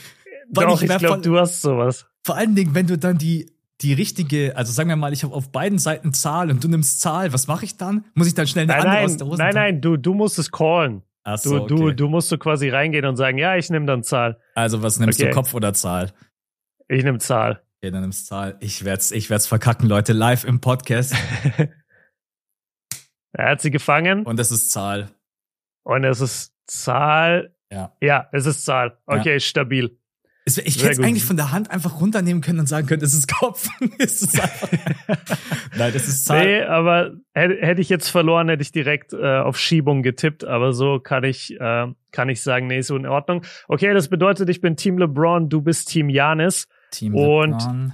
[0.49, 2.05] Doch, ich, ich glaube, du hast sowas.
[2.23, 5.33] Vor allen Dingen, wenn du dann die, die richtige, also sagen wir mal, ich habe
[5.33, 8.05] auf beiden Seiten Zahl und du nimmst Zahl, was mache ich dann?
[8.13, 10.13] Muss ich dann schnell eine nein, andere nein, aus der Hose Nein, nein, du, du
[10.13, 11.03] musst es callen.
[11.25, 11.75] Ach so, du, okay.
[11.75, 14.39] du, du musst so quasi reingehen und sagen, ja, ich nehme dann Zahl.
[14.55, 15.29] Also was nimmst okay.
[15.29, 16.11] du, Kopf oder Zahl?
[16.87, 17.61] Ich nehme Zahl.
[17.83, 18.55] Okay, dann nimmst Zahl.
[18.61, 21.13] Ich werd's, ich werd's verkacken, Leute, live im Podcast.
[23.33, 24.25] er hat sie gefangen.
[24.25, 25.09] Und es ist Zahl.
[25.83, 27.53] Und es ist Zahl.
[27.69, 27.93] Ja.
[27.99, 28.97] Ja, es ist Zahl.
[29.05, 29.39] Okay, ja.
[29.41, 29.99] stabil.
[30.45, 33.27] ich hätte es eigentlich von der Hand einfach runternehmen können und sagen können, es ist
[33.27, 33.67] Kopf.
[33.99, 34.33] es ist
[35.77, 36.45] Nein, das ist Zahl.
[36.45, 40.45] Nee, aber hätte, hätte ich jetzt verloren, hätte ich direkt äh, auf Schiebung getippt.
[40.45, 43.43] Aber so kann ich, äh, kann ich sagen, nee, ist so in Ordnung.
[43.67, 46.65] Okay, das bedeutet, ich bin Team LeBron, du bist Team Janis.
[46.93, 47.93] Team und LeBron.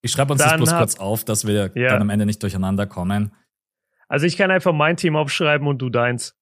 [0.00, 1.88] Ich schreibe uns das bloß hab, kurz auf, dass wir ja.
[1.90, 3.32] dann am Ende nicht durcheinander kommen.
[4.08, 6.36] Also ich kann einfach mein Team aufschreiben und du deins.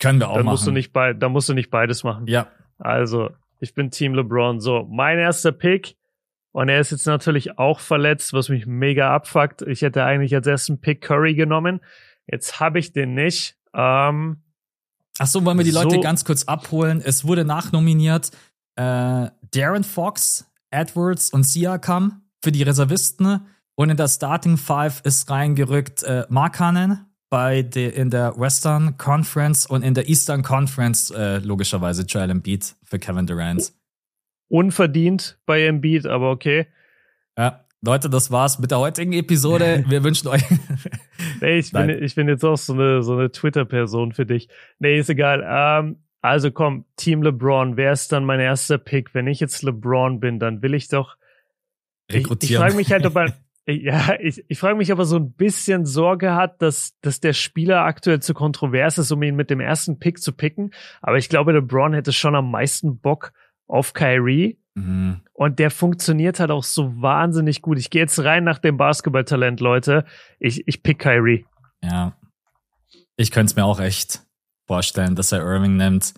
[0.00, 0.54] Können wir auch dann machen.
[0.54, 2.26] Musst du nicht dann musst du nicht beides machen.
[2.26, 2.48] Ja.
[2.78, 3.30] Also,
[3.60, 4.60] ich bin Team LeBron.
[4.60, 5.96] So, mein erster Pick.
[6.52, 9.62] Und er ist jetzt natürlich auch verletzt, was mich mega abfuckt.
[9.62, 11.80] Ich hätte eigentlich als ersten Pick Curry genommen.
[12.26, 13.56] Jetzt habe ich den nicht.
[13.72, 14.42] Ähm,
[15.18, 17.02] Ach so, wollen wir die so, Leute ganz kurz abholen?
[17.04, 18.30] Es wurde nachnominiert
[18.76, 23.46] äh, Darren Fox, Edwards und Siakam für die Reservisten.
[23.76, 29.66] Und in der Starting Five ist reingerückt äh, Markanen bei de, in der Western Conference
[29.66, 33.72] und in der Eastern Conference äh, logischerweise Joel Embiid für Kevin Durant.
[34.48, 36.66] Unverdient bei Embiid, aber okay.
[37.36, 39.84] Ja, Leute, das war's mit der heutigen Episode.
[39.88, 40.44] Wir wünschen euch.
[41.40, 44.48] nee, ich bin, ich bin jetzt auch so eine, so eine Twitter-Person für dich.
[44.78, 45.44] Nee, ist egal.
[45.44, 49.14] Ähm, also komm, Team LeBron, wer ist dann mein erster Pick?
[49.14, 51.18] Wenn ich jetzt LeBron bin, dann will ich doch.
[52.10, 52.40] Rekrutieren.
[52.40, 53.34] Ich, ich frage mich halt, ob er.
[53.66, 57.32] Ja, ich, ich frage mich, ob er so ein bisschen Sorge hat, dass, dass der
[57.32, 60.74] Spieler aktuell zu kontrovers ist, um ihn mit dem ersten Pick zu picken.
[61.00, 63.32] Aber ich glaube, LeBron hätte schon am meisten Bock
[63.66, 64.58] auf Kyrie.
[64.74, 65.22] Mhm.
[65.32, 67.78] Und der funktioniert halt auch so wahnsinnig gut.
[67.78, 70.04] Ich gehe jetzt rein nach dem Basketballtalent, Leute.
[70.38, 71.46] Ich, ich pick Kyrie.
[71.82, 72.14] Ja.
[73.16, 74.24] Ich könnte es mir auch echt
[74.66, 76.14] vorstellen, dass er Irving nimmt.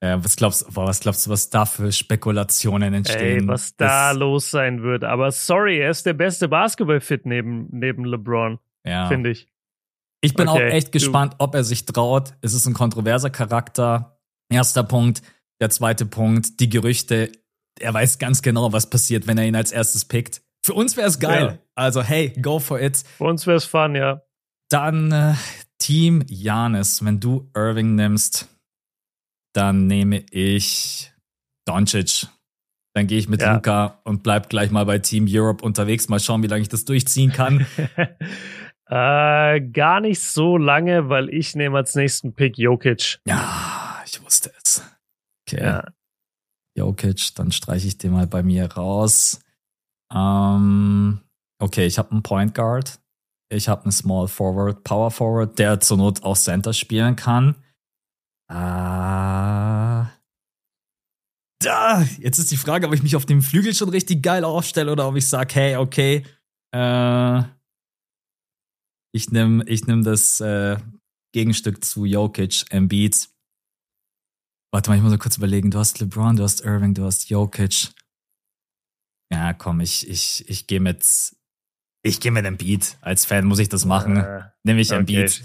[0.00, 3.42] Äh, was glaubst boah, was glaubst du, was da für Spekulationen entstehen?
[3.42, 5.04] Ey, was da los sein wird.
[5.04, 8.58] Aber sorry, er ist der beste Basketball-Fit neben, neben LeBron.
[8.86, 9.08] Ja.
[9.08, 9.48] Finde ich.
[10.22, 12.34] Ich bin okay, auch echt gespannt, ob er sich traut.
[12.42, 14.18] Es ist ein kontroverser Charakter.
[14.50, 15.22] Erster Punkt.
[15.60, 17.30] Der zweite Punkt, die Gerüchte.
[17.78, 20.42] Er weiß ganz genau, was passiert, wenn er ihn als erstes pickt.
[20.64, 21.44] Für uns wäre es geil.
[21.44, 21.58] Ja.
[21.74, 22.98] Also, hey, go for it.
[23.16, 24.22] Für uns wäre es fun, ja.
[24.68, 25.34] Dann äh,
[25.80, 28.48] Team Janis, wenn du Irving nimmst,
[29.52, 31.12] dann nehme ich
[31.66, 32.28] Doncic.
[32.94, 33.54] Dann gehe ich mit ja.
[33.54, 36.08] Luca und bleib gleich mal bei Team Europe unterwegs.
[36.08, 37.66] Mal schauen, wie lange ich das durchziehen kann.
[38.86, 43.20] äh, gar nicht so lange, weil ich nehme als nächsten Pick Jokic.
[43.26, 44.82] Ja, ich wusste es.
[45.48, 45.62] Okay.
[45.62, 45.84] Ja.
[46.76, 49.40] Jokic, dann streiche ich den mal bei mir raus.
[50.12, 51.20] Ähm,
[51.60, 52.99] okay, ich habe einen Point Guard.
[53.52, 57.56] Ich habe einen Small Forward, Power Forward, der zur Not auch Center spielen kann.
[58.48, 60.10] Ah.
[61.58, 64.92] Da, jetzt ist die Frage, ob ich mich auf dem Flügel schon richtig geil aufstelle
[64.92, 66.24] oder ob ich sage, hey, okay,
[66.74, 67.42] äh,
[69.12, 70.78] ich nehme ich nehm das äh,
[71.32, 73.28] Gegenstück zu Jokic, Embiid.
[74.72, 75.70] Warte mal, ich muss mal kurz überlegen.
[75.70, 77.92] Du hast LeBron, du hast Irving, du hast Jokic.
[79.32, 81.04] Ja, komm, ich, ich, ich gehe mit,
[82.02, 82.96] ich gehe mit Embiid.
[83.00, 84.16] Als Fan muss ich das machen.
[84.16, 85.42] Äh, Nehme ich Embiid.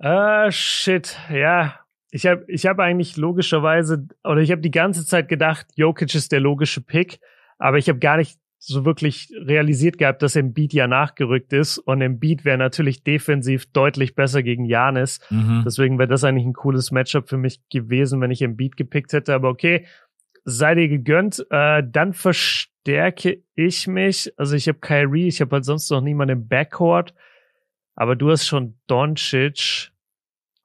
[0.00, 0.46] Okay.
[0.46, 1.80] Uh, shit, ja.
[2.10, 6.30] Ich habe ich hab eigentlich logischerweise, oder ich habe die ganze Zeit gedacht, Jokic ist
[6.30, 7.18] der logische Pick,
[7.58, 12.00] aber ich habe gar nicht so wirklich realisiert gehabt, dass Embiid ja nachgerückt ist und
[12.00, 15.20] Embiid wäre natürlich defensiv deutlich besser gegen Janis.
[15.30, 15.62] Mhm.
[15.66, 19.34] Deswegen wäre das eigentlich ein cooles Matchup für mich gewesen, wenn ich Embiid gepickt hätte.
[19.34, 19.86] Aber okay,
[20.44, 21.44] sei dir gegönnt.
[21.50, 24.32] Äh, dann verstärke ich mich.
[24.36, 27.14] Also ich habe Kyrie, ich habe halt sonst noch niemanden im Backcourt.
[27.94, 29.90] Aber du hast schon Doncic.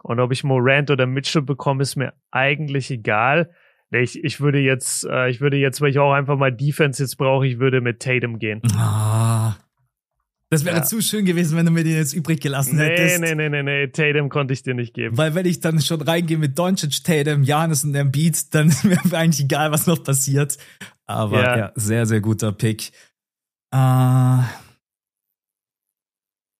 [0.01, 3.51] Und ob ich Morant oder Mitchell bekomme, ist mir eigentlich egal.
[3.91, 7.17] Ich, ich würde jetzt, äh, ich würde jetzt, weil ich auch einfach mal Defense jetzt
[7.17, 8.61] brauche, ich würde mit Tatum gehen.
[8.75, 9.55] Ah.
[10.51, 10.83] Das wäre ja.
[10.83, 13.21] zu schön gewesen, wenn du mir den jetzt übrig gelassen nee, hättest.
[13.21, 15.15] Nee, nee, nee, nee, Tatum konnte ich dir nicht geben.
[15.15, 19.17] Weil wenn ich dann schon reingehe mit Doncic, Tatum, Janis und Embiid, dann wäre mir
[19.17, 20.57] eigentlich egal, was noch passiert.
[21.05, 22.91] Aber ja, ja sehr, sehr guter Pick.
[23.73, 24.41] Uh,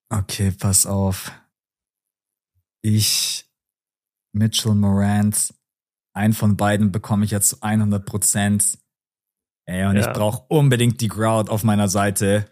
[0.10, 1.32] okay, pass auf.
[2.84, 3.46] Ich,
[4.34, 5.52] Mitchell Morant,
[6.14, 8.78] einen von beiden bekomme ich jetzt zu 100 Prozent.
[9.66, 10.02] Ey, und ja.
[10.02, 12.46] ich brauche unbedingt die Crowd auf meiner Seite.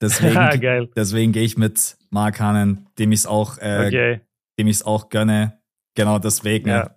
[0.00, 4.20] Deswegen, deswegen gehe ich mit Mark Hannen, dem ich es auch, äh, okay.
[4.58, 5.58] dem ich es auch gönne.
[5.94, 6.96] Genau deswegen ja.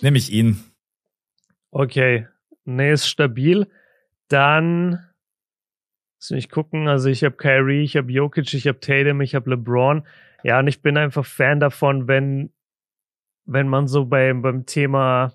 [0.00, 0.62] nehme ich ihn.
[1.70, 2.26] Okay,
[2.64, 3.68] nee, ist stabil.
[4.28, 5.04] Dann
[6.20, 6.88] lass mich gucken.
[6.88, 10.06] Also ich habe Kyrie, ich habe Jokic, ich habe Tatum, ich habe LeBron.
[10.42, 12.50] Ja, und ich bin einfach Fan davon, wenn
[13.46, 15.34] wenn man so beim, beim Thema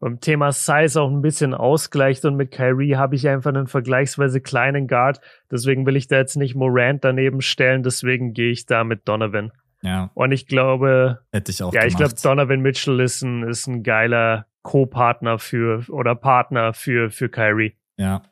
[0.00, 4.40] beim Thema Size auch ein bisschen ausgleicht und mit Kyrie habe ich einfach einen vergleichsweise
[4.40, 5.20] kleinen Guard.
[5.50, 9.52] Deswegen will ich da jetzt nicht Morant daneben stellen, deswegen gehe ich da mit Donovan.
[9.82, 10.10] Ja.
[10.14, 11.72] Und ich glaube, hätte ich auch.
[11.72, 11.90] Ja, gemacht.
[11.92, 17.28] ich glaube, Donovan Mitchell ist ein, ist ein geiler Co-Partner für oder Partner für, für
[17.28, 17.76] Kyrie.
[17.96, 18.22] Ja.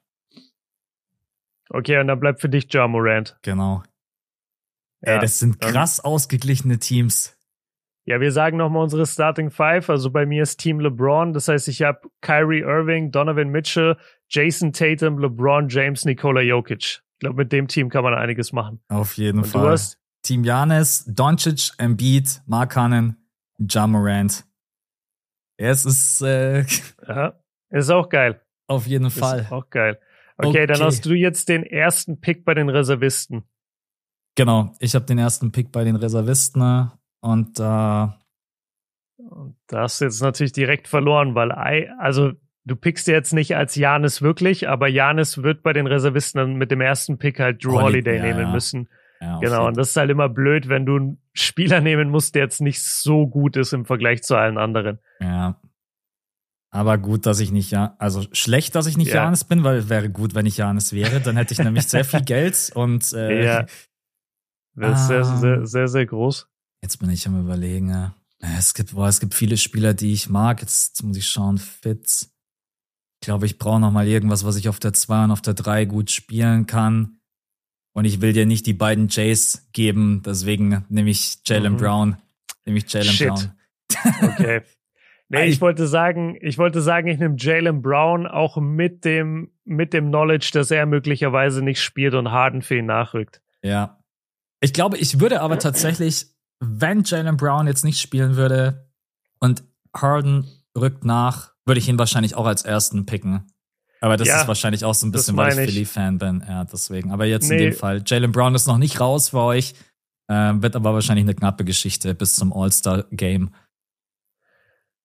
[1.71, 3.39] Okay, und dann bleibt für dich Ja Morant.
[3.43, 3.83] Genau.
[5.03, 7.38] Ja, Ey, das sind krass ausgeglichene Teams.
[8.09, 9.91] Ja, wir sagen nochmal unsere Starting Five.
[9.91, 11.35] Also bei mir ist Team LeBron.
[11.35, 13.99] Das heißt, ich habe Kyrie Irving, Donovan Mitchell,
[14.31, 16.79] Jason Tatum, LeBron James, Nikola Jokic.
[16.81, 18.81] Ich glaube, mit dem Team kann man einiges machen.
[18.89, 19.63] Auf jeden Und Fall.
[19.63, 23.29] Du hast Team Janis, Doncic, Embiid, Markanen,
[23.59, 24.47] Jamorant.
[25.61, 26.65] Ja, es ist, äh,
[27.07, 27.39] ja,
[27.69, 28.41] ist auch geil.
[28.69, 29.41] Auf jeden Fall.
[29.41, 30.01] Ist auch geil.
[30.39, 33.43] Okay, okay, dann hast du jetzt den ersten Pick bei den Reservisten.
[34.35, 36.91] Genau, ich habe den ersten Pick bei den Reservisten.
[37.21, 38.17] Und äh, da
[39.73, 41.53] hast du jetzt natürlich direkt verloren, weil
[41.99, 42.33] also
[42.65, 46.71] du pickst jetzt nicht als Janis wirklich, aber Janis wird bei den Reservisten dann mit
[46.71, 48.53] dem ersten Pick halt Drew Holiday ja, nehmen ja.
[48.53, 48.89] müssen.
[49.21, 52.43] Ja, genau, und das ist halt immer blöd, wenn du einen Spieler nehmen musst, der
[52.45, 55.01] jetzt nicht so gut ist im Vergleich zu allen anderen.
[55.21, 55.61] Ja.
[56.71, 59.25] Aber gut, dass ich nicht ja, also schlecht, dass ich nicht ja.
[59.25, 61.21] Janis bin, weil wäre gut, wenn ich Janis wäre.
[61.21, 63.67] Dann hätte ich nämlich sehr viel Geld und äh, ja.
[64.75, 66.47] Das ist sehr, sehr, sehr, sehr groß.
[66.83, 67.91] Jetzt bin ich am überlegen.
[67.91, 68.15] Ja.
[68.41, 70.61] Es gibt, boah, es gibt viele Spieler, die ich mag.
[70.61, 72.33] Jetzt muss ich schauen, Fitz.
[73.21, 75.55] Ich glaube, ich brauche noch mal irgendwas, was ich auf der 2 und auf der
[75.55, 77.19] 3 gut spielen kann.
[77.93, 81.79] Und ich will dir nicht die beiden Jays geben, deswegen nehme ich Jalen mhm.
[81.79, 82.17] Brown.
[82.65, 83.53] Nehme ich Jalen Brown.
[84.23, 84.63] Okay.
[85.31, 89.93] Nee, ich wollte sagen, ich wollte sagen, ich nehme Jalen Brown auch mit dem, mit
[89.93, 93.43] dem Knowledge, dass er möglicherweise nicht spielt und Harden für ihn nachrückt.
[93.63, 94.03] Ja.
[94.61, 96.29] Ich glaube, ich würde aber tatsächlich
[96.61, 98.91] wenn Jalen Brown jetzt nicht spielen würde
[99.41, 100.47] und Harden
[100.77, 103.51] rückt nach, würde ich ihn wahrscheinlich auch als ersten picken.
[104.01, 106.45] Aber das ja, ist wahrscheinlich auch so ein bisschen, weil ich Philly-Fan bin.
[106.47, 107.11] Ja, deswegen.
[107.11, 107.57] Aber jetzt nee.
[107.57, 108.03] in dem Fall.
[108.07, 109.75] Jalen Brown ist noch nicht raus für euch,
[110.29, 113.55] äh, wird aber wahrscheinlich eine knappe Geschichte bis zum All-Star-Game.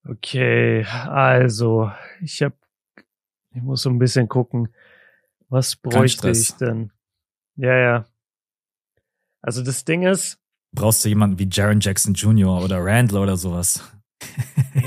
[0.05, 1.91] Okay, also
[2.21, 2.55] ich habe,
[3.51, 4.73] ich muss so ein bisschen gucken,
[5.49, 6.91] was bräuchte ich denn?
[7.55, 8.05] Ja, ja.
[9.41, 10.42] Also das Ding ist,
[10.73, 12.63] brauchst du jemanden wie Jaron Jackson Jr.
[12.63, 13.89] oder Randall oder sowas.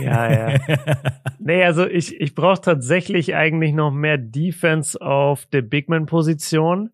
[0.01, 0.59] Ja, ja.
[1.39, 6.91] nee, also ich, ich brauche tatsächlich eigentlich noch mehr Defense auf der Bigman-Position.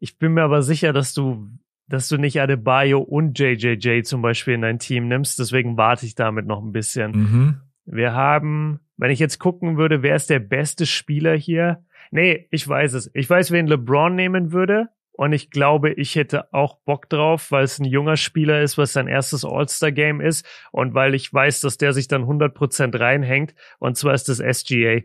[0.00, 1.48] Ich bin mir aber sicher, dass du,
[1.88, 5.38] dass du nicht Adebayo und JJJ zum Beispiel in dein Team nimmst.
[5.38, 7.12] Deswegen warte ich damit noch ein bisschen.
[7.12, 7.60] Mhm.
[7.86, 11.84] Wir haben, wenn ich jetzt gucken würde, wer ist der beste Spieler hier?
[12.10, 13.10] Nee, ich weiß es.
[13.14, 14.88] Ich weiß, wen LeBron nehmen würde.
[15.16, 18.92] Und ich glaube, ich hätte auch Bock drauf, weil es ein junger Spieler ist, was
[18.92, 20.44] sein erstes All-Star-Game ist.
[20.72, 23.54] Und weil ich weiß, dass der sich dann 100% reinhängt.
[23.78, 25.02] Und zwar ist das SGA.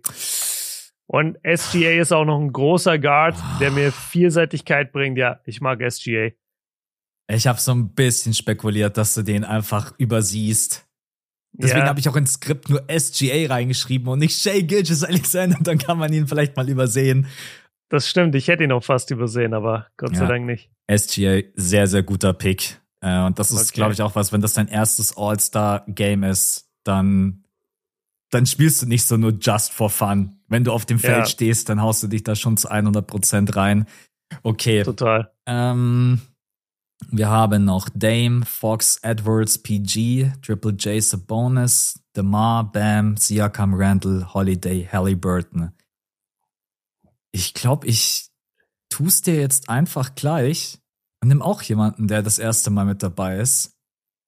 [1.06, 5.18] Und SGA ist auch noch ein großer Guard, der mir Vielseitigkeit bringt.
[5.18, 6.30] Ja, ich mag SGA.
[7.32, 10.88] Ich habe so ein bisschen spekuliert, dass du den einfach übersiehst.
[11.52, 11.88] Deswegen Ja.
[11.88, 15.58] habe ich auch ins Skript nur SGA reingeschrieben und nicht Shay Gilgis Alexander.
[15.62, 17.28] Dann kann man ihn vielleicht mal übersehen.
[17.90, 20.28] Das stimmt, ich hätte ihn auch fast übersehen, aber Gott sei Ja.
[20.30, 20.70] Dank nicht.
[20.88, 22.80] SGA, sehr, sehr guter Pick.
[23.02, 23.76] Äh, und das ist, Okay.
[23.76, 27.44] glaube ich, auch was, wenn das dein erstes All-Star-Game ist, dann,
[28.32, 30.40] dann spielst du nicht so nur just for fun.
[30.48, 31.26] Wenn du auf dem Feld Ja.
[31.26, 33.86] stehst, dann haust du dich da schon zu 100% rein.
[34.44, 34.84] Okay.
[34.84, 35.32] Total.
[35.48, 36.22] Ähm,
[37.10, 44.88] wir haben noch Dame, Fox, Edwards, PG, Triple J, Sabonis, DeMar, Bam, Siakam, Randall, Holiday,
[44.92, 45.72] Halliburton.
[47.32, 48.30] Ich glaube, ich
[48.90, 50.80] tu's dir jetzt einfach gleich
[51.22, 53.78] und nimm auch jemanden, der das erste Mal mit dabei ist.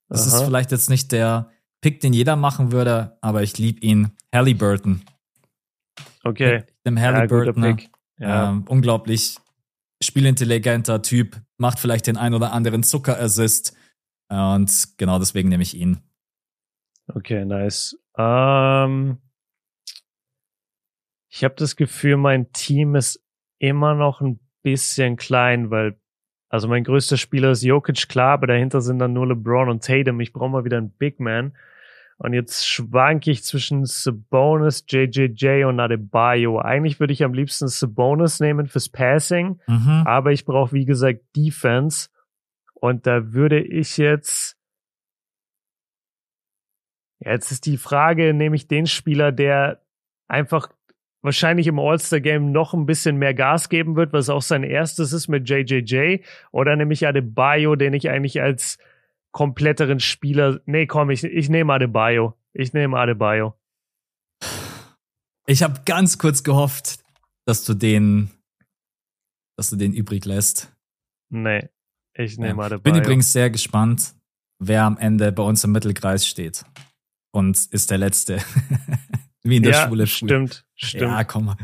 [0.10, 0.46] Das ist Aha.
[0.46, 1.50] vielleicht jetzt nicht der
[1.82, 4.12] Pick, den jeder machen würde, aber ich lieb ihn.
[4.34, 5.02] Halliburton.
[6.24, 6.64] Okay.
[6.68, 7.64] Ich nehm Ja, guter Halliburton.
[7.64, 7.92] Pick.
[8.20, 8.50] Ja.
[8.50, 9.38] Ähm, unglaublich
[10.04, 13.76] spielintelligenter Typ, macht vielleicht den ein oder anderen Zuckerassist.
[14.30, 16.02] Und genau deswegen nehme ich ihn.
[17.14, 17.98] Okay, nice.
[18.18, 19.18] Ähm,
[21.34, 23.24] ich habe das Gefühl, mein Team ist
[23.58, 25.98] immer noch ein bisschen klein, weil
[26.50, 30.20] also mein größter Spieler ist Jokic, klar, aber dahinter sind dann nur LeBron und Tatum.
[30.20, 31.56] Ich brauche mal wieder einen Big Man.
[32.18, 36.60] Und jetzt schwanke ich zwischen Sabonis, JJJ und Adebayo.
[36.60, 40.04] Eigentlich würde ich am liebsten Sabonis nehmen fürs Passing, Mhm.
[40.06, 42.10] aber ich brauche, wie gesagt, Defense.
[42.74, 44.58] Und da würde ich jetzt.
[47.20, 49.82] Jetzt ist die Frage, nehme ich den Spieler, der
[50.28, 50.70] einfach
[51.22, 55.28] wahrscheinlich im All-Star-Game noch ein bisschen mehr Gas geben wird, was auch sein erstes ist
[55.28, 58.78] mit JJJ, oder nehme ich Adebayo, den ich eigentlich als
[59.32, 60.62] kompletteren Spieler.
[60.66, 62.34] Nee, komm, ich, ich nehme Adebayo.
[62.54, 63.56] Ich nehme Adebayo.
[65.48, 67.00] Ich habe ganz kurz gehofft,
[67.46, 68.30] dass du den,
[69.58, 70.74] dass du den übrig lässt.
[71.30, 71.70] Nee,
[72.14, 72.66] ich nehme Ja.
[72.68, 72.94] Adebayo.
[72.94, 74.14] Bin übrigens sehr gespannt,
[74.60, 76.66] wer am Ende bei uns im Mittelkreis steht.
[77.34, 78.40] Und ist der Letzte.
[79.44, 81.12] Wie in der ja, Schule stimmt, stimmt.
[81.12, 81.58] Ja, komm mal.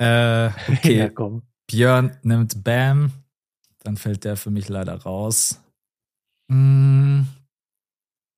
[0.00, 0.98] Äh, okay.
[0.98, 1.42] ja, komm.
[1.66, 3.12] Björn nimmt Bam.
[3.82, 5.60] Dann fällt der für mich leider raus.
[6.50, 7.26] Hm.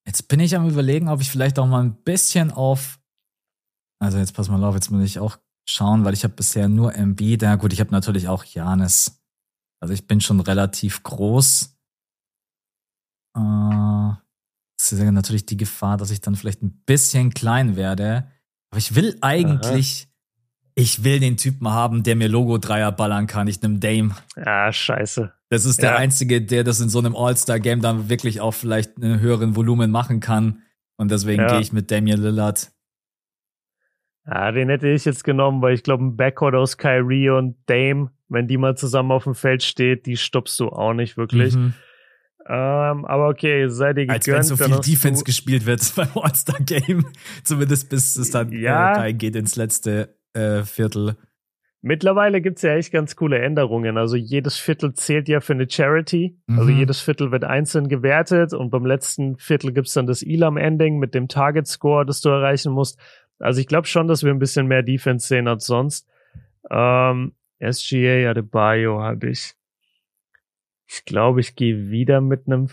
[0.07, 3.01] Jetzt bin ich am überlegen, ob ich vielleicht auch mal ein bisschen auf.
[4.01, 6.95] Also jetzt pass mal auf, jetzt muss ich auch schauen, weil ich habe bisher nur
[6.95, 7.39] MB.
[7.41, 9.23] Na gut, ich habe natürlich auch Janis.
[9.81, 11.77] Also ich bin schon relativ groß.
[13.37, 14.11] Äh,
[14.79, 18.31] es ist ja natürlich die Gefahr, dass ich dann vielleicht ein bisschen klein werde.
[18.71, 20.12] Aber ich will eigentlich,
[20.75, 23.47] ich will den Typen haben, der mir Logo-Dreier ballern kann.
[23.49, 24.15] Ich nehme Dame.
[24.37, 25.33] Ah, scheiße.
[25.51, 25.97] Das ist der Ja.
[25.97, 30.21] Einzige, der das in so einem All-Star-Game dann wirklich auch vielleicht einen höheren Volumen machen
[30.21, 30.63] kann.
[30.97, 31.49] Und deswegen Ja.
[31.49, 32.71] gehe ich mit Damian Lillard.
[34.27, 38.11] Ja, den hätte ich jetzt genommen, weil ich glaube, ein Backcourt aus Kyrie und Dame,
[38.29, 41.57] wenn die mal zusammen auf dem Feld steht, die stoppst du auch nicht wirklich.
[41.57, 41.75] Mhm.
[42.49, 44.47] Ähm, aber okay, sei dir Als wenn gegönnt.
[44.47, 47.05] so viel Defense gespielt wird beim All-Star-Game.
[47.45, 48.93] Zumindest bis es dann Ja.
[48.93, 51.17] äh, reingeht ins letzte äh, Viertel.
[51.85, 53.99] Mittlerweile gibt's ja echt ganz coole Änderungen.
[53.99, 56.39] Also jedes Viertel zählt ja für eine Charity.
[56.49, 56.79] Also Mhm.
[56.79, 61.27] jedes Viertel wird einzeln gewertet und beim letzten Viertel gibt's dann das Elam-Ending mit dem
[61.27, 63.01] Target-Score, das du erreichen musst.
[63.41, 66.09] Also ich glaube schon, dass wir ein bisschen mehr Defense sehen als sonst.
[66.71, 69.55] Ähm, SGA Adebayo habe ich.
[70.87, 72.69] Ich glaube, ich gehe wieder mit einem.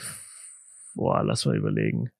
[0.93, 2.12] Boah, lass mal überlegen.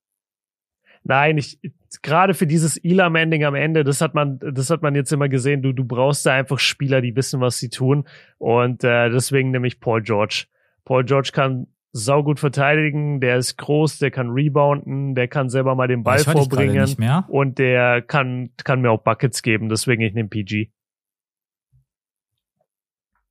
[1.04, 1.60] Nein, ich
[2.02, 5.62] gerade für dieses Elam-Ending am Ende, das hat man, das hat man jetzt immer gesehen.
[5.62, 8.08] Du, du brauchst da einfach Spieler, die wissen, was sie tun.
[8.38, 10.46] Und äh, deswegen nehme ich Paul George.
[10.86, 15.88] Paul George kann saugut verteidigen, der ist groß, der kann rebounden, der kann selber mal
[15.88, 16.96] den Ball vorbringen
[17.28, 20.72] und der kann, kann mir auch Buckets geben, deswegen ich nehme PG.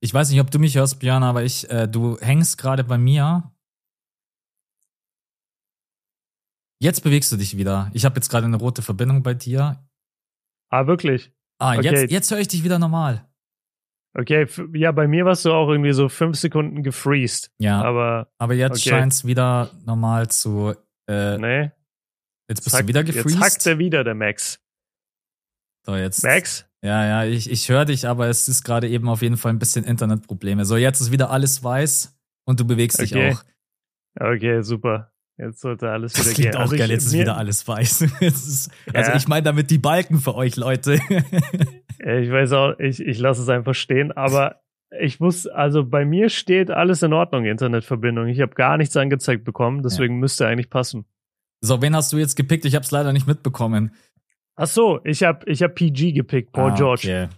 [0.01, 2.99] Ich weiß nicht, ob du mich hörst, Björn, aber ich, äh, du hängst gerade bei
[2.99, 3.53] mir.
[6.81, 7.91] Jetzt bewegst du dich wieder.
[7.93, 9.85] Ich habe jetzt gerade eine rote Verbindung bei dir.
[10.71, 11.33] Ah, wirklich?
[11.59, 11.83] Ah, Okay.
[11.91, 13.29] jetzt, jetzt höre ich dich wieder normal.
[14.17, 17.53] Okay, ja, bei mir warst du auch irgendwie so fünf Sekunden gefreezed.
[17.59, 18.91] Ja, aber, Aber jetzt okay.
[18.91, 20.75] scheint's wieder normal zu.
[21.09, 21.71] Äh, nee.
[22.49, 23.31] Jetzt bist Zack, du wieder gefreezed.
[23.31, 24.61] Jetzt hackt er wieder, der Max.
[25.85, 26.23] So, jetzt.
[26.23, 26.67] Max?
[26.83, 29.59] Ja, ja, ich, ich höre dich, aber es ist gerade eben auf jeden Fall ein
[29.59, 30.65] bisschen Internetprobleme.
[30.65, 32.17] So, jetzt ist wieder alles weiß
[32.47, 33.31] und du bewegst okay.
[33.31, 33.45] dich auch.
[34.21, 35.13] Okay, super.
[35.39, 36.57] Jetzt sollte alles wieder das gehen.
[36.57, 38.03] auch also geil, jetzt ist wieder alles weiß.
[38.21, 39.17] ist, also ja.
[39.17, 40.95] ich meine damit die Balken für euch, Leute.
[41.99, 44.61] ich weiß auch, ich, ich lasse es einfach stehen, aber
[45.01, 48.27] ich muss, also bei mir steht alles in Ordnung, Internetverbindung.
[48.27, 50.21] Ich habe gar nichts angezeigt bekommen, deswegen ja.
[50.21, 51.05] müsste eigentlich passen.
[51.61, 52.65] So, wen hast du jetzt gepickt?
[52.65, 53.95] Ich habe es leider nicht mitbekommen.
[54.57, 57.03] Ach so, ich habe ich hab PG gepickt, Paul ah, George.
[57.05, 57.29] Okay.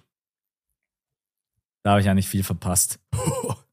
[1.83, 2.99] Da habe ich ja nicht viel verpasst.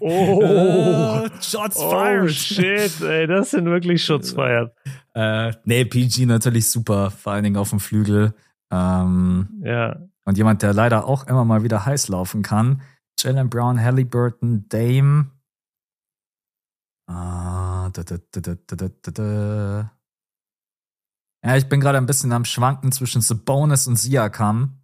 [0.00, 2.24] Oh, Shots oh, fired.
[2.24, 4.72] Oh shit, ey, das sind wirklich Shots fired.
[5.14, 8.34] Äh, nee, PG natürlich super, vor allen Dingen auf dem Flügel.
[8.70, 9.96] Ähm, ja.
[10.24, 12.82] Und jemand, der leider auch immer mal wieder heiß laufen kann.
[13.18, 15.30] Jalen Brown, Halliburton, Dame.
[17.06, 19.92] Ah, da, da, da, da, da, da, da.
[21.44, 24.77] Ja, ich bin gerade ein bisschen am Schwanken zwischen Sabonis und Siakam.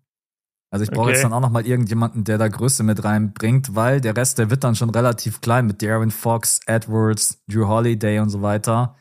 [0.75, 1.13] Also ich brauche okay.
[1.13, 4.51] jetzt dann auch noch mal irgendjemanden, der da Größe mit reinbringt, weil der Rest, der
[4.51, 8.97] wird dann schon relativ klein mit Darren Fox, Edwards, Drew Holiday und so weiter.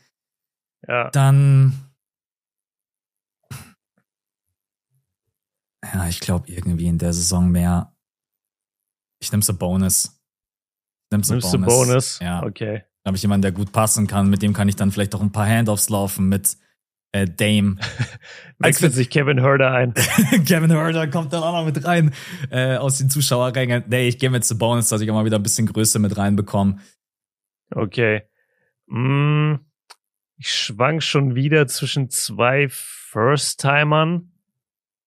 [0.86, 1.10] Ja.
[1.10, 1.92] Dann
[5.92, 7.92] ja, ich glaube irgendwie in der Saison mehr.
[9.20, 10.16] Ich nehme Sabonis.
[11.10, 11.66] Nimmst du Bonus.
[11.66, 12.18] Bonus?
[12.20, 12.44] Ja.
[12.44, 12.84] Okay.
[13.02, 14.30] Da habe ich jemanden, der gut passen kann.
[14.30, 16.56] Mit dem kann ich dann vielleicht auch ein paar Handoffs laufen mit
[17.14, 17.76] äh, Dame.
[18.58, 19.94] Wechselt sich Kevin Herder ein.
[20.46, 22.12] Kevin Herder kommt dann auch noch mit rein
[22.50, 23.84] äh, aus den Zuschauerrängen.
[23.86, 26.16] Nee, ich gehe mit zu Bonus, dass ich auch mal wieder ein bisschen Größe mit
[26.16, 26.78] reinbekomme.
[27.70, 28.22] Okay.
[28.86, 29.54] Mm,
[30.38, 34.32] ich schwank schon wieder zwischen zwei First-Timern.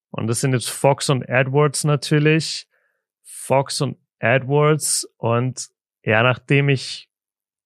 [0.10, 2.70] Und das sind jetzt Fox und Edwards natürlich.
[3.24, 5.08] Fox und Edwards.
[5.18, 5.68] Und
[6.04, 7.10] ja, nachdem ich,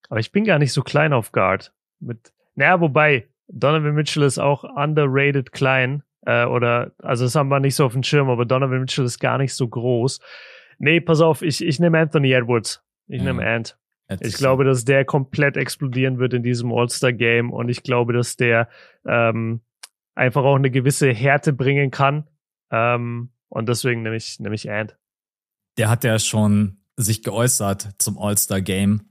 [0.08, 1.72] aber ich bin gar nicht so klein auf Guard.
[2.00, 6.02] Mit, naja, wobei, Donovan Mitchell ist auch underrated klein.
[6.24, 9.18] Äh, oder, also das haben wir nicht so auf dem Schirm, aber Donovan Mitchell ist
[9.18, 10.20] gar nicht so groß.
[10.78, 12.82] Nee, pass auf, ich, ich nehme Anthony Edwards.
[13.06, 13.24] Ich ja.
[13.24, 13.78] nehme Ant.
[14.20, 18.68] Ich glaube, dass der komplett explodieren wird in diesem All-Star-Game und ich glaube, dass der
[19.06, 19.60] ähm,
[20.14, 22.28] einfach auch eine gewisse Härte bringen kann.
[22.70, 24.98] Ähm, und deswegen nehme ich, nehme ich Ant.
[25.78, 29.02] Der hat ja schon sich geäußert zum All-Star-Game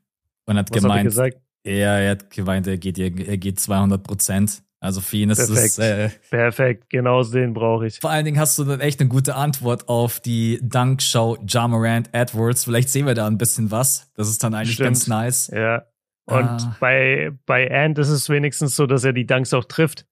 [0.45, 1.33] und hat Was gemeint, hat
[1.65, 4.63] ja, er hat gemeint, er geht, er geht 200 Prozent.
[4.83, 5.65] Also für ihn ist Perfekt.
[5.65, 5.77] es.
[5.77, 7.99] Äh, Perfekt, genau den brauche ich.
[7.99, 12.63] Vor allen Dingen hast du dann echt eine gute Antwort auf die Dankshow Jamarant Edwards.
[12.63, 14.11] Vielleicht sehen wir da ein bisschen was.
[14.15, 14.87] Das ist dann eigentlich Stimmt.
[14.87, 15.51] ganz nice.
[15.53, 15.85] Ja.
[16.25, 16.77] Und ah.
[16.79, 20.07] bei, bei Ant ist es wenigstens so, dass er die Dunks auch trifft.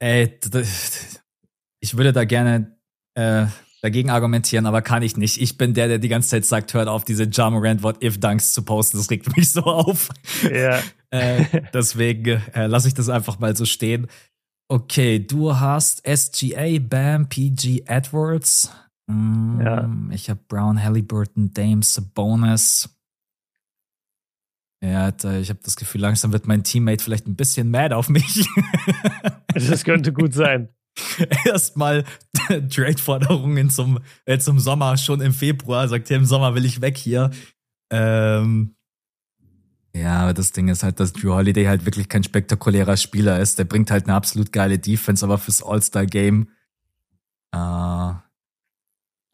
[0.00, 0.38] Ey,
[1.80, 2.76] ich würde da gerne
[3.14, 3.46] äh,
[3.82, 5.40] dagegen argumentieren, aber kann ich nicht.
[5.40, 8.96] Ich bin der, der die ganze Zeit sagt, hört auf, diese Jamorant What-If-Dunks zu posten.
[8.96, 10.08] Das regt mich so auf.
[10.50, 10.80] Ja.
[11.10, 14.06] äh, deswegen äh, lasse ich das einfach mal so stehen.
[14.68, 18.72] Okay, du hast SGA, Bam, PG, Edwards.
[19.08, 19.90] Mm, ja.
[20.10, 22.88] Ich habe Brown, Halliburton, Dame, Sabonis.
[24.82, 28.48] Ja, ich habe das Gefühl, langsam wird mein Teammate vielleicht ein bisschen mad auf mich.
[29.54, 30.70] das könnte gut sein.
[31.44, 32.04] erstmal
[32.48, 35.88] Trade-Forderungen zum, äh, zum Sommer schon im Februar.
[35.88, 37.30] Sagt er, im Sommer will ich weg hier.
[37.90, 38.74] Ähm,
[39.94, 43.58] ja, aber das Ding ist halt, dass Drew Holiday halt wirklich kein spektakulärer Spieler ist.
[43.58, 46.48] Der bringt halt eine absolut geile Defense, aber fürs All-Star-Game.
[47.54, 48.12] Äh,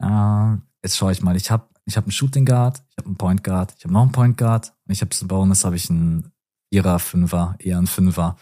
[0.02, 1.36] äh, jetzt schaue ich mal.
[1.36, 4.02] Ich habe ich hab einen Shooting Guard, ich habe einen Point Guard, ich habe noch
[4.02, 4.74] einen Point Guard.
[4.88, 6.32] Ich habe zum Bonus habe ich einen
[6.70, 8.36] Vierer, Fünfer, eher einen Fünfer.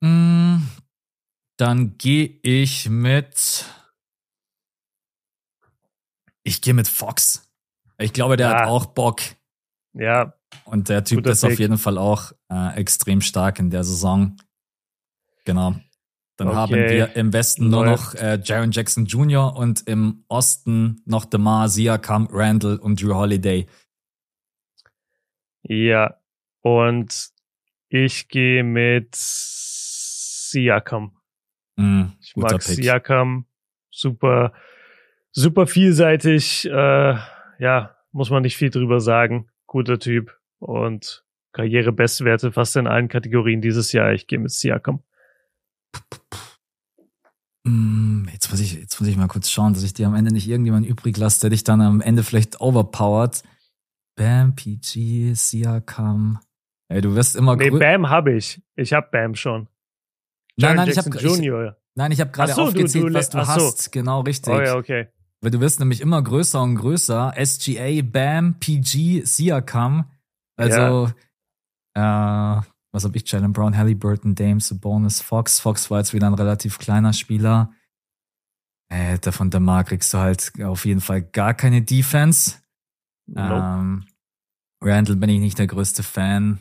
[0.00, 0.58] Mm,
[1.60, 3.66] dann gehe ich mit.
[6.42, 7.52] Ich gehe mit Fox.
[7.98, 8.60] Ich glaube, der ja.
[8.60, 9.20] hat auch Bock.
[9.92, 10.32] Ja.
[10.64, 11.52] Und der Typ ist Pick.
[11.52, 14.38] auf jeden Fall auch äh, extrem stark in der Saison.
[15.44, 15.74] Genau.
[16.36, 16.56] Dann okay.
[16.56, 19.54] haben wir im Westen nur noch äh, Jaron Jackson Jr.
[19.54, 23.66] und im Osten noch DeMar, Siakam, Randall und Drew Holiday.
[25.62, 26.16] Ja.
[26.62, 27.32] Und
[27.90, 31.19] ich gehe mit Siakam.
[31.80, 33.46] Mm, ich mag Siakam,
[33.90, 34.52] super,
[35.32, 36.66] super vielseitig.
[36.66, 37.16] Äh,
[37.58, 39.48] ja, muss man nicht viel drüber sagen.
[39.66, 44.12] Guter Typ und Karrierebestwerte fast in allen Kategorien dieses Jahr.
[44.12, 45.02] Ich gehe mit Siakam.
[47.64, 50.32] Mm, jetzt muss ich, jetzt muss ich mal kurz schauen, dass ich dir am Ende
[50.32, 53.42] nicht irgendjemand übrig lasse, der dich dann am Ende vielleicht overpowert.
[54.16, 56.40] Bam, PG, Siakam.
[56.88, 58.60] Ey, du wirst immer Nee, Bam habe ich.
[58.76, 59.68] Ich habe Bam schon.
[60.60, 63.38] Nein, nein, Jackson ich habe nein, ich habe gerade so, aufgezählt, du, du, was du
[63.38, 63.84] hast.
[63.84, 63.90] So.
[63.90, 64.52] Genau, richtig.
[64.52, 65.08] Oh ja, okay.
[65.40, 67.34] Weil du wirst nämlich immer größer und größer.
[67.42, 70.10] SGA, BAM, PG, Siakam.
[70.56, 71.10] Also,
[71.96, 72.58] ja.
[72.58, 73.30] äh, was habe ich?
[73.30, 75.60] Jalen Brown, Halliburton, Dame, Sabonis, Fox.
[75.60, 77.72] Fox war jetzt wieder ein relativ kleiner Spieler.
[78.92, 82.56] Äh, davon Demar kriegst du halt auf jeden Fall gar keine Defense.
[83.26, 83.54] Nope.
[83.54, 84.04] Ähm,
[84.82, 86.58] Randall bin ich nicht der größte Fan.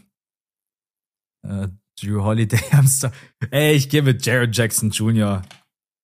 [1.43, 1.69] Äh,
[1.99, 3.11] Drew Holiday Hamster.
[3.51, 5.41] Ey, ich gehe mit Jared Jackson Jr.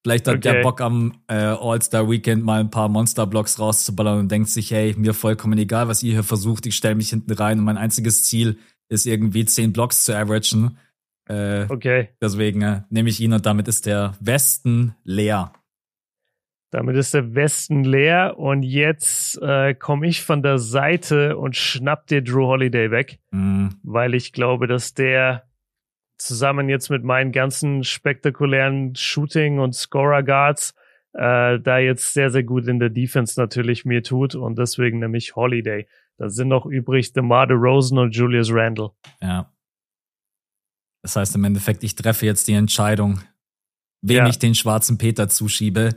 [0.05, 0.53] Vielleicht hat okay.
[0.53, 4.93] der Bock am äh, All-Star Weekend mal ein paar Monster-Blocks rauszuballern und denkt sich, hey,
[4.95, 8.23] mir vollkommen egal, was ihr hier versucht, ich stelle mich hinten rein und mein einziges
[8.23, 10.77] Ziel ist irgendwie zehn Blocks zu averagen.
[11.27, 12.09] Äh, okay.
[12.21, 15.53] Deswegen äh, nehme ich ihn und damit ist der Westen leer.
[16.69, 22.05] Damit ist der Westen leer und jetzt äh, komme ich von der Seite und schnapp
[22.07, 23.69] dir Drew Holiday weg, mm.
[23.81, 25.47] weil ich glaube, dass der
[26.17, 30.73] zusammen jetzt mit meinen ganzen spektakulären Shooting- und Scorer-Guards
[31.15, 35.35] äh, da jetzt sehr, sehr gut in der Defense natürlich mir tut und deswegen nämlich
[35.35, 35.87] Holiday.
[36.17, 38.91] Da sind noch übrig DeMar DeRozan und Julius Randle.
[39.21, 39.51] Ja.
[41.01, 43.21] Das heißt im Endeffekt, ich treffe jetzt die Entscheidung,
[44.01, 44.27] wem ja.
[44.27, 45.95] ich den schwarzen Peter zuschiebe.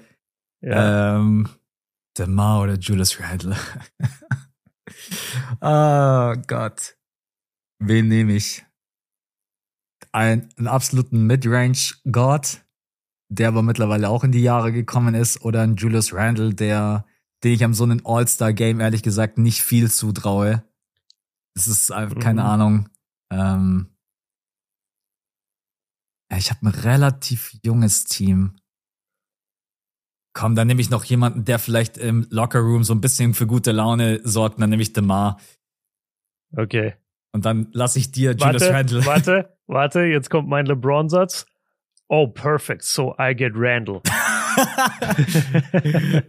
[0.61, 1.17] Ja.
[1.17, 1.49] Ähm,
[2.17, 3.57] DeMar oder Julius Randle.
[5.61, 6.97] oh Gott.
[7.81, 8.65] Wen nehme ich?
[10.13, 12.65] Ein, einen absoluten Midrange-God,
[13.29, 17.05] der aber mittlerweile auch in die Jahre gekommen ist, oder ein Julius Randle, der,
[17.45, 20.65] den ich am so einem All-Star-Game ehrlich gesagt nicht viel zutraue.
[21.55, 22.47] Es ist einfach, keine mhm.
[22.47, 22.89] Ahnung.
[23.31, 23.89] Ähm,
[26.37, 28.57] ich habe ein relativ junges Team.
[30.35, 33.73] Komm, dann nehme ich noch jemanden, der vielleicht im Lockerroom so ein bisschen für gute
[33.73, 35.41] Laune sorgt, dann nehme ich DeMar.
[36.57, 36.95] Okay.
[37.33, 39.07] Und dann lasse ich dir Julius warte, Randle.
[39.07, 41.47] Warte, warte, jetzt kommt mein LeBron-Satz.
[42.09, 42.83] Oh, perfect.
[42.83, 44.03] So I get Randle.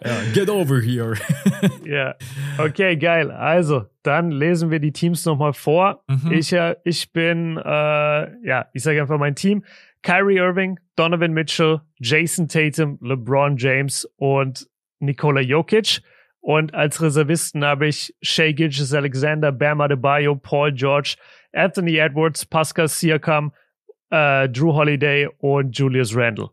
[0.06, 1.16] ja, get over here.
[1.86, 2.16] ja,
[2.58, 3.32] okay, geil.
[3.32, 6.04] Also, dann lesen wir die Teams nochmal vor.
[6.08, 6.32] Mhm.
[6.32, 9.64] Ich, äh, ich bin, äh, ja, ich sage einfach mein Team.
[10.02, 14.68] Kyrie Irving, Donovan Mitchell, Jason Tatum, LeBron James und
[15.00, 16.02] Nikola Jokic.
[16.42, 21.16] Und als Reservisten habe ich Shea Gilgis Alexander, Bam Adebayo, Paul George,
[21.54, 23.54] Anthony Edwards, Pascal Siakam,
[24.10, 26.50] äh, Drew Holiday und Julius Randle.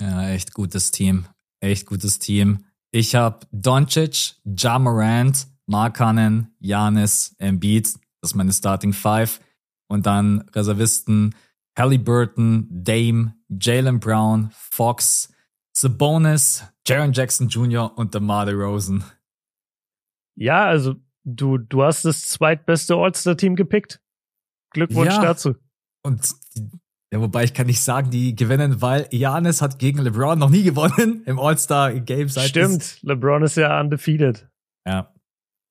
[0.00, 1.26] Ja, echt gutes Team.
[1.60, 2.64] Echt gutes Team.
[2.90, 7.86] Ich habe Doncic, Ja Morant, Markanen, Janis, Embiid.
[8.20, 9.40] Das ist meine Starting Five.
[9.88, 11.34] Und dann Reservisten
[11.78, 15.32] Halliburton, Dame, Jalen Brown, Fox,
[15.74, 17.96] Sabonis, Jaron Jackson Jr.
[17.96, 19.04] und DeMar DeRozan.
[20.34, 24.00] Ja, also du, du hast das zweitbeste All-Star-Team gepickt.
[24.70, 25.22] Glückwunsch ja.
[25.22, 25.54] dazu.
[26.02, 26.34] Und
[27.12, 30.62] ja, wobei ich kann nicht sagen, die gewinnen, weil Janis hat gegen LeBron noch nie
[30.62, 32.28] gewonnen im All-Star-Game.
[32.28, 34.48] Stimmt, LeBron ist ja undefeated.
[34.86, 35.12] Ja.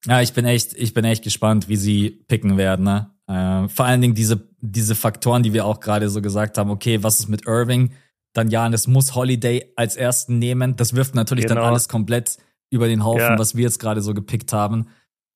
[0.06, 2.86] Ja, ich bin echt, ich bin echt gespannt, wie sie picken werden.
[2.86, 3.12] Ne?
[3.28, 6.72] Äh, vor allen Dingen diese, diese Faktoren, die wir auch gerade so gesagt haben.
[6.72, 7.92] Okay, was ist mit Irving?
[8.34, 10.76] dann Janis muss Holiday als ersten nehmen.
[10.76, 11.62] Das wirft natürlich genau.
[11.62, 12.38] dann alles komplett
[12.70, 13.40] über den Haufen, ja.
[13.40, 14.88] was wir jetzt gerade so gepickt haben.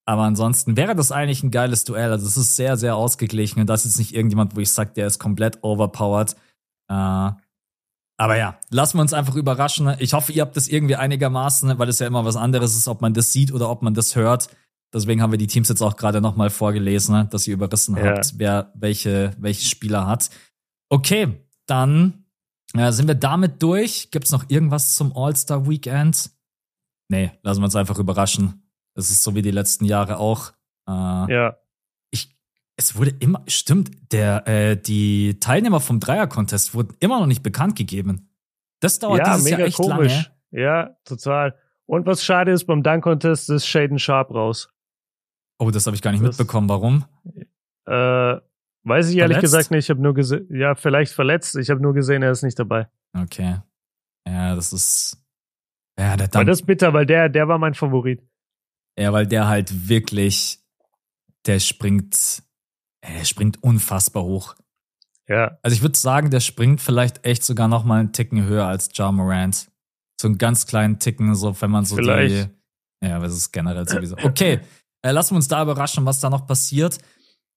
[0.06, 2.12] Aber ansonsten wäre das eigentlich ein geiles Duell.
[2.12, 3.62] Also es ist sehr, sehr ausgeglichen.
[3.62, 6.36] Und das ist nicht irgendjemand, wo ich sage, der ist komplett overpowered.
[6.90, 7.32] Äh,
[8.18, 9.94] aber ja, lassen wir uns einfach überraschen.
[10.00, 13.02] Ich hoffe, ihr habt das irgendwie einigermaßen, weil es ja immer was anderes ist, ob
[13.02, 14.48] man das sieht oder ob man das hört.
[14.94, 18.04] Deswegen haben wir die Teams jetzt auch gerade nochmal vorgelesen, dass ihr überrissen ja.
[18.04, 20.30] habt, wer welche, welche Spieler hat.
[20.90, 21.34] Okay,
[21.66, 22.26] dann
[22.74, 24.12] ja, sind wir damit durch?
[24.12, 26.32] Gibt es noch irgendwas zum All-Star-Weekend?
[27.10, 28.65] Nee, lassen wir uns einfach überraschen.
[28.96, 30.52] Es ist so wie die letzten Jahre auch.
[30.88, 31.58] Äh, ja.
[32.12, 32.36] Ich,
[32.78, 37.76] es wurde immer, stimmt, der, äh, die Teilnehmer vom Dreier-Contest wurden immer noch nicht bekannt
[37.76, 38.30] gegeben.
[38.80, 40.14] Das dauert ja, dieses mega Jahr echt komisch.
[40.52, 40.64] lange.
[40.64, 41.56] Ja, total.
[41.86, 44.70] Und was schade ist, beim Dunk-Contest ist Shaden Sharp raus.
[45.60, 46.70] Oh, das habe ich gar nicht das, mitbekommen.
[46.70, 47.06] Warum?
[47.86, 48.40] Äh,
[48.86, 49.86] Weiß ich ehrlich gesagt nicht.
[49.86, 51.56] Ich habe nur gesehen, ja, vielleicht verletzt.
[51.56, 52.88] Ich habe nur gesehen, er ist nicht dabei.
[53.18, 53.58] Okay.
[54.28, 55.18] Ja, das ist.
[55.98, 56.46] Ja, der Dank.
[56.46, 58.22] das ist bitter, weil der, der war mein Favorit.
[58.98, 60.60] Ja, weil der halt wirklich,
[61.46, 62.44] der springt,
[63.02, 64.56] er springt unfassbar hoch.
[65.28, 65.58] Ja.
[65.62, 68.90] Also ich würde sagen, der springt vielleicht echt sogar noch mal einen Ticken höher als
[68.94, 69.70] Ja Morant.
[70.20, 72.50] So einen ganz kleinen Ticken, so wenn man so vielleicht.
[73.02, 73.06] die.
[73.06, 74.16] Ja, das ist generell sowieso.
[74.24, 74.62] Okay,
[75.02, 76.98] äh, lassen wir uns da überraschen, was da noch passiert.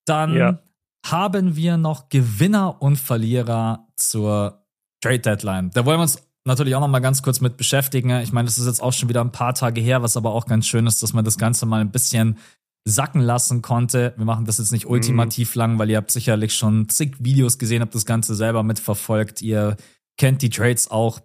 [0.04, 0.58] Dann ja
[1.06, 4.66] haben wir noch Gewinner und Verlierer zur
[5.00, 5.70] Trade Deadline.
[5.70, 8.10] Da wollen wir uns natürlich auch noch mal ganz kurz mit beschäftigen.
[8.20, 10.46] Ich meine, das ist jetzt auch schon wieder ein paar Tage her, was aber auch
[10.46, 12.38] ganz schön ist, dass man das Ganze mal ein bisschen
[12.84, 14.14] sacken lassen konnte.
[14.16, 14.92] Wir machen das jetzt nicht mhm.
[14.92, 15.58] ultimativ mhm.
[15.58, 19.42] lang, weil ihr habt sicherlich schon zig Videos gesehen, habt das Ganze selber mitverfolgt.
[19.42, 19.76] Ihr
[20.16, 21.20] kennt die Trades auch.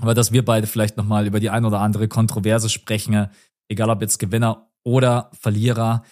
[0.00, 3.28] Aber dass wir beide vielleicht noch mal über die ein oder andere Kontroverse sprechen,
[3.68, 6.02] egal ob jetzt Gewinner oder Verlierer.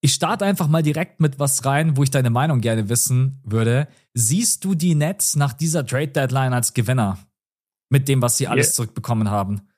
[0.00, 3.86] Ich starte einfach mal direkt mit was rein, wo ich deine Meinung gerne wissen würde.
[4.14, 7.18] Siehst du die Nets nach dieser Trade Deadline als Gewinner?
[7.92, 8.72] Mit dem, was sie alles yeah.
[8.72, 9.68] zurückbekommen haben?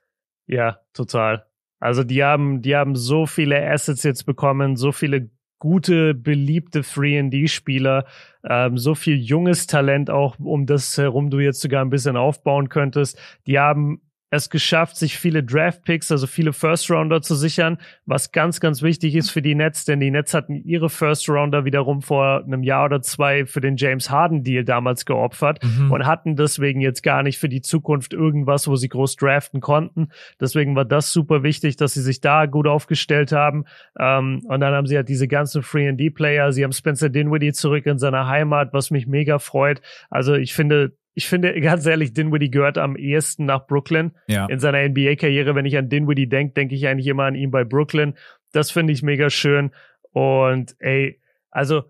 [0.46, 1.46] Ja, total.
[1.80, 8.04] Also die haben, die haben so viele Assets jetzt bekommen, so viele gute, beliebte Free-ND-Spieler,
[8.48, 12.68] ähm, so viel junges Talent auch, um das herum du jetzt sogar ein bisschen aufbauen
[12.68, 13.18] könntest.
[13.48, 14.00] Die haben
[14.37, 19.30] es geschafft, sich viele Draft-Picks, also viele First-Rounder zu sichern, was ganz, ganz wichtig ist
[19.30, 23.47] für die Nets, denn die Nets hatten ihre First-Rounder wiederum vor einem Jahr oder zwei
[23.47, 25.93] für den James Harden-Deal damals geopfert mhm.
[25.93, 30.09] und hatten deswegen jetzt gar nicht für die Zukunft irgendwas, wo sie groß draften konnten.
[30.41, 33.64] Deswegen war das super wichtig, dass sie sich da gut aufgestellt haben.
[33.99, 36.53] Ähm, und dann haben sie halt diese ganzen Free-and-D-Player.
[36.53, 39.80] Sie haben Spencer Dinwiddie zurück in seiner Heimat, was mich mega freut.
[40.11, 44.12] Also ich finde, ich finde, ganz ehrlich, Dinwiddie gehört am ehesten nach Brooklyn.
[44.26, 44.46] Ja.
[44.46, 47.64] In seiner NBA-Karriere, wenn ich an Dinwiddie denke, denke ich eigentlich immer an ihn bei
[47.64, 48.14] Brooklyn.
[48.52, 49.70] Das finde ich mega schön.
[50.12, 51.84] Und ey, also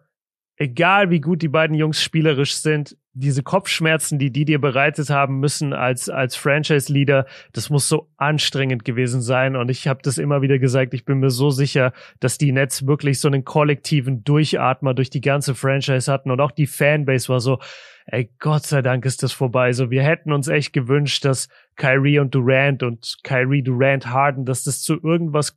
[0.57, 5.39] egal wie gut die beiden Jungs spielerisch sind, diese Kopfschmerzen, die die dir bereitet haben
[5.39, 9.55] müssen als als Franchise-Leader, das muss so anstrengend gewesen sein.
[9.55, 10.95] Und ich habe das immer wieder gesagt.
[10.95, 15.21] Ich bin mir so sicher, dass die Nets wirklich so einen kollektiven Durchatmer durch die
[15.21, 17.61] ganze Franchise hatten und auch die Fanbase war so,
[18.07, 19.73] ey, Gott sei Dank ist das vorbei.
[19.73, 24.65] So, wir hätten uns echt gewünscht, dass Kyrie und Durant und Kyrie Durant Harden, dass
[24.65, 25.57] das zu irgendwas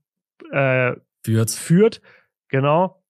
[0.52, 0.94] äh,
[1.24, 1.52] führt.
[1.52, 2.02] führt.
[2.50, 3.02] Genau.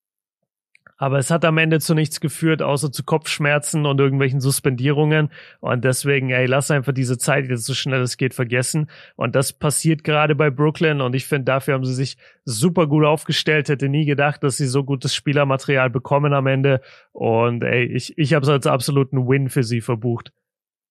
[0.98, 5.30] Aber es hat am Ende zu nichts geführt, außer zu Kopfschmerzen und irgendwelchen Suspendierungen.
[5.60, 8.90] Und deswegen, ey, lass einfach diese Zeit jetzt so schnell es geht vergessen.
[9.16, 11.02] Und das passiert gerade bei Brooklyn.
[11.02, 13.70] Und ich finde, dafür haben sie sich super gut aufgestellt.
[13.70, 16.82] Hätte nie gedacht, dass sie so gutes Spielermaterial bekommen am Ende.
[17.12, 20.34] Und ey, ich, ich habe es als absoluten Win für sie verbucht.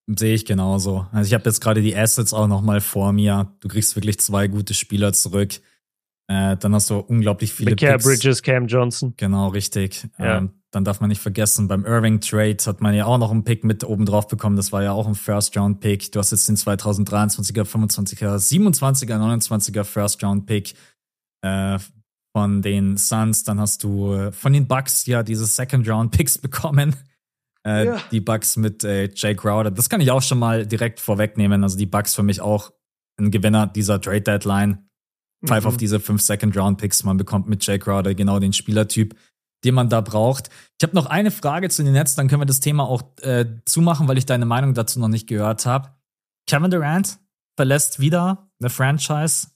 [0.07, 1.07] Sehe ich genauso.
[1.11, 3.53] Also ich habe jetzt gerade die Assets auch noch mal vor mir.
[3.61, 5.55] Du kriegst wirklich zwei gute Spieler zurück.
[6.29, 9.15] Äh, dann hast du unglaublich viele McCare Bridges, Cam Johnson.
[9.17, 10.09] Genau, richtig.
[10.19, 10.39] Ja.
[10.39, 13.45] Ähm, dann darf man nicht vergessen, beim Irving Trade hat man ja auch noch einen
[13.45, 14.57] Pick mit oben drauf bekommen.
[14.57, 16.13] Das war ja auch ein First Round Pick.
[16.13, 20.75] Du hast jetzt den 2023er, 25er, 27er, 29er First Round Pick
[21.43, 21.79] äh,
[22.35, 23.45] von den Suns.
[23.45, 26.97] Dann hast du äh, von den Bucks ja diese Second Round Picks bekommen.
[27.65, 27.99] Äh, ja.
[28.11, 29.71] Die Bucks mit äh, Jay Crowder.
[29.71, 31.63] Das kann ich auch schon mal direkt vorwegnehmen.
[31.63, 32.73] Also die Bucks für mich auch
[33.19, 34.21] ein Gewinner dieser Trade
[35.45, 35.69] Pfeif mhm.
[35.69, 37.05] auf diese fünf Second-Round-Picks.
[37.05, 39.17] Man bekommt mit Jake Crowder genau den Spielertyp,
[39.65, 40.49] den man da braucht.
[40.79, 43.47] Ich habe noch eine Frage zu den Nets, dann können wir das Thema auch äh,
[43.65, 45.91] zumachen, weil ich deine Meinung dazu noch nicht gehört habe.
[46.47, 47.19] Kevin Durant
[47.57, 49.49] verlässt wieder eine Franchise,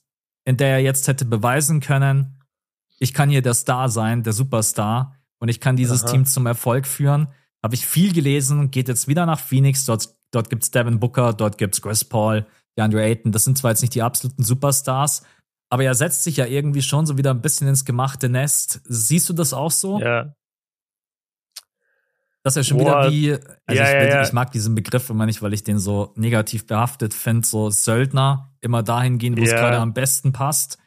[0.45, 2.41] in der er jetzt hätte beweisen können,
[3.01, 6.11] ich kann hier der Star sein, der Superstar und ich kann dieses Aha.
[6.11, 7.29] Team zum Erfolg führen.
[7.63, 11.57] Habe ich viel gelesen, geht jetzt wieder nach Phoenix, dort, dort gibt's Devin Booker, dort
[11.57, 12.45] gibt's Chris Paul,
[12.77, 13.31] DeAndre Ayton.
[13.31, 15.23] Das sind zwar jetzt nicht die absoluten Superstars,
[15.71, 18.81] aber er setzt sich ja irgendwie schon so wieder ein bisschen ins gemachte Nest.
[18.83, 20.01] Siehst du das auch so?
[20.01, 20.35] Ja.
[22.43, 23.09] Dass er schon Boah.
[23.09, 24.21] wieder wie, also ja, ich, ja, ja.
[24.21, 28.53] ich, mag diesen Begriff immer nicht, weil ich den so negativ behaftet finde, so Söldner,
[28.59, 30.77] immer dahin gehen, wo es gerade am besten passt.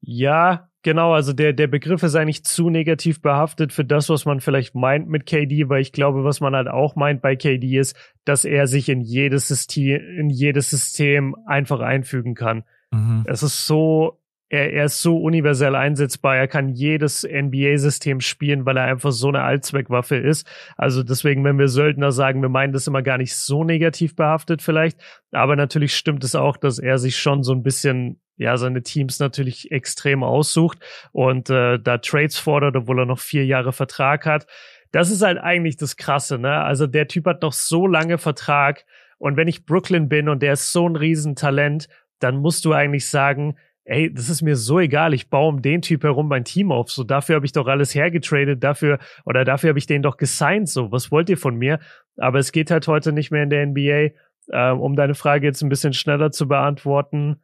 [0.00, 4.40] Ja, genau, also der, der Begriff ist eigentlich zu negativ behaftet für das, was man
[4.40, 7.96] vielleicht meint mit KD, weil ich glaube, was man halt auch meint bei KD ist,
[8.24, 12.64] dass er sich in jedes System, in jedes System einfach einfügen kann.
[12.96, 13.24] Mhm.
[13.26, 14.18] Es ist so,
[14.48, 16.36] er, er ist so universell einsetzbar.
[16.36, 20.46] Er kann jedes NBA-System spielen, weil er einfach so eine Allzweckwaffe ist.
[20.76, 24.62] Also deswegen, wenn wir Söldner sagen, wir meinen das immer gar nicht so negativ behaftet
[24.62, 24.98] vielleicht.
[25.32, 29.18] Aber natürlich stimmt es auch, dass er sich schon so ein bisschen ja, seine Teams
[29.18, 30.78] natürlich extrem aussucht
[31.12, 34.46] und äh, da Trades fordert, obwohl er noch vier Jahre Vertrag hat.
[34.92, 36.62] Das ist halt eigentlich das Krasse, ne?
[36.62, 38.84] Also der Typ hat noch so lange Vertrag
[39.18, 41.88] und wenn ich Brooklyn bin und der ist so ein Riesentalent
[42.18, 45.80] dann musst du eigentlich sagen, ey, das ist mir so egal, ich baue um den
[45.80, 46.90] Typ herum mein Team auf.
[46.90, 50.68] So, dafür habe ich doch alles hergetradet, dafür, oder dafür habe ich den doch gesigned.
[50.68, 51.78] So, was wollt ihr von mir?
[52.16, 54.10] Aber es geht halt heute nicht mehr in der NBA.
[54.52, 57.42] Ähm, um deine Frage jetzt ein bisschen schneller zu beantworten.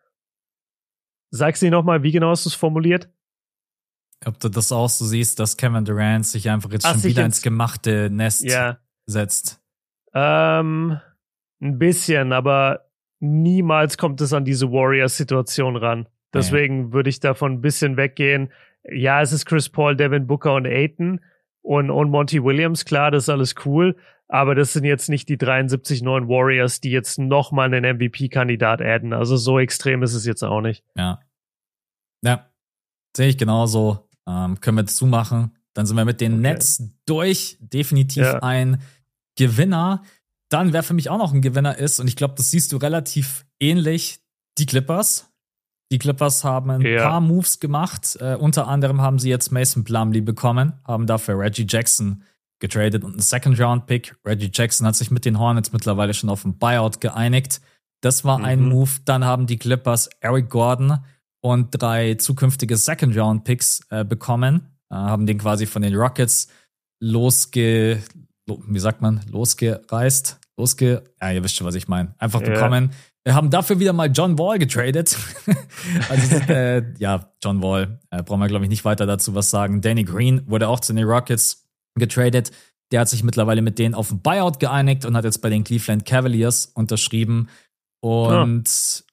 [1.31, 3.09] Sag sie nochmal, wie genau hast du es formuliert?
[4.24, 7.24] Ob du das auch so siehst, dass Kevin Durant sich einfach jetzt Ach, schon wieder
[7.24, 8.78] ins gemachte Nest ja.
[9.07, 9.61] setzt.
[10.15, 11.01] Ähm,
[11.61, 12.91] ein bisschen, aber
[13.23, 16.09] niemals kommt es an diese Warriors-Situation ran.
[16.35, 16.93] Deswegen ja.
[16.93, 18.53] würde ich davon ein bisschen weggehen.
[18.85, 21.20] Ja, es ist Chris Paul, Devin Booker und Aiton
[21.62, 22.85] und, und Monty Williams.
[22.85, 23.97] Klar, das ist alles cool.
[24.28, 29.12] Aber das sind jetzt nicht die 73 neuen Warriors, die jetzt nochmal einen MVP-Kandidat adden.
[29.12, 30.82] Also so extrem ist es jetzt auch nicht.
[30.97, 31.20] Ja.
[32.24, 32.51] Ja.
[33.15, 34.09] Sehe ich genauso.
[34.27, 35.57] Ähm, können wir zumachen.
[35.74, 36.43] Dann sind wir mit den okay.
[36.43, 37.59] Nets durch.
[37.61, 38.39] Definitiv ja.
[38.39, 38.81] ein
[39.36, 40.03] Gewinner.
[40.53, 42.77] Dann, wer für mich auch noch ein Gewinner ist, und ich glaube, das siehst du
[42.77, 44.20] relativ ähnlich,
[44.59, 45.29] die Clippers.
[45.91, 47.09] Die Clippers haben ein Ja.
[47.09, 48.16] paar Moves gemacht.
[48.20, 52.23] Äh, unter anderem haben sie jetzt Mason Plumlee bekommen, haben dafür Reggie Jackson
[52.61, 54.16] getradet und einen Second-Round-Pick.
[54.24, 57.61] Reggie Jackson hat sich mit den Hornets mittlerweile schon auf ein Buyout geeinigt.
[58.03, 58.69] Das war ein Mhm.
[58.69, 58.91] Move.
[59.05, 60.99] Dann haben die Clippers Eric Gordon
[61.41, 64.69] und drei zukünftige Second-Round-Picks äh, bekommen.
[64.91, 66.49] Äh, haben den quasi von den Rockets
[67.01, 68.03] losge...
[68.49, 69.20] lo- Wie sagt man?
[69.31, 70.39] Losgereist?
[70.59, 71.03] Losge...
[71.20, 72.15] Ja, ihr wisst schon, was ich meine.
[72.19, 72.51] Einfach Ja.
[72.51, 72.91] bekommen.
[73.24, 75.16] Wir haben dafür wieder mal John Wall getradet.
[76.09, 79.81] also, äh, ja, John Wall, äh, brauchen wir, glaube ich, nicht weiter dazu was sagen.
[79.81, 81.69] Danny Green wurde auch zu den Rockets
[81.99, 82.51] getradet.
[82.91, 85.65] Der hat sich mittlerweile mit denen auf ein Buyout geeinigt und hat jetzt bei den
[85.65, 87.49] Cleveland Cavaliers unterschrieben.
[88.03, 89.05] Und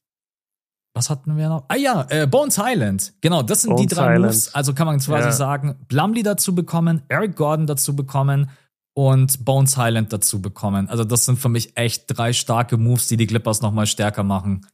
[0.95, 1.65] was hatten wir noch?
[1.69, 3.13] Ah ja, äh, Bones Highland.
[3.21, 4.33] Genau, das sind die Bones drei Highland.
[4.33, 4.53] Moves.
[4.55, 5.31] Also kann man quasi Ja.
[5.31, 8.49] sagen, Blumley dazu bekommen, Eric Gordon dazu bekommen
[8.93, 10.89] und Bones Highland dazu bekommen.
[10.89, 14.65] Also das sind für mich echt drei starke Moves, die die Clippers nochmal stärker machen.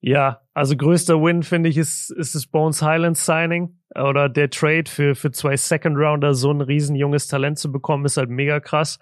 [0.00, 4.84] Ja, also größter Win, finde ich, ist, ist das Bones Highlands Signing oder der Trade
[4.88, 8.60] für, für zwei Second Rounder, so ein riesen junges Talent zu bekommen, ist halt mega
[8.60, 8.98] krass.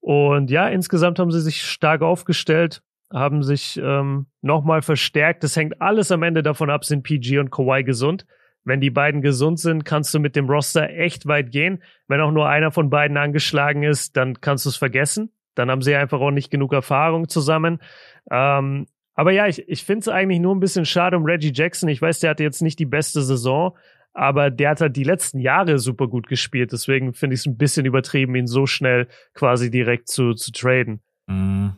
[0.00, 2.82] Und ja, insgesamt haben sie sich stark aufgestellt,
[3.12, 5.44] haben sich ähm, nochmal verstärkt.
[5.44, 8.24] Das hängt alles am Ende davon ab, sind PG und Kawhi gesund.
[8.64, 11.82] Wenn die beiden gesund sind, kannst du mit dem Roster echt weit gehen.
[12.06, 15.32] Wenn auch nur einer von beiden angeschlagen ist, dann kannst du es vergessen.
[15.54, 17.80] Dann haben sie einfach auch nicht genug Erfahrung zusammen.
[18.30, 21.88] Ähm, aber ja, ich, ich finde es eigentlich nur ein bisschen schade um Reggie Jackson.
[21.88, 23.76] Ich weiß, der hatte jetzt nicht die beste Saison,
[24.14, 26.72] aber der hat halt die letzten Jahre super gut gespielt.
[26.72, 31.02] Deswegen finde ich es ein bisschen übertrieben, ihn so schnell quasi direkt zu, zu traden.
[31.26, 31.76] Mhm.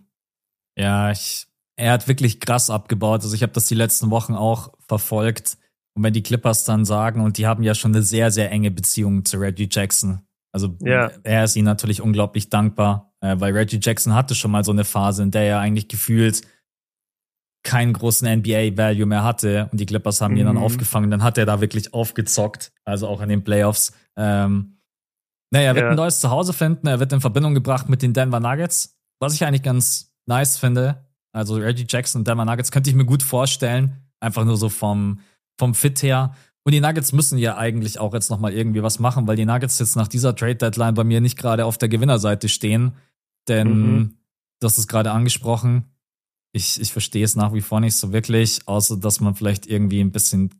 [0.76, 1.46] Ja, ich,
[1.76, 3.22] er hat wirklich krass abgebaut.
[3.22, 5.56] Also ich habe das die letzten Wochen auch verfolgt.
[5.96, 8.70] Und wenn die Clippers dann sagen, und die haben ja schon eine sehr, sehr enge
[8.70, 10.20] Beziehung zu Reggie Jackson.
[10.52, 11.10] Also Ja.
[11.22, 14.84] er ist ihnen natürlich unglaublich dankbar, äh, weil Reggie Jackson hatte schon mal so eine
[14.84, 16.42] Phase, in der er eigentlich gefühlt
[17.64, 20.62] keinen großen NBA-Value mehr hatte und die Clippers haben ihn dann Mhm.
[20.62, 21.10] aufgefangen.
[21.10, 23.92] Dann hat er da wirklich aufgezockt, also auch in den Playoffs.
[24.16, 24.78] Ähm,
[25.50, 25.90] naja, er wird Ja.
[25.90, 26.86] ein neues Zuhause finden.
[26.88, 31.06] Er wird in Verbindung gebracht mit den Denver Nuggets, was ich eigentlich ganz nice finde.
[31.32, 33.96] Also Reggie Jackson und Denver Nuggets könnte ich mir gut vorstellen.
[34.20, 35.20] Einfach nur so vom,
[35.58, 36.34] vom Fit her.
[36.66, 39.78] Und die Nuggets müssen ja eigentlich auch jetzt nochmal irgendwie was machen, weil die Nuggets
[39.78, 42.92] jetzt nach dieser Trade-Deadline bei mir nicht gerade auf der Gewinnerseite stehen.
[43.48, 43.68] Denn
[43.98, 44.16] Mhm.
[44.60, 45.84] das ist gerade angesprochen.
[46.52, 50.00] Ich, ich verstehe es nach wie vor nicht so wirklich, außer dass man vielleicht irgendwie
[50.00, 50.54] ein bisschen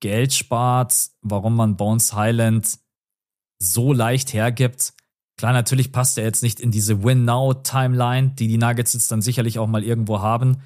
[0.00, 2.78] Geld spart, warum man Bones Highland
[3.58, 4.92] so leicht hergibt.
[5.38, 9.58] Klar, natürlich passt er jetzt nicht in diese Win-Now-Timeline, die die Nuggets jetzt dann sicherlich
[9.58, 10.58] auch mal irgendwo haben,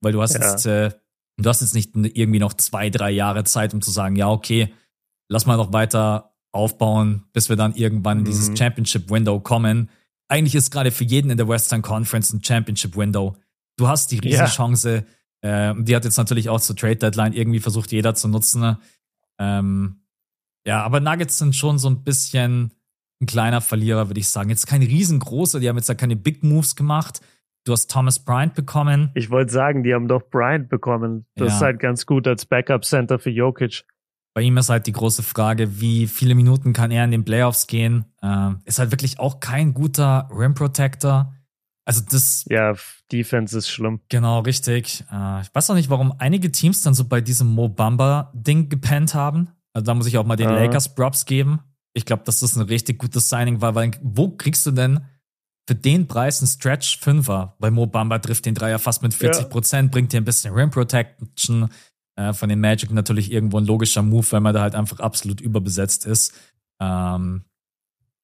[0.00, 0.40] weil du hast Ja.
[0.50, 0.90] jetzt, äh,
[1.36, 4.72] du hast jetzt nicht irgendwie noch zwei, drei Jahre Zeit, um zu sagen, ja, okay,
[5.28, 8.56] lass mal noch weiter aufbauen, bis wir dann irgendwann in dieses Mhm.
[8.56, 9.90] Championship-Window kommen.
[10.28, 13.36] Eigentlich ist gerade für jeden in der Western Conference ein Championship-Window.
[13.76, 14.22] Du hast die Ja.
[14.22, 15.04] Riesenchance.
[15.42, 18.60] Äh, die hat jetzt natürlich auch zur Trade-Deadline irgendwie versucht, jeder zu nutzen.
[18.60, 18.78] ne?
[19.38, 19.96] Ähm,
[20.66, 22.72] ja, aber Nuggets sind schon so ein bisschen
[23.20, 24.48] ein kleiner Verlierer, würde ich sagen.
[24.50, 27.20] Jetzt kein riesengroßer, die haben jetzt da keine Big Moves gemacht.
[27.64, 29.10] Du hast Thomas Bryant bekommen.
[29.14, 31.24] Ich wollte sagen, die haben doch Bryant bekommen.
[31.34, 31.54] Das Ja.
[31.56, 33.84] ist halt ganz gut als Backup-Center für Jokic.
[34.34, 37.66] Bei ihm ist halt die große Frage, wie viele Minuten kann er in den Playoffs
[37.66, 38.04] gehen?
[38.22, 41.32] Ähm, ist halt wirklich auch kein guter Rim Protector.
[41.86, 42.74] Also das, Ja,
[43.12, 44.00] Defense ist schlimm.
[44.08, 45.04] genau, richtig.
[45.10, 49.14] Äh, ich weiß auch nicht, warum einige Teams dann so bei diesem Mo Bamba-Ding gepennt
[49.14, 49.48] haben.
[49.72, 50.58] Also da muss ich auch mal den Aha.
[50.64, 51.60] Lakers Props geben.
[51.94, 55.00] Ich glaube, dass das ein richtig gutes Signing war, weil wo kriegst du denn
[55.66, 57.54] für den Preis einen Stretch Fünfer?
[57.58, 60.70] Weil Mo Bamba trifft den Dreier fast mit 40 Prozent, bringt dir ein bisschen Rim
[60.70, 61.70] Protection.
[62.16, 65.40] Äh, von den Magic natürlich irgendwo ein logischer Move, weil man da halt einfach absolut
[65.40, 66.32] überbesetzt ist.
[66.80, 67.42] Ähm,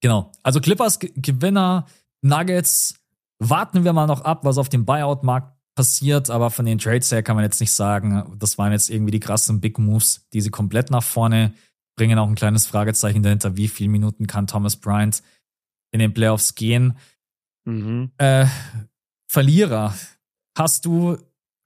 [0.01, 0.31] genau.
[0.43, 1.87] Also Clippers Gewinner,
[2.23, 2.95] Nuggets.
[3.39, 7.23] Warten wir mal noch ab, was auf dem Buyout-Markt passiert, aber von den Trades her
[7.23, 10.51] kann man jetzt nicht sagen, das waren jetzt irgendwie die krassen Big Moves, die sie
[10.51, 11.55] komplett nach vorne
[11.97, 12.19] bringen.
[12.19, 15.23] Auch ein kleines Fragezeichen dahinter, wie viele Minuten kann Thomas Bryant
[15.91, 16.99] in den Playoffs gehen.
[17.65, 18.11] Mhm.
[18.19, 18.47] Äh,
[19.27, 19.95] Verlierer,
[20.57, 21.17] hast du,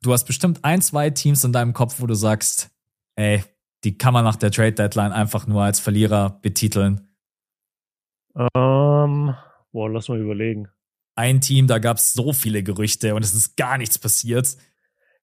[0.03, 2.71] du hast bestimmt ein, zwei Teams in deinem Kopf, wo du sagst,
[3.17, 3.43] ey,
[3.85, 7.09] die kann man nach der Trade Deadline einfach nur als Verlierer betiteln.
[8.35, 9.35] Ähm,
[9.73, 10.69] boah, lass mal überlegen.
[11.17, 14.57] Ein Team, da gab es so viele Gerüchte und es ist gar nichts passiert.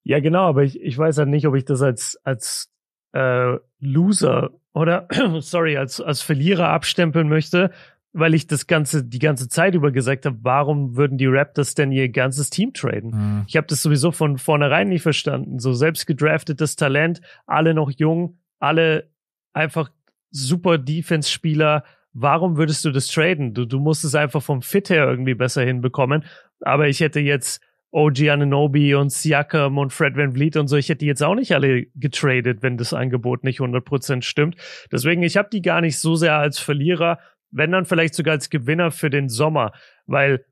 [0.04, 2.74] Ja, genau, aber ich, ich weiß halt nicht, ob ich das als, als
[3.14, 5.08] äh, Loser oder
[5.42, 7.72] sorry, als, als Verlierer abstempeln möchte,
[8.14, 11.92] weil ich das ganze, die ganze Zeit über gesagt habe, warum würden die Raptors denn
[11.92, 13.14] ihr ganzes Team traden?
[13.14, 13.44] Hm.
[13.48, 15.60] Ich habe das sowieso von vornherein nicht verstanden.
[15.60, 19.10] So selbst gedraftetes Talent, alle noch jung, alle
[19.54, 19.90] einfach
[20.30, 21.84] super Defense-Spieler.
[22.14, 23.54] Warum würdest du das traden?
[23.54, 26.26] Du, du musst es einfach vom Fit her irgendwie besser hinbekommen.
[26.60, 27.62] Aber ich hätte jetzt
[27.92, 31.36] OG Ananobi und Siakam und Fred Van Vliet und so, ich hätte die jetzt auch
[31.36, 34.56] nicht alle getradet, wenn das Angebot nicht 100% stimmt.
[34.92, 37.20] Deswegen, ich habe die gar nicht so sehr als Verlierer,
[37.52, 39.74] wenn dann vielleicht sogar als Gewinner für den Sommer,
[40.06, 40.46] weil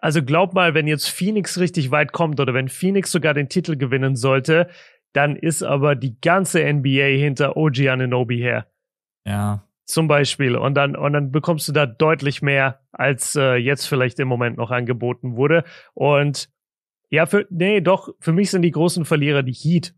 [0.00, 3.76] also glaub mal, wenn jetzt Phoenix richtig weit kommt oder wenn Phoenix sogar den Titel
[3.76, 4.68] gewinnen sollte,
[5.12, 8.66] dann ist aber die ganze NBA hinter OG Ananobi her.
[9.26, 9.64] Ja.
[9.86, 10.54] Zum Beispiel.
[10.54, 14.56] Und dann, und dann bekommst du da deutlich mehr, als äh, jetzt vielleicht im Moment
[14.56, 15.64] noch angeboten wurde.
[15.94, 16.50] Und
[17.10, 19.94] ja, für, nee, doch, für mich sind die großen Verlierer die Heat.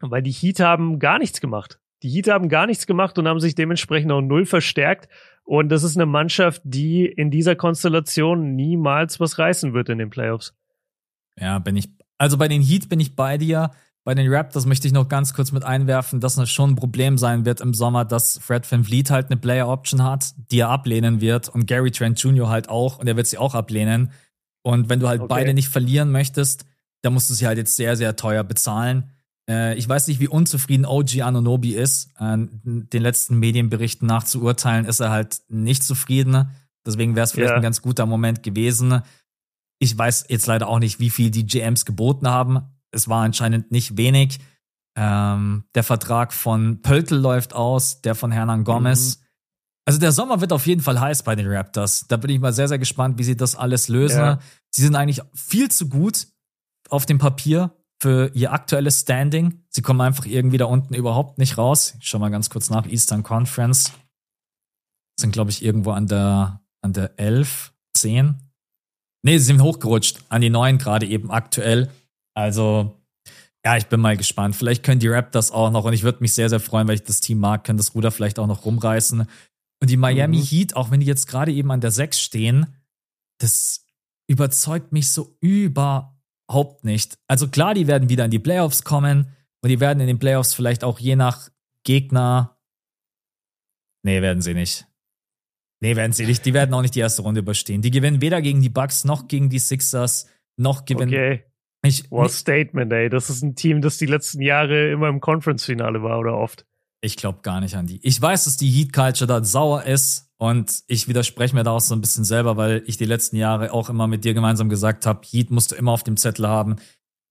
[0.00, 1.81] Weil die Heat haben gar nichts gemacht.
[2.02, 5.08] Die Heat haben gar nichts gemacht und haben sich dementsprechend auch null verstärkt.
[5.44, 10.10] Und das ist eine Mannschaft, die in dieser Konstellation niemals was reißen wird in den
[10.10, 10.54] Playoffs.
[11.38, 11.88] Ja, bin ich.
[12.18, 13.70] Also bei den Heat bin ich bei dir.
[14.04, 17.18] Bei den Raptors möchte ich noch ganz kurz mit einwerfen, dass es schon ein Problem
[17.18, 20.70] sein wird im Sommer, dass Fred Van Vliet halt eine Player Option hat, die er
[20.70, 22.48] ablehnen wird und Gary Trent Jr.
[22.48, 24.10] halt auch und er wird sie auch ablehnen.
[24.62, 25.28] Und wenn du halt okay.
[25.28, 26.66] beide nicht verlieren möchtest,
[27.02, 29.11] dann musst du sie halt jetzt sehr, sehr teuer bezahlen.
[29.48, 32.10] Äh, ich weiß nicht, wie unzufrieden OG Anonobi ist.
[32.18, 36.50] Äh, den letzten Medienberichten nach zu urteilen, ist er halt nicht zufrieden.
[36.86, 37.56] Deswegen wäre es vielleicht ja.
[37.56, 39.02] ein ganz guter Moment gewesen.
[39.78, 42.62] Ich weiß jetzt leider auch nicht, wie viel die GMs geboten haben
[42.92, 44.38] es war anscheinend nicht wenig.
[44.94, 49.16] Ähm, der Vertrag von Pöltl läuft aus, der von Hernan Gomez.
[49.16, 49.22] Mhm.
[49.84, 52.06] Also der Sommer wird auf jeden Fall heiß bei den Raptors.
[52.06, 54.18] Da bin ich mal sehr, sehr gespannt, wie sie das alles lösen.
[54.18, 54.38] Ja.
[54.70, 56.28] Sie sind eigentlich viel zu gut
[56.88, 59.62] auf dem Papier für ihr aktuelles Standing.
[59.68, 61.94] Sie kommen einfach irgendwie da unten überhaupt nicht raus.
[62.00, 62.84] Ich schau mal ganz kurz nach.
[62.88, 63.92] Eastern Conference
[65.20, 68.34] sind, glaube ich, irgendwo an der, an der 11, 10.
[69.24, 71.92] Nee, sie sind hochgerutscht an die 9 gerade eben aktuell.
[72.34, 73.00] Also,
[73.64, 74.56] ja, ich bin mal gespannt.
[74.56, 77.04] Vielleicht können die Raptors auch noch, und ich würde mich sehr, sehr freuen, weil ich
[77.04, 79.28] das Team mag, können das Ruder vielleicht auch noch rumreißen.
[79.80, 80.42] Und die Miami mhm.
[80.42, 82.66] Heat, auch wenn die jetzt gerade eben an der 6 stehen,
[83.38, 83.86] das
[84.26, 85.36] überzeugt mich so
[86.52, 87.18] überhaupt nicht.
[87.28, 90.54] Also klar, die werden wieder in die Playoffs kommen und die werden in den Playoffs
[90.54, 91.48] vielleicht auch je nach
[91.84, 92.58] Gegner.
[94.04, 94.86] Nee, werden sie nicht.
[95.80, 96.44] Nee, werden sie nicht.
[96.44, 97.82] Die werden auch nicht die erste Runde überstehen.
[97.82, 101.08] Die gewinnen weder gegen die Bucks noch gegen die Sixers, noch gewinnen.
[101.12, 101.44] Okay.
[101.84, 103.08] Ich, What Statement, ey.
[103.08, 106.64] Das ist ein Team, das die letzten Jahre immer im Conference-Finale war oder oft.
[107.00, 107.98] Ich glaube gar nicht an die.
[108.06, 111.94] Ich weiß, dass die Heat-Culture da sauer ist und ich widerspreche mir da auch so
[111.94, 115.20] ein bisschen selber, weil ich die letzten Jahre auch immer mit dir gemeinsam gesagt habe,
[115.24, 116.78] Heat musst du immer auf dem Zettel haben,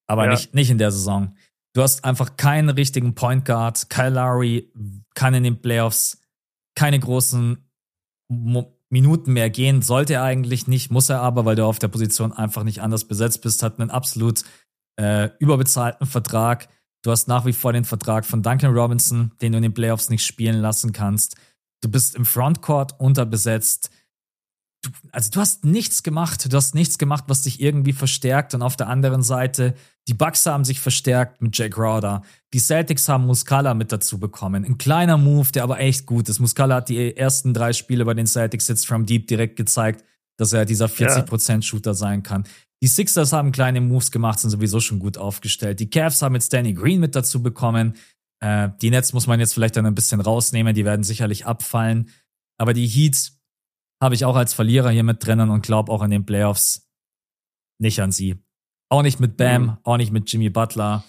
[0.08, 0.32] aber ja.
[0.32, 1.36] nicht, nicht in der Saison.
[1.74, 3.90] Du hast einfach keinen richtigen Point Guard.
[3.90, 4.72] Kyle Lowry
[5.14, 6.22] kann in den Playoffs
[6.74, 7.70] keine großen
[8.30, 9.82] Mo Minuten mehr gehen.
[9.82, 13.04] Sollte er eigentlich nicht, muss er aber, weil du auf der Position einfach nicht anders
[13.10, 14.46] besetzt bist, hat einen absolut
[14.96, 16.70] äh, überbezahlten Vertrag.
[17.02, 20.10] Du hast nach wie vor den Vertrag von Duncan Robinson, den du in den Playoffs
[20.10, 21.36] nicht spielen lassen kannst.
[21.82, 23.92] Du bist im Frontcourt unterbesetzt
[24.82, 28.54] du, also du hast nichts gemacht, du hast nichts gemacht, was dich irgendwie verstärkt.
[28.54, 29.76] Und auf der anderen Seite,
[30.08, 32.24] die Bucks haben sich verstärkt mit Jack Rauder.
[32.54, 34.66] Die Celtics haben Muscala mit dazu bekommen.
[34.66, 36.40] Ein kleiner Move, der aber echt gut ist.
[36.40, 40.04] Muscala hat die ersten drei Spiele bei den Celtics jetzt from deep direkt gezeigt,
[40.38, 42.46] dass er dieser 40% Shooter sein kann.
[42.82, 45.80] Die Sixers haben kleine Moves gemacht, sind sowieso schon gut aufgestellt.
[45.80, 47.94] Die Cavs haben jetzt Danny Green mit dazu bekommen.
[48.42, 52.10] Äh, die Nets muss man jetzt vielleicht dann ein bisschen rausnehmen, die werden sicherlich abfallen.
[52.58, 53.40] Aber die Heats
[54.02, 56.90] habe ich auch als Verlierer hier mit drinnen und glaube auch in den Playoffs
[57.80, 58.44] nicht an sie.
[58.90, 59.78] Auch nicht mit Bam, mhm.
[59.84, 61.04] auch nicht mit Jimmy Butler.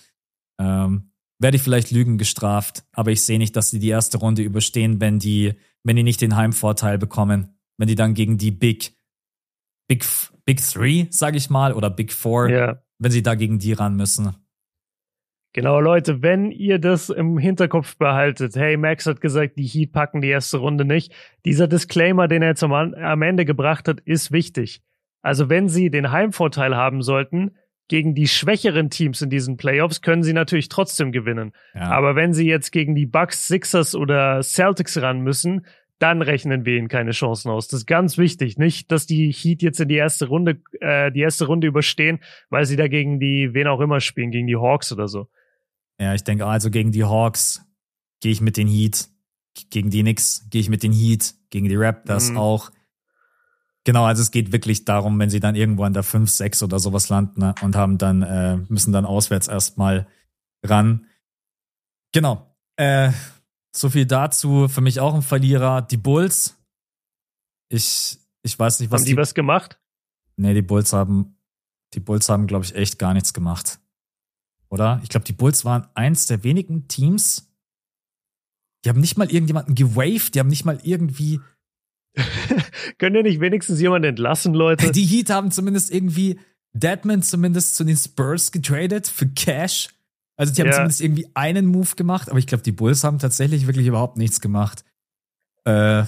[0.61, 4.43] Ähm, werde ich vielleicht Lügen gestraft, aber ich sehe nicht, dass sie die erste Runde
[4.43, 7.59] überstehen, wenn die, wenn die nicht den Heimvorteil bekommen.
[7.79, 8.95] Wenn die dann gegen die Big,
[9.89, 10.07] Big,
[10.45, 12.83] Big Three, sage ich mal, oder Big Four, ja.
[12.99, 14.37] wenn sie da gegen die ran müssen.
[15.55, 20.23] Genau, Leute, wenn ihr das im Hinterkopf behaltet, hey, Max hat gesagt, die Heat packen
[20.23, 21.13] die erste Runde nicht.
[21.45, 24.81] Dieser Disclaimer, den er jetzt am, am Ende gebracht hat, ist wichtig.
[25.21, 27.53] Also wenn sie den Heimvorteil haben sollten,
[27.89, 31.53] gegen die schwächeren Teams in diesen Playoffs können sie natürlich trotzdem gewinnen.
[31.75, 31.91] Ja.
[31.91, 35.67] Aber wenn sie jetzt gegen die Bucks, Sixers oder Celtics ran müssen,
[35.99, 37.69] dann rechnen wir ihnen keine Chancen aus.
[37.69, 38.57] Das ist ganz wichtig.
[38.57, 42.65] Nicht, dass die Heat jetzt in die erste Runde, äh, die erste Runde überstehen, weil
[42.65, 45.29] sie da gegen die, wen auch immer spielen, gegen die Hawks oder so.
[46.01, 47.63] Ja, ich denke also gegen die Hawks
[48.21, 49.09] gehe ich mit den Heat,
[49.71, 52.39] gegen die Knicks gehe ich mit den Heat, gegen die Raptors mhm.
[52.39, 52.71] auch.
[53.85, 56.79] Genau, also es geht wirklich darum, wenn sie dann irgendwo an der 5, 6 oder
[56.79, 60.07] sowas landen ne, und haben dann, äh, müssen dann auswärts erstmal
[60.65, 61.07] ran.
[62.13, 62.55] Genau.
[62.77, 63.11] Äh,
[63.75, 64.69] so viel dazu.
[64.69, 65.83] Für mich auch ein Verlierer.
[65.83, 66.57] Die Bulls.
[67.69, 69.01] Ich, ich weiß nicht, was.
[69.01, 69.81] Haben die, die was gemacht?
[70.37, 71.37] Nee, die Bulls haben,
[71.95, 73.82] die Bulls haben, glaube ich, echt gar nichts gemacht
[74.73, 75.01] oder?
[75.03, 77.53] Ich glaube, die Bulls waren eins der wenigen Teams,
[78.85, 81.41] die haben nicht mal irgendjemanden gewaved, die haben nicht mal irgendwie.
[82.99, 84.91] Können ihr nicht wenigstens jemanden entlassen, Leute?
[84.91, 86.41] Die Heat haben zumindest irgendwie
[86.73, 89.91] Deadman zumindest zu den Spurs getradet für Cash.
[90.37, 90.75] Also die haben ja.
[90.75, 94.41] zumindest irgendwie einen Move gemacht, aber ich glaube, die Bulls haben tatsächlich wirklich überhaupt nichts
[94.41, 94.85] gemacht.
[95.65, 96.05] Äh,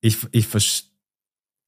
[0.00, 0.48] ich ich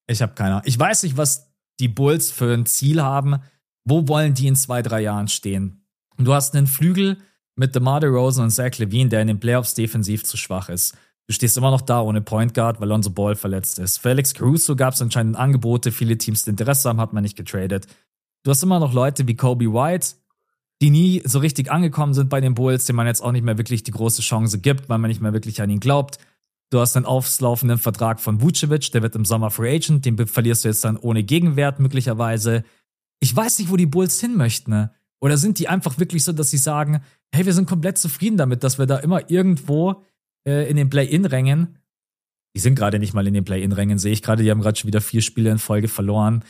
[0.06, 0.62] ich habe keine Ahnung.
[0.64, 3.40] Ich weiß nicht, was die Bulls für ein Ziel haben.
[3.84, 5.77] Wo wollen die in zwei, drei Jahren stehen?
[6.18, 7.18] Du hast einen Flügel
[7.54, 10.96] mit DeMar DeRozan und Zach Levine, der in den Playoffs defensiv zu schwach ist.
[11.26, 14.04] Du stehst immer noch da ohne Point Guard, weil Lonzo Ball verletzt ist.
[14.04, 17.86] Alex Caruso gab es anscheinend Angebote, viele Teams, die Interesse haben, hat man nicht getradet.
[18.44, 20.14] Du hast immer noch Leute wie Kobe White,
[20.80, 23.58] die nie so richtig angekommen sind bei den Bulls, denen man jetzt auch nicht mehr
[23.58, 26.18] wirklich die große Chance gibt, weil man nicht mehr wirklich an ihn glaubt.
[26.70, 30.64] Du hast einen auflaufenden Vertrag von Vucevic, der wird im Sommer Free Agent, den verlierst
[30.64, 32.64] du jetzt dann ohne Gegenwert möglicherweise.
[33.20, 34.70] Ich weiß nicht, wo die Bulls hin möchten.
[34.70, 34.90] Ne?
[35.20, 37.02] Oder sind die einfach wirklich so, dass sie sagen,
[37.34, 40.04] hey, wir sind komplett zufrieden damit, dass wir da immer irgendwo
[40.46, 41.78] äh, in den Play-In-Rängen,
[42.54, 44.88] die sind gerade nicht mal in den Play-In-Rängen, sehe ich gerade, die haben gerade schon
[44.88, 46.44] wieder vier Spiele in Folge verloren.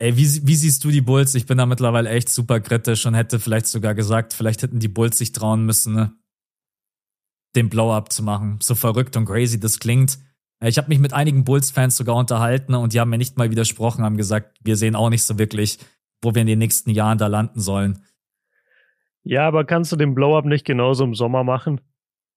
[0.00, 1.34] Ey, wie, wie siehst du die Bulls?
[1.34, 4.88] Ich bin da mittlerweile echt super kritisch und hätte vielleicht sogar gesagt, vielleicht hätten die
[4.88, 6.14] Bulls sich trauen müssen, ne,
[7.56, 8.58] den Blow-Up zu machen.
[8.62, 10.18] So verrückt und crazy das klingt.
[10.64, 14.04] Ich habe mich mit einigen Bulls-Fans sogar unterhalten und die haben mir nicht mal widersprochen,
[14.04, 15.78] haben gesagt, wir sehen auch nicht so wirklich,
[16.22, 18.02] wo wir in den nächsten Jahren da landen sollen.
[19.22, 21.80] Ja, aber kannst du den Blow-Up nicht genauso im Sommer machen?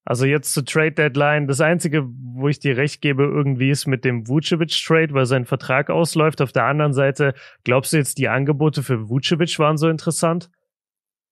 [0.04, 4.04] Also jetzt zur Trade Deadline, das Einzige, wo ich dir recht gebe, irgendwie ist mit
[4.04, 6.42] dem Vucevic-Trade, weil sein Vertrag ausläuft.
[6.42, 10.50] Auf der anderen Seite, glaubst du jetzt, die Angebote für Vucevic waren so interessant?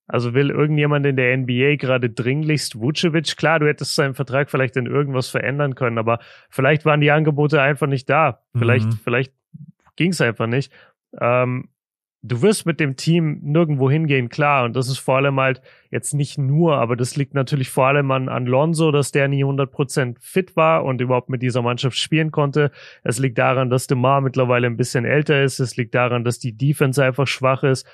[0.05, 3.37] Also will irgendjemand in der NBA gerade dringlichst Vucevic?
[3.37, 6.19] Klar, du hättest seinen Vertrag vielleicht in irgendwas verändern können, aber
[6.49, 8.43] vielleicht waren die Angebote einfach nicht da.
[8.57, 8.99] Vielleicht, mhm.
[9.03, 9.33] vielleicht
[9.95, 10.71] ging es einfach nicht.
[11.19, 11.69] Ähm,
[12.21, 14.65] du wirst mit dem Team nirgendwo hingehen, klar.
[14.65, 18.11] Und das ist vor allem halt jetzt nicht nur, aber das liegt natürlich vor allem
[18.11, 22.71] an, Lonzo, dass der nie 100% fit war und überhaupt mit dieser Mannschaft spielen konnte.
[23.03, 25.59] Es liegt daran, dass DeMar mittlerweile ein bisschen älter ist.
[25.59, 27.87] Es liegt daran, dass die Defense einfach schwach ist.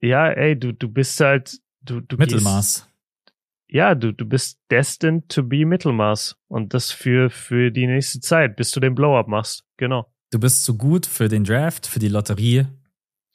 [0.00, 2.84] Ja, ey, du, du bist halt, du, du Mittelmaß.
[2.84, 2.88] Gehst,
[3.70, 6.38] ja, du, du bist destined to be Mittelmaß.
[6.46, 9.64] Und das für, für die nächste Zeit, bis du den Blow-Up machst.
[9.76, 10.10] Genau.
[10.30, 12.66] Du bist zu gut für den Draft, für die Lotterie.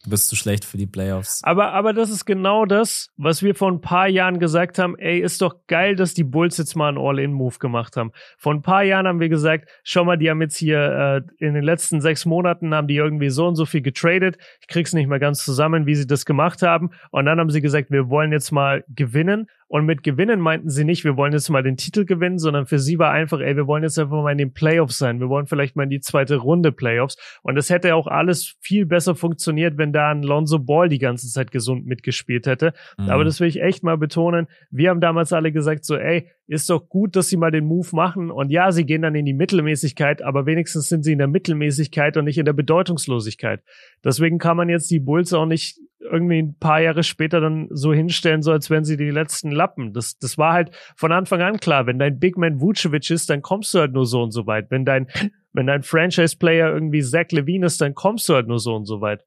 [0.03, 1.39] Du bist zu schlecht für die Playoffs.
[1.43, 4.95] Aber, aber das ist genau das, was wir vor ein paar Jahren gesagt haben.
[4.99, 8.11] Ey, ist doch geil, dass die Bulls jetzt mal einen All-In-Move gemacht haben.
[8.37, 11.53] Vor ein paar Jahren haben wir gesagt, schau mal, die haben jetzt hier äh, in
[11.53, 14.37] den letzten sechs Monaten haben die irgendwie so und so viel getradet.
[14.59, 16.91] Ich krieg's nicht mehr ganz zusammen, wie sie das gemacht haben.
[17.09, 19.47] Und dann haben sie gesagt, wir wollen jetzt mal gewinnen.
[19.73, 22.77] Und mit Gewinnen meinten sie nicht, wir wollen jetzt mal den Titel gewinnen, sondern für
[22.77, 25.19] sie war einfach, ey, wir wollen jetzt einfach mal in den Playoffs sein.
[25.19, 27.17] Wir wollen vielleicht mal in die zweite Runde Playoffs.
[27.41, 31.27] Und es hätte auch alles viel besser funktioniert, wenn da ein Lonzo Ball die ganze
[31.27, 32.73] Zeit gesund mitgespielt hätte.
[32.99, 33.09] Mhm.
[33.09, 34.45] Aber das will ich echt mal betonen.
[34.69, 37.87] Wir haben damals alle gesagt so, ey, ist doch gut, dass sie mal den Move
[37.93, 38.29] machen.
[38.29, 42.15] Und ja, sie gehen dann in die Mittelmäßigkeit, aber wenigstens sind sie in der Mittelmäßigkeit
[42.15, 43.63] und nicht in der Bedeutungslosigkeit.
[44.03, 47.93] Deswegen kann man jetzt die Bulls auch nicht irgendwie ein paar Jahre später dann so
[47.93, 49.93] hinstellen, so als wären sie die letzten Lappen.
[49.93, 51.85] Das, das war halt von Anfang an klar.
[51.85, 54.69] Wenn dein Big Man Vucevic ist, dann kommst du halt nur so und so weit.
[54.69, 55.07] Wenn dein,
[55.53, 59.01] wenn dein Franchise-Player irgendwie Zach Levine ist, dann kommst du halt nur so und so
[59.01, 59.25] weit.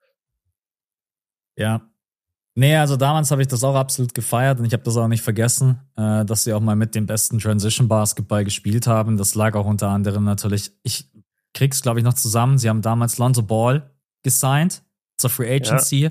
[1.56, 1.82] Ja.
[2.54, 5.22] Nee, also damals habe ich das auch absolut gefeiert und ich habe das auch nicht
[5.22, 9.18] vergessen, äh, dass sie auch mal mit dem besten Transition Basketball gespielt haben.
[9.18, 11.10] Das lag auch unter anderem natürlich, ich
[11.52, 12.56] krieg's glaube ich noch zusammen.
[12.56, 13.90] Sie haben damals Lonzo Ball
[14.22, 14.82] gesigned
[15.18, 16.04] zur Free Agency.
[16.04, 16.10] Ja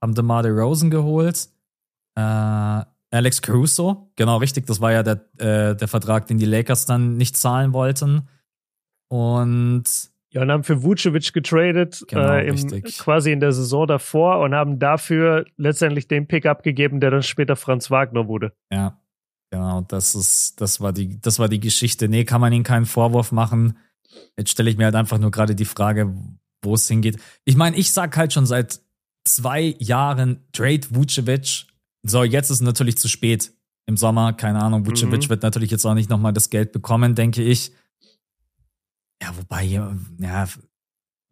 [0.00, 1.48] haben DeMar DeRozan geholt.
[2.16, 6.86] Äh, Alex Caruso, genau richtig, das war ja der, äh, der Vertrag, den die Lakers
[6.86, 8.28] dann nicht zahlen wollten.
[9.08, 9.84] Und
[10.32, 14.54] ja, und haben für Vucevic getradet, genau, äh, im, quasi in der Saison davor und
[14.54, 18.52] haben dafür letztendlich den Pick abgegeben, der dann später Franz Wagner wurde.
[18.72, 19.00] Ja,
[19.50, 22.08] genau, das ist, das war die, das war die Geschichte.
[22.08, 23.76] Nee, kann man ihnen keinen Vorwurf machen.
[24.38, 26.14] Jetzt stelle ich mir halt einfach nur gerade die Frage,
[26.62, 27.20] wo es hingeht.
[27.44, 28.80] Ich meine, ich sag halt schon seit
[29.24, 31.66] zwei Jahren Trade Vucevic.
[32.02, 33.52] So, jetzt ist es natürlich zu spät
[33.86, 34.32] im Sommer.
[34.32, 35.28] Keine Ahnung, Vucevic mhm.
[35.28, 37.72] wird natürlich jetzt auch nicht nochmal das Geld bekommen, denke ich.
[39.22, 39.94] Ja, wobei, ja,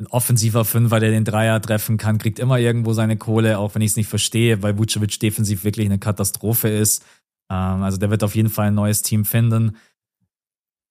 [0.00, 3.82] ein offensiver Fünfer, der den Dreier treffen kann, kriegt immer irgendwo seine Kohle, auch wenn
[3.82, 7.04] ich es nicht verstehe, weil Vucevic defensiv wirklich eine Katastrophe ist.
[7.50, 9.76] Ähm, also der wird auf jeden Fall ein neues Team finden.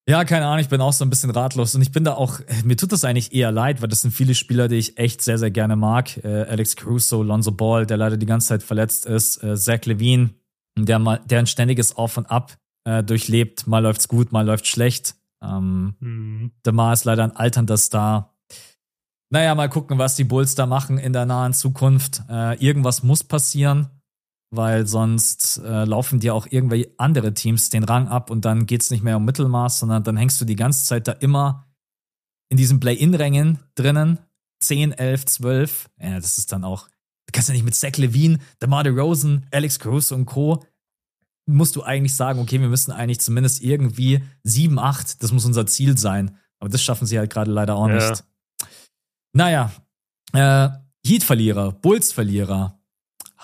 [0.10, 2.40] Ja, keine Ahnung, ich bin auch so ein bisschen ratlos und ich bin da auch,
[2.64, 5.38] mir tut das eigentlich eher leid, weil das sind viele Spieler, die ich echt sehr,
[5.38, 6.24] sehr gerne mag.
[6.24, 10.30] Äh, Alex Caruso, Lonzo Ball, der leider die ganze Zeit verletzt ist, äh, Zach Levine,
[10.78, 13.68] der mal, der ein ständiges Auf und Ab äh, durchlebt.
[13.68, 15.16] Mal läuft's gut, mal läuft's schlecht.
[15.44, 16.52] Ähm, mhm.
[16.66, 18.34] DeMar ist leider ein alternder Star.
[19.30, 22.22] Naja, mal gucken, was die Bulls da machen in der nahen Zukunft.
[22.30, 23.90] Äh, irgendwas muss passieren
[24.50, 28.92] weil sonst äh, laufen dir auch irgendwelche andere Teams den Rang ab und dann geht's
[28.92, 31.68] nicht mehr um Mittelmaß, sondern dann hängst du die ganze Zeit da immer
[32.50, 34.20] in diesen Play-In-Rängen drinnen
[34.62, 35.90] 10, 11, 12.
[36.02, 39.80] Ja, das ist dann auch, du kannst ja nicht mit Zach Levine, DeMar DeRozan, Alex
[39.80, 40.64] Caruso und Co.
[41.46, 45.66] musst du eigentlich sagen, okay, wir müssen eigentlich zumindest irgendwie 7, 8, das muss unser
[45.68, 46.38] Ziel sein.
[46.60, 47.96] Aber das schaffen sie halt gerade leider auch Ja.
[48.12, 48.24] nicht.
[49.34, 49.72] Naja,
[50.34, 50.70] äh,
[51.06, 52.77] Heat-Verlierer, Bulls-Verlierer.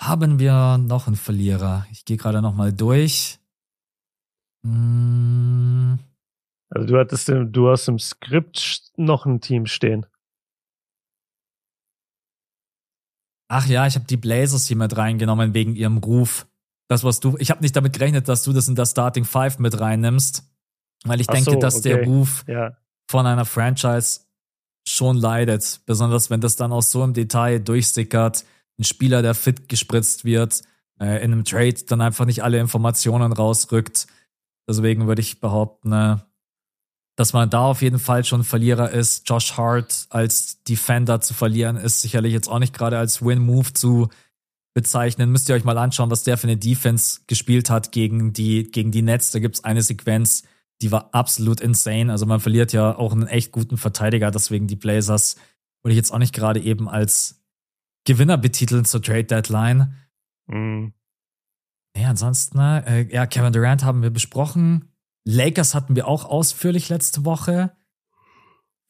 [0.04, 1.86] Haben wir noch einen Verlierer?
[1.90, 3.38] Ich gehe gerade noch mal durch.
[4.64, 5.98] Hm,
[6.68, 10.04] Also du hattest im, du hast im Skript noch ein Team stehen.
[13.48, 16.46] Ach ja, ich habe die Blazers hier mit reingenommen wegen ihrem Ruf.
[16.88, 19.58] Das, was du, ich habe nicht damit gerechnet, dass du das in der Starting Five
[19.58, 20.42] mit reinnimmst,
[21.04, 22.04] weil ich Ach denke, so, dass der okay.
[22.06, 22.76] Ruf Ja.
[23.08, 24.20] von einer Franchise
[24.86, 25.80] schon leidet.
[25.86, 28.44] Besonders wenn das dann auch so im Detail durchsickert.
[28.78, 30.62] Ein Spieler, der fit gespritzt wird,
[31.00, 34.06] äh, in einem Trade dann einfach nicht alle Informationen rausrückt.
[34.68, 36.16] Deswegen würde ich behaupten, äh,
[37.16, 39.28] dass man da auf jeden Fall schon Verlierer ist.
[39.28, 44.08] Josh Hart als Defender zu verlieren, ist sicherlich jetzt auch nicht gerade als Win-Move zu
[44.74, 45.30] bezeichnen.
[45.30, 48.90] Müsst ihr euch mal anschauen, was der für eine Defense gespielt hat gegen die, gegen
[48.90, 49.30] die Nets.
[49.30, 50.42] Da gibt's eine Sequenz,
[50.82, 52.10] die war absolut insane.
[52.10, 55.36] Also man verliert ja auch einen echt guten Verteidiger, deswegen die Blazers
[55.82, 57.43] würde ich jetzt auch nicht gerade eben als
[58.04, 59.94] Gewinner betiteln zur Trade Deadline.
[60.46, 60.92] Mhm.
[61.96, 64.90] Ja, ansonsten, äh, ja, Kevin Durant haben wir besprochen.
[65.24, 67.72] Lakers hatten wir auch ausführlich letzte Woche.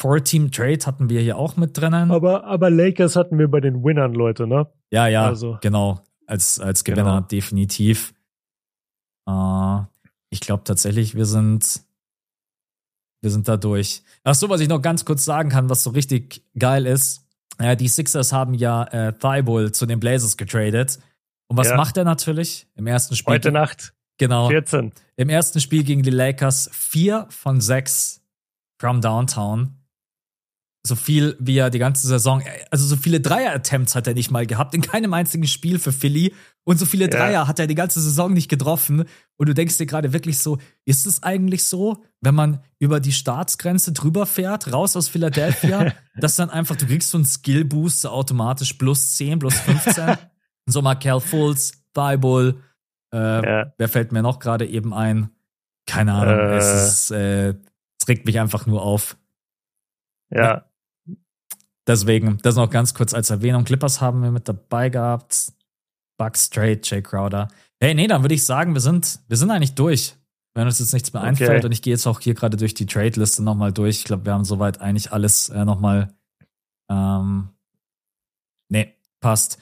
[0.01, 2.11] Four-Team-Trade hatten wir hier auch mit drinnen.
[2.11, 4.67] Aber, aber Lakers hatten wir bei den Winnern, Leute, ne?
[4.91, 6.01] ja, ja, also- genau.
[6.27, 7.21] Als, als Gewinner Genau.
[7.21, 8.15] definitiv.
[9.29, 9.79] Äh,
[10.31, 11.83] ich glaube tatsächlich, wir sind,
[13.21, 14.03] wir sind da durch.
[14.25, 17.24] Ach so, was ich noch ganz kurz sagen kann, was so richtig geil ist.
[17.59, 20.99] Äh, die Sixers haben ja äh, Thibault zu den Blazers getradet.
[21.49, 21.77] Und was Ja.
[21.77, 22.67] macht er natürlich?
[22.75, 23.35] Im ersten Spiel.
[23.35, 24.49] Heute Nacht, genau.
[24.49, 24.93] 14.
[25.17, 28.21] Im ersten Spiel gegen die Lakers vier von sechs
[28.81, 29.77] from Downtown.
[30.87, 34.47] So viel wie er die ganze Saison, also so viele Dreier-Attempts hat er nicht mal
[34.47, 36.35] gehabt, in keinem einzigen Spiel für Philly.
[36.65, 37.11] Und so viele Ja.
[37.11, 39.05] Dreier hat er die ganze Saison nicht getroffen.
[39.37, 43.13] Und du denkst dir gerade wirklich so, ist es eigentlich so, wenn man über die
[43.13, 48.11] Staatsgrenze drüber fährt, raus aus Philadelphia, dass dann einfach, du kriegst so einen Skill-Boost, so
[48.11, 50.17] automatisch plus 10, plus 15.
[50.67, 52.57] so Markel Fultz, Thibault,
[53.13, 53.73] äh, Ja.
[53.79, 55.31] Wer fällt mir noch gerade eben ein?
[55.87, 56.39] Keine Ahnung.
[56.39, 56.57] Äh.
[56.57, 57.55] Es, ist, äh,
[57.99, 59.17] es regt mich einfach nur auf.
[60.31, 60.67] Ja.
[61.87, 63.65] Deswegen, das noch ganz kurz als Erwähnung.
[63.65, 65.53] Clippers haben wir mit dabei gehabt.
[66.19, 67.49] Bucks Straight, Jay Crowder.
[67.81, 70.15] Hey, nee, dann würde ich sagen, wir sind, wir sind eigentlich durch.
[70.55, 71.29] Wenn uns jetzt nichts mehr Okay.
[71.31, 73.99] einfällt und ich gehe jetzt auch hier gerade durch die Trade-Liste nochmal durch.
[73.99, 76.15] Ich glaube, wir haben soweit eigentlich alles äh, nochmal.
[76.89, 77.49] Ähm,
[78.71, 79.59] nee, passt.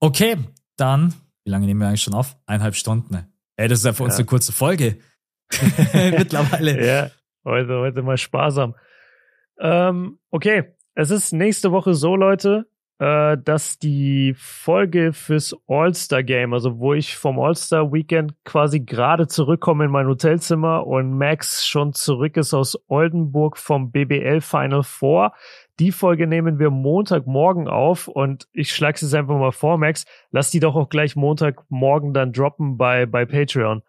[0.00, 0.36] Okay,
[0.76, 2.36] dann, wie lange nehmen wir eigentlich schon auf?
[2.46, 3.26] Eineinhalb Stunden.
[3.56, 4.18] Ey, das ist ja für uns Ja.
[4.18, 4.98] eine kurze Folge.
[5.92, 6.86] Mittlerweile.
[6.86, 7.10] Ja,
[7.44, 8.76] heute, heute mal sparsam.
[9.58, 12.66] Ähm, okay, es ist nächste Woche so, Leute,
[12.98, 19.90] äh, dass die Folge fürs All-Star-Game, also wo ich vom All-Star-Weekend quasi gerade zurückkomme in
[19.90, 25.34] mein Hotelzimmer und Max schon zurück ist aus Oldenburg vom BBL Final Four.
[25.78, 30.50] Die Folge nehmen wir Montagmorgen auf und ich schlage es einfach mal vor, Max, lass
[30.50, 33.82] die doch auch gleich Montagmorgen dann droppen bei, bei Patreon.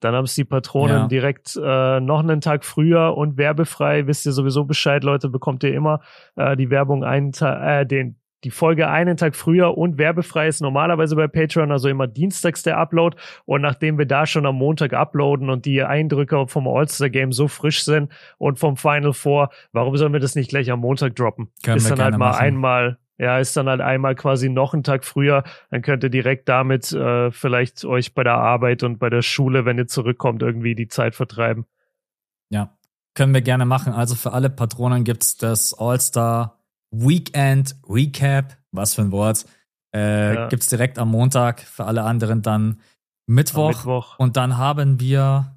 [0.00, 1.06] Dann haben es die Patronen Ja.
[1.08, 4.06] direkt äh, noch einen Tag früher und werbefrei.
[4.06, 6.00] Wisst ihr sowieso Bescheid, Leute, bekommt ihr immer
[6.36, 10.60] äh, die Werbung einen Tag, äh, den, die Folge einen Tag früher und werbefrei ist
[10.60, 13.16] normalerweise bei Patreon, also immer dienstags der Upload.
[13.46, 17.84] Und nachdem wir da schon am Montag uploaden und die Eindrücke vom All-Star-Game so frisch
[17.84, 21.48] sind und vom Final Four, warum sollen wir das nicht gleich am Montag droppen?
[21.62, 22.44] Können ist dann halt mal machen.
[22.44, 25.44] einmal, ja, ist dann halt einmal quasi noch einen Tag früher.
[25.70, 29.64] Dann könnt ihr direkt damit äh, vielleicht euch bei der Arbeit und bei der Schule,
[29.64, 31.66] wenn ihr zurückkommt, irgendwie die Zeit vertreiben.
[32.50, 32.76] Ja,
[33.14, 33.92] können wir gerne machen.
[33.92, 36.58] Also für alle Patronen gibt's das All-Star
[36.90, 38.56] Weekend Recap.
[38.72, 39.46] Was für ein Wort.
[39.94, 40.48] Äh, Ja.
[40.48, 41.60] Gibt's direkt am Montag.
[41.60, 42.80] Für alle anderen dann
[43.26, 43.68] Mittwoch.
[43.68, 44.18] Mittwoch.
[44.18, 45.56] Und dann haben wir,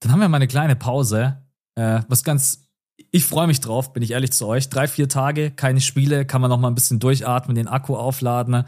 [0.00, 1.40] dann haben wir mal eine kleine Pause.
[1.76, 2.68] Äh, was ganz,
[3.10, 4.68] ich freue mich drauf, bin ich ehrlich zu euch.
[4.68, 8.64] Drei, vier Tage, keine Spiele, kann man noch mal ein bisschen durchatmen, den Akku aufladen,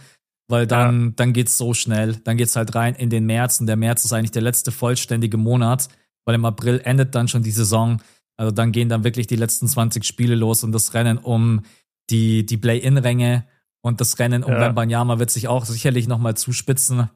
[0.49, 2.17] weil dann, dann geht's so schnell.
[2.25, 5.37] Dann geht's halt rein in den März und der März ist eigentlich der letzte vollständige
[5.37, 5.89] Monat,
[6.25, 8.01] weil im April endet dann schon die Saison.
[8.37, 11.63] Also dann gehen dann wirklich die letzten 20 Spiele los und das Rennen um
[12.11, 13.45] die, die Play-In-Ränge
[13.83, 14.61] und das Rennen um Ja.
[14.61, 17.09] Wembanyama wird sich auch sicherlich noch mal zuspitzen.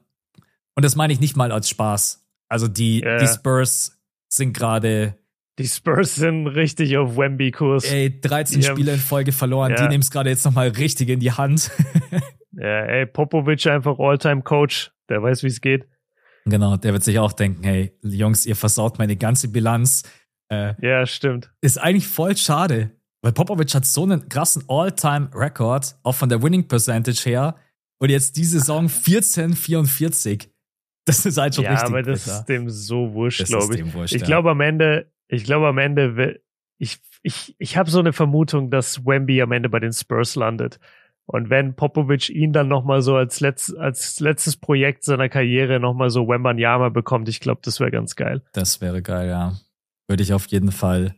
[0.75, 2.25] Und das meine ich nicht mal als Spaß.
[2.49, 3.17] Also die, Ja.
[3.17, 3.97] die Spurs
[4.29, 5.15] sind gerade,
[5.59, 7.85] Die Spurs sind richtig auf Wemby-Kurs.
[7.91, 9.71] ey, 13 Die haben- Spiele in Folge verloren.
[9.71, 9.77] Ja.
[9.83, 11.71] Die nehmen es gerade jetzt nochmal richtig in die Hand.
[12.59, 14.91] Ja, ey, Popovic einfach All-Time-Coach.
[15.09, 15.85] Der weiß, wie es geht.
[16.45, 20.01] genau, der wird sich auch denken, hey, Jungs, ihr versaut meine ganze Bilanz.
[20.51, 21.51] Äh, Ja, stimmt.
[21.61, 22.89] ist eigentlich voll schade.
[23.21, 27.57] Weil Popovic hat so einen krassen All-Time-Record, auch von der Winning Percentage her.
[27.99, 30.47] Und jetzt die Saison 14,44.
[31.05, 31.89] Das ist halt schon ja, richtig.
[31.89, 32.39] aber das bitter.
[32.39, 33.93] ist dem so wurscht, glaube ich.
[33.93, 34.27] Wurscht, ich ja.
[34.27, 36.39] glaube am Ende, ich glaube am Ende,
[36.77, 40.79] ich, ich, ich habe so eine Vermutung, dass Wemby am Ende bei den Spurs landet.
[41.25, 46.09] Und wenn Popovic ihn dann nochmal so als, letzt, als letztes Projekt seiner Karriere nochmal
[46.09, 48.41] so Wembanyama bekommt, ich glaube, das wäre ganz geil.
[48.53, 49.57] Das wäre geil, ja.
[50.07, 51.15] Würde ich auf jeden Fall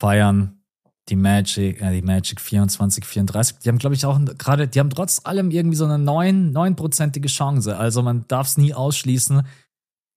[0.00, 0.60] feiern.
[1.08, 4.90] Die Magic, äh, die Magic 24, 34, die haben, glaube ich, auch gerade, die haben
[4.90, 7.76] trotz allem irgendwie so eine neun, neunprozentige Chance.
[7.76, 9.42] Also man darf es nie ausschließen.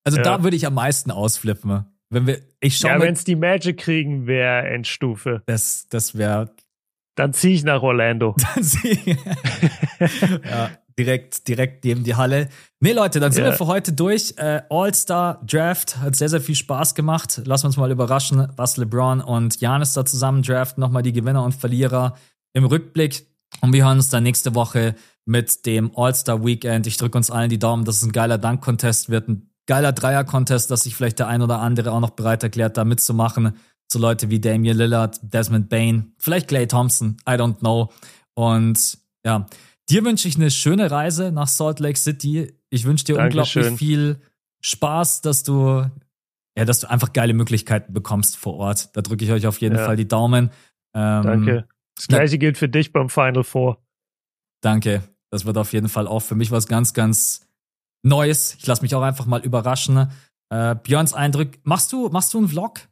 [0.05, 0.23] Also ja.
[0.23, 1.85] da würde ich am meisten ausflippen.
[2.09, 5.41] Wenn wir, ich schau Ja, wenn es die Magic kriegen, wäre Endstufe.
[5.45, 6.51] Das, das wäre.
[7.15, 8.35] Dann ziehe ich nach Orlando.
[8.55, 8.97] Dann ziehe
[9.99, 12.49] ja, direkt, direkt neben die Halle.
[12.79, 13.51] Nee, Leute, dann sind yeah.
[13.51, 14.35] wir für heute durch.
[14.37, 17.41] Äh, All-Star Draft hat sehr, sehr viel Spaß gemacht.
[17.45, 20.81] Wir uns mal überraschen, was LeBron und Janis da zusammen draften.
[20.81, 22.15] Nochmal die Gewinner und Verlierer
[22.53, 23.25] im Rückblick.
[23.61, 26.85] Und wir hören uns dann nächste Woche mit dem All-Star Weekend.
[26.85, 29.27] Ich drücke uns allen die Daumen, dass es ein geiler Dank-Contest wird.
[29.27, 32.85] Ein geiler Dreier-Contest, dass sich vielleicht der ein oder andere auch noch bereit erklärt, da
[32.85, 33.57] mitzumachen.
[33.91, 37.91] So Leute wie Damian Lillard, Desmond Bain, vielleicht Clay Thompson, I don't know.
[38.33, 39.45] Und ja,
[39.89, 42.53] Dir wünsche ich eine schöne Reise nach Salt Lake City.
[42.69, 43.63] Ich wünsche dir Dankeschön.
[43.63, 44.21] unglaublich viel
[44.61, 45.85] Spaß, dass du,
[46.57, 48.95] ja, dass du einfach geile Möglichkeiten bekommst vor Ort.
[48.97, 49.85] Da drücke ich euch auf jeden ja.
[49.85, 50.51] Fall die Daumen.
[50.93, 51.67] Ähm, danke.
[51.95, 53.81] Das gleiche gilt für dich beim Final Four.
[54.61, 55.03] Danke.
[55.29, 57.46] Das wird auf jeden Fall auch für mich was ganz, ganz
[58.03, 58.55] Neues.
[58.55, 60.09] Ich lasse mich auch einfach mal überraschen.
[60.49, 61.49] Äh, Björns Eindruck.
[61.63, 62.87] Machst du, machst du einen Vlog?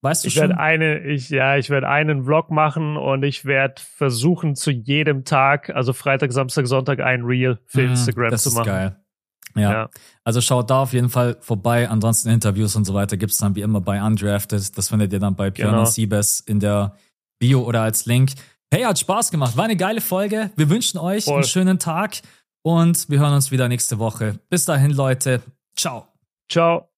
[0.00, 0.50] Weißt du ich schon?
[0.50, 5.24] Werde eine, ich, ja, ich werde einen Vlog machen und ich werde versuchen, zu jedem
[5.24, 8.66] Tag, also Freitag, Samstag, Sonntag, ein Reel für mm, Instagram zu machen.
[8.66, 8.96] Das ist geil.
[9.56, 9.72] Ja.
[9.72, 9.90] ja.
[10.22, 11.88] Also schaut da auf jeden Fall vorbei.
[11.88, 14.78] Ansonsten Interviews und so weiter gibt es dann wie immer bei Undrafted.
[14.78, 15.84] Das findet ihr dann bei Björn genau.
[15.84, 16.94] Siebes in der
[17.40, 18.32] Bio oder als Link.
[18.72, 19.56] Hey, hat Spaß gemacht.
[19.56, 20.50] War eine geile Folge.
[20.56, 21.36] Wir wünschen euch Voll.
[21.36, 22.18] einen schönen Tag
[22.62, 24.38] und wir hören uns wieder nächste Woche.
[24.48, 25.42] Bis dahin, Leute.
[25.76, 26.08] Ciao.
[26.50, 26.88] Ciao.